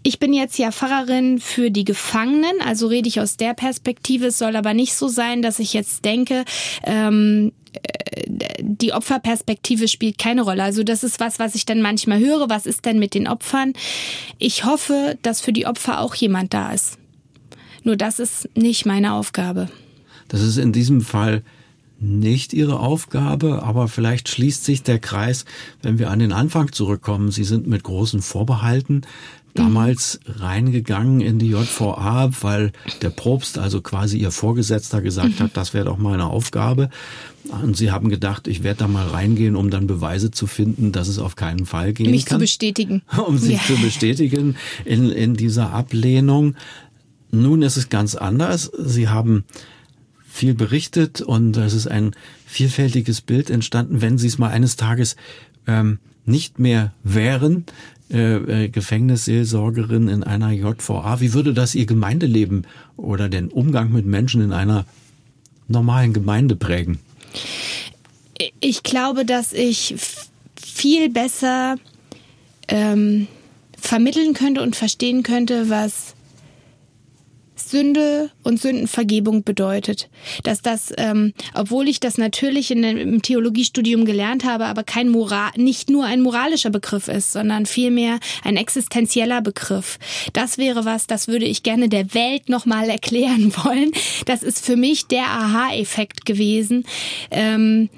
ich 0.02 0.18
bin 0.18 0.32
jetzt 0.32 0.58
ja 0.58 0.70
Pfarrerin 0.70 1.38
für 1.38 1.70
die 1.70 1.84
Gefangenen, 1.84 2.60
also 2.64 2.86
rede 2.86 3.08
ich 3.08 3.20
aus 3.20 3.36
der 3.36 3.54
Perspektive. 3.54 4.26
Es 4.26 4.38
soll 4.38 4.56
aber 4.56 4.74
nicht 4.74 4.94
so 4.94 5.08
sein, 5.08 5.42
dass 5.42 5.58
ich 5.58 5.72
jetzt 5.72 6.04
denke, 6.04 6.44
ähm, 6.84 7.52
die 8.60 8.92
Opferperspektive 8.92 9.88
spielt 9.88 10.18
keine 10.18 10.42
Rolle. 10.42 10.62
Also 10.62 10.82
das 10.82 11.04
ist 11.04 11.20
was, 11.20 11.38
was 11.38 11.54
ich 11.54 11.66
dann 11.66 11.82
manchmal 11.82 12.18
höre. 12.18 12.48
Was 12.48 12.66
ist 12.66 12.84
denn 12.84 12.98
mit 12.98 13.14
den 13.14 13.28
Opfern? 13.28 13.72
Ich 14.38 14.64
hoffe, 14.64 15.18
dass 15.22 15.40
für 15.40 15.52
die 15.52 15.66
Opfer 15.66 16.00
auch 16.00 16.14
jemand 16.14 16.54
da 16.54 16.72
ist. 16.72 16.98
Nur 17.84 17.96
das 17.96 18.18
ist 18.18 18.48
nicht 18.56 18.86
meine 18.86 19.12
Aufgabe. 19.12 19.68
Das 20.28 20.42
ist 20.42 20.58
in 20.58 20.72
diesem 20.72 21.00
Fall 21.00 21.42
nicht 22.00 22.52
Ihre 22.52 22.78
Aufgabe, 22.80 23.62
aber 23.62 23.88
vielleicht 23.88 24.28
schließt 24.28 24.64
sich 24.64 24.82
der 24.82 24.98
Kreis, 24.98 25.44
wenn 25.82 25.98
wir 25.98 26.10
an 26.10 26.20
den 26.20 26.32
Anfang 26.32 26.72
zurückkommen. 26.72 27.30
Sie 27.30 27.44
sind 27.44 27.66
mit 27.66 27.82
großen 27.82 28.22
Vorbehalten 28.22 29.02
damals 29.54 30.20
reingegangen 30.26 31.20
in 31.20 31.38
die 31.38 31.48
JVA, 31.48 32.30
weil 32.40 32.72
der 33.02 33.10
Propst, 33.10 33.58
also 33.58 33.80
quasi 33.80 34.18
ihr 34.18 34.30
Vorgesetzter, 34.30 35.02
gesagt 35.02 35.40
mhm. 35.40 35.44
hat, 35.44 35.56
das 35.56 35.74
wäre 35.74 35.86
doch 35.86 35.98
meine 35.98 36.26
Aufgabe. 36.26 36.90
Und 37.62 37.76
sie 37.76 37.90
haben 37.90 38.08
gedacht, 38.08 38.46
ich 38.46 38.62
werde 38.62 38.80
da 38.80 38.88
mal 38.88 39.08
reingehen, 39.08 39.56
um 39.56 39.70
dann 39.70 39.86
Beweise 39.86 40.30
zu 40.30 40.46
finden, 40.46 40.92
dass 40.92 41.08
es 41.08 41.18
auf 41.18 41.34
keinen 41.34 41.66
Fall 41.66 41.92
gehen 41.92 42.10
Mich 42.10 42.26
kann. 42.26 42.36
zu 42.36 42.40
bestätigen. 42.40 43.02
Um 43.26 43.38
sich 43.38 43.56
ja. 43.56 43.60
zu 43.66 43.76
bestätigen 43.82 44.56
in, 44.84 45.10
in 45.10 45.34
dieser 45.34 45.72
Ablehnung. 45.72 46.54
Nun 47.30 47.62
ist 47.62 47.76
es 47.76 47.88
ganz 47.88 48.14
anders. 48.14 48.70
Sie 48.78 49.08
haben 49.08 49.44
viel 50.38 50.54
berichtet 50.54 51.20
und 51.20 51.56
es 51.56 51.74
ist 51.74 51.88
ein 51.88 52.12
vielfältiges 52.46 53.20
Bild 53.20 53.50
entstanden. 53.50 54.00
Wenn 54.00 54.18
Sie 54.18 54.28
es 54.28 54.38
mal 54.38 54.50
eines 54.50 54.76
Tages 54.76 55.16
ähm, 55.66 55.98
nicht 56.24 56.58
mehr 56.58 56.92
wären, 57.02 57.64
äh, 58.10 58.64
äh, 58.64 58.68
Gefängnisseelsorgerin 58.68 60.08
in 60.08 60.22
einer 60.22 60.52
JVA. 60.52 61.20
Wie 61.20 61.34
würde 61.34 61.52
das 61.52 61.74
Ihr 61.74 61.86
Gemeindeleben 61.86 62.66
oder 62.96 63.28
den 63.28 63.48
Umgang 63.48 63.92
mit 63.92 64.06
Menschen 64.06 64.40
in 64.40 64.52
einer 64.52 64.86
normalen 65.66 66.12
Gemeinde 66.12 66.56
prägen? 66.56 67.00
Ich 68.60 68.84
glaube, 68.84 69.24
dass 69.24 69.52
ich 69.52 69.96
viel 70.54 71.10
besser 71.10 71.76
ähm, 72.68 73.26
vermitteln 73.76 74.34
könnte 74.34 74.62
und 74.62 74.76
verstehen 74.76 75.22
könnte, 75.22 75.68
was 75.68 76.14
Sünde 77.58 78.30
und 78.42 78.60
Sündenvergebung 78.60 79.44
bedeutet. 79.44 80.08
Dass 80.42 80.62
das, 80.62 80.92
ähm, 80.96 81.32
obwohl 81.54 81.88
ich 81.88 82.00
das 82.00 82.18
natürlich 82.18 82.70
in, 82.70 82.82
im 82.84 83.22
Theologiestudium 83.22 84.04
gelernt 84.04 84.44
habe, 84.44 84.66
aber 84.66 84.84
kein 84.84 85.08
Moral, 85.08 85.50
nicht 85.56 85.90
nur 85.90 86.04
ein 86.04 86.20
moralischer 86.20 86.70
Begriff 86.70 87.08
ist, 87.08 87.32
sondern 87.32 87.66
vielmehr 87.66 88.18
ein 88.44 88.56
existenzieller 88.56 89.40
Begriff. 89.42 89.98
Das 90.32 90.58
wäre 90.58 90.84
was, 90.84 91.06
das 91.06 91.28
würde 91.28 91.46
ich 91.46 91.62
gerne 91.62 91.88
der 91.88 92.14
Welt 92.14 92.48
nochmal 92.48 92.88
erklären 92.90 93.52
wollen. 93.56 93.92
Das 94.26 94.42
ist 94.42 94.64
für 94.64 94.76
mich 94.76 95.06
der 95.06 95.26
Aha-Effekt 95.26 96.26
gewesen. 96.26 96.84
Ähm, 97.30 97.88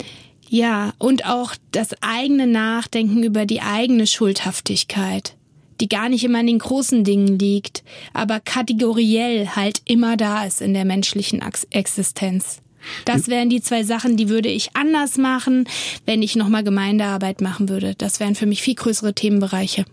ja, 0.48 0.92
und 0.98 1.26
auch 1.26 1.54
das 1.70 1.90
eigene 2.00 2.48
Nachdenken 2.48 3.22
über 3.22 3.46
die 3.46 3.60
eigene 3.60 4.06
Schuldhaftigkeit 4.08 5.36
die 5.80 5.88
gar 5.88 6.08
nicht 6.08 6.24
immer 6.24 6.40
in 6.40 6.46
den 6.46 6.58
großen 6.58 7.04
Dingen 7.04 7.38
liegt, 7.38 7.82
aber 8.12 8.40
kategoriell 8.40 9.48
halt 9.48 9.82
immer 9.84 10.16
da 10.16 10.44
ist 10.44 10.60
in 10.60 10.74
der 10.74 10.84
menschlichen 10.84 11.42
Existenz. 11.70 12.60
Das 13.04 13.28
wären 13.28 13.50
die 13.50 13.60
zwei 13.60 13.82
Sachen, 13.84 14.16
die 14.16 14.28
würde 14.28 14.48
ich 14.48 14.74
anders 14.74 15.18
machen, 15.18 15.68
wenn 16.06 16.22
ich 16.22 16.36
nochmal 16.36 16.64
Gemeindearbeit 16.64 17.40
machen 17.40 17.68
würde. 17.68 17.94
Das 17.96 18.20
wären 18.20 18.34
für 18.34 18.46
mich 18.46 18.62
viel 18.62 18.74
größere 18.74 19.14
Themenbereiche. 19.14 19.84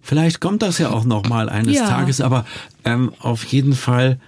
Vielleicht 0.00 0.40
kommt 0.40 0.62
das 0.62 0.78
ja 0.78 0.90
auch 0.90 1.04
nochmal 1.04 1.50
eines 1.50 1.76
ja. 1.76 1.86
Tages, 1.86 2.20
aber 2.20 2.46
ähm, 2.84 3.12
auf 3.18 3.44
jeden 3.44 3.74
Fall 3.74 4.18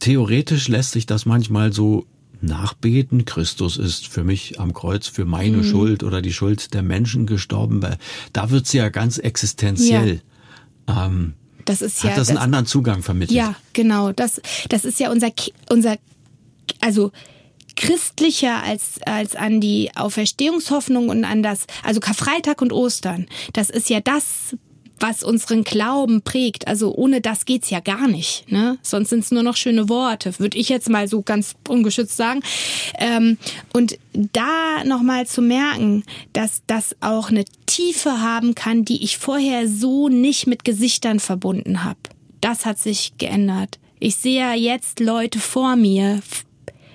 theoretisch 0.00 0.68
lässt 0.68 0.92
sich 0.92 1.06
das 1.06 1.26
manchmal 1.26 1.72
so 1.72 2.06
nachbeten. 2.40 3.24
Christus 3.24 3.76
ist 3.76 4.06
für 4.08 4.24
mich 4.24 4.60
am 4.60 4.72
Kreuz 4.72 5.06
für 5.06 5.24
meine 5.24 5.58
mhm. 5.58 5.64
Schuld 5.64 6.02
oder 6.02 6.22
die 6.22 6.32
Schuld 6.32 6.74
der 6.74 6.82
Menschen 6.82 7.26
gestorben. 7.26 7.80
Da 8.32 8.50
wird's 8.50 8.72
ja 8.72 8.88
ganz 8.88 9.18
existenziell. 9.18 10.20
Ja. 10.88 11.06
Ähm, 11.06 11.34
das 11.64 11.82
ist 11.82 12.02
ja, 12.02 12.10
hat 12.10 12.18
das 12.18 12.30
einen 12.30 12.38
anderen 12.38 12.66
Zugang 12.66 13.02
vermittelt. 13.02 13.36
Ja, 13.36 13.54
genau. 13.74 14.12
Das, 14.12 14.40
das 14.68 14.84
ist 14.84 14.98
ja 15.00 15.10
unser, 15.10 15.30
unser, 15.68 15.96
also 16.80 17.12
christlicher 17.76 18.62
als, 18.62 19.00
als 19.04 19.36
an 19.36 19.60
die 19.60 19.90
Auferstehungshoffnung 19.94 21.10
und 21.10 21.24
an 21.24 21.42
das, 21.42 21.66
also 21.82 22.00
Karfreitag 22.00 22.62
und 22.62 22.72
Ostern. 22.72 23.26
Das 23.52 23.70
ist 23.70 23.90
ja 23.90 24.00
das 24.00 24.56
was 25.00 25.22
unseren 25.22 25.64
Glauben 25.64 26.22
prägt. 26.22 26.68
Also 26.68 26.94
ohne 26.94 27.20
das 27.20 27.44
geht's 27.44 27.70
ja 27.70 27.80
gar 27.80 28.08
nicht. 28.08 28.50
Ne? 28.50 28.78
Sonst 28.82 29.10
sind's 29.10 29.30
nur 29.30 29.42
noch 29.42 29.56
schöne 29.56 29.88
Worte, 29.88 30.38
würde 30.38 30.58
ich 30.58 30.68
jetzt 30.68 30.88
mal 30.88 31.08
so 31.08 31.22
ganz 31.22 31.54
ungeschützt 31.68 32.16
sagen. 32.16 32.40
Ähm, 32.98 33.38
und 33.72 33.98
da 34.12 34.84
nochmal 34.84 35.26
zu 35.26 35.42
merken, 35.42 36.04
dass 36.32 36.62
das 36.66 36.96
auch 37.00 37.30
eine 37.30 37.44
Tiefe 37.66 38.20
haben 38.20 38.54
kann, 38.54 38.84
die 38.84 39.04
ich 39.04 39.18
vorher 39.18 39.68
so 39.68 40.08
nicht 40.08 40.46
mit 40.46 40.64
Gesichtern 40.64 41.20
verbunden 41.20 41.84
habe. 41.84 41.98
Das 42.40 42.66
hat 42.66 42.78
sich 42.78 43.12
geändert. 43.18 43.78
Ich 44.00 44.16
sehe 44.16 44.38
ja 44.38 44.54
jetzt 44.54 45.00
Leute 45.00 45.40
vor 45.40 45.76
mir, 45.76 46.20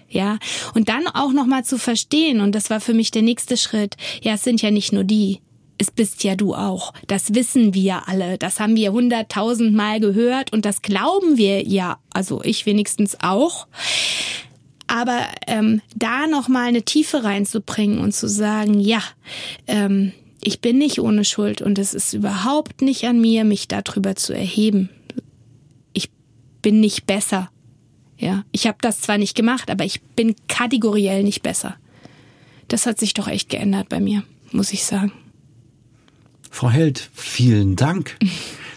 ja, 0.09 0.37
und 0.73 0.89
dann 0.89 1.07
auch 1.07 1.33
nochmal 1.33 1.65
zu 1.65 1.77
verstehen, 1.77 2.39
und 2.39 2.53
das 2.53 2.69
war 2.69 2.79
für 2.79 2.93
mich 2.93 3.11
der 3.11 3.23
nächste 3.23 3.57
Schritt, 3.57 3.95
ja, 4.21 4.35
es 4.35 4.43
sind 4.43 4.61
ja 4.61 4.71
nicht 4.71 4.93
nur 4.93 5.03
die, 5.03 5.39
Es 5.83 5.91
bist 5.91 6.23
ja 6.23 6.37
du 6.37 6.55
auch. 6.55 6.93
Das 7.07 7.35
wissen 7.35 7.73
wir 7.73 8.07
alle. 8.07 8.37
Das 8.37 8.61
haben 8.61 8.77
wir 8.77 8.93
hunderttausendmal 8.93 9.99
gehört 9.99 10.53
und 10.53 10.63
das 10.63 10.81
glauben 10.81 11.35
wir 11.35 11.61
ja, 11.67 11.99
also 12.13 12.41
ich 12.41 12.65
wenigstens 12.65 13.17
auch. 13.19 13.67
Aber 14.87 15.27
ähm, 15.45 15.81
da 15.93 16.25
nochmal 16.27 16.69
eine 16.69 16.83
Tiefe 16.83 17.25
reinzubringen 17.25 17.99
und 17.99 18.15
zu 18.15 18.29
sagen, 18.29 18.79
ja, 18.79 19.01
ähm, 19.67 20.13
ich 20.41 20.61
bin 20.61 20.77
nicht 20.77 21.01
ohne 21.01 21.25
Schuld 21.25 21.61
und 21.61 21.77
es 21.77 21.93
ist 21.93 22.13
überhaupt 22.13 22.81
nicht 22.81 23.03
an 23.03 23.19
mir, 23.19 23.43
mich 23.43 23.67
darüber 23.67 24.15
zu 24.15 24.31
erheben. 24.33 24.87
Ich 25.91 26.09
bin 26.61 26.79
nicht 26.79 27.05
besser. 27.05 27.49
Ja, 28.17 28.45
ich 28.53 28.67
habe 28.67 28.77
das 28.79 29.01
zwar 29.01 29.17
nicht 29.17 29.35
gemacht, 29.35 29.69
aber 29.69 29.83
ich 29.83 30.01
bin 30.01 30.33
kategoriell 30.47 31.23
nicht 31.23 31.43
besser. 31.43 31.75
Das 32.69 32.85
hat 32.85 33.01
sich 33.01 33.13
doch 33.13 33.27
echt 33.27 33.49
geändert 33.49 33.89
bei 33.89 33.99
mir, 33.99 34.23
muss 34.53 34.71
ich 34.71 34.85
sagen. 34.85 35.11
Frau 36.53 36.69
Held, 36.69 37.09
vielen 37.15 37.75
Dank. 37.75 38.15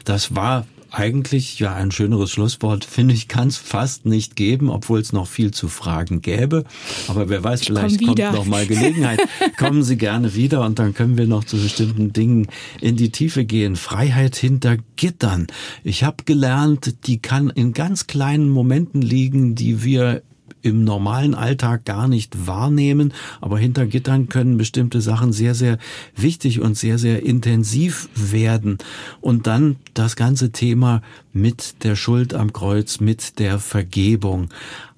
Das 0.06 0.34
war 0.34 0.66
eigentlich 0.90 1.58
ja 1.58 1.74
ein 1.74 1.90
schöneres 1.90 2.30
Schlusswort, 2.30 2.86
finde 2.86 3.12
ich, 3.12 3.28
kann 3.28 3.48
es 3.48 3.58
fast 3.58 4.06
nicht 4.06 4.34
geben, 4.34 4.70
obwohl 4.70 4.98
es 4.98 5.12
noch 5.12 5.28
viel 5.28 5.50
zu 5.50 5.68
fragen 5.68 6.22
gäbe. 6.22 6.64
Aber 7.06 7.28
wer 7.28 7.44
weiß, 7.44 7.60
Ich 7.60 7.66
vielleicht 7.66 7.98
komm 7.98 8.14
kommt 8.14 8.32
noch 8.32 8.46
mal 8.46 8.66
Gelegenheit. 8.66 9.20
Kommen 9.58 9.82
Sie 9.82 9.98
gerne 9.98 10.34
wieder 10.34 10.64
und 10.64 10.78
dann 10.78 10.94
können 10.94 11.18
wir 11.18 11.26
noch 11.26 11.44
zu 11.44 11.58
bestimmten 11.58 12.14
Dingen 12.14 12.48
in 12.80 12.96
die 12.96 13.10
Tiefe 13.10 13.44
gehen. 13.44 13.76
Freiheit 13.76 14.36
hinter 14.36 14.78
Gittern. 14.96 15.46
Ich 15.84 16.02
habe 16.02 16.24
gelernt, 16.24 17.06
die 17.06 17.18
kann 17.18 17.50
in 17.50 17.74
ganz 17.74 18.06
kleinen 18.06 18.48
Momenten 18.48 19.02
liegen, 19.02 19.54
die 19.54 19.84
wir 19.84 20.22
im 20.66 20.84
normalen 20.84 21.34
Alltag 21.34 21.84
gar 21.84 22.08
nicht 22.08 22.46
wahrnehmen, 22.46 23.12
aber 23.40 23.58
hinter 23.58 23.86
Gittern 23.86 24.28
können 24.28 24.56
bestimmte 24.56 25.00
Sachen 25.00 25.32
sehr, 25.32 25.54
sehr 25.54 25.78
wichtig 26.16 26.60
und 26.60 26.76
sehr, 26.76 26.98
sehr 26.98 27.22
intensiv 27.24 28.08
werden. 28.14 28.78
Und 29.20 29.46
dann 29.46 29.76
das 29.94 30.16
ganze 30.16 30.50
Thema 30.50 31.02
mit 31.32 31.84
der 31.84 31.94
Schuld 31.94 32.34
am 32.34 32.52
Kreuz, 32.52 32.98
mit 33.00 33.38
der 33.38 33.58
Vergebung. 33.60 34.48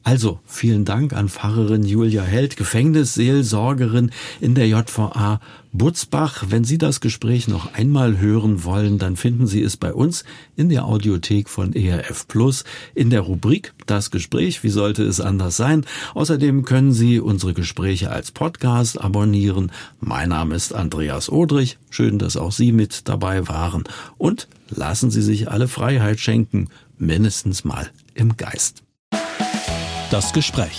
Also, 0.04 0.40
vielen 0.46 0.86
Dank 0.86 1.12
an 1.12 1.28
Pfarrerin 1.28 1.84
Julia 1.84 2.22
Held, 2.22 2.56
Gefängnisseelsorgerin 2.56 4.10
in 4.40 4.54
der 4.54 4.66
JVA 4.66 5.38
Butzbach. 5.78 6.44
Wenn 6.48 6.64
Sie 6.64 6.76
das 6.76 7.00
Gespräch 7.00 7.48
noch 7.48 7.72
einmal 7.72 8.18
hören 8.18 8.64
wollen, 8.64 8.98
dann 8.98 9.16
finden 9.16 9.46
Sie 9.46 9.62
es 9.62 9.76
bei 9.76 9.94
uns 9.94 10.24
in 10.56 10.68
der 10.68 10.84
Audiothek 10.84 11.48
von 11.48 11.72
ERF 11.72 12.28
Plus 12.28 12.64
in 12.94 13.10
der 13.10 13.20
Rubrik 13.20 13.72
Das 13.86 14.10
Gespräch. 14.10 14.62
Wie 14.64 14.68
sollte 14.68 15.04
es 15.04 15.20
anders 15.20 15.56
sein? 15.56 15.86
Außerdem 16.14 16.64
können 16.64 16.92
Sie 16.92 17.20
unsere 17.20 17.54
Gespräche 17.54 18.10
als 18.10 18.32
Podcast 18.32 19.00
abonnieren. 19.00 19.72
Mein 20.00 20.30
Name 20.30 20.54
ist 20.56 20.74
Andreas 20.74 21.30
Odrich. 21.30 21.78
Schön, 21.88 22.18
dass 22.18 22.36
auch 22.36 22.52
Sie 22.52 22.72
mit 22.72 23.08
dabei 23.08 23.48
waren. 23.48 23.84
Und 24.18 24.48
lassen 24.68 25.10
Sie 25.10 25.22
sich 25.22 25.50
alle 25.50 25.68
Freiheit 25.68 26.20
schenken, 26.20 26.68
mindestens 26.98 27.64
mal 27.64 27.88
im 28.14 28.36
Geist. 28.36 28.82
Das 30.10 30.32
Gespräch. 30.32 30.78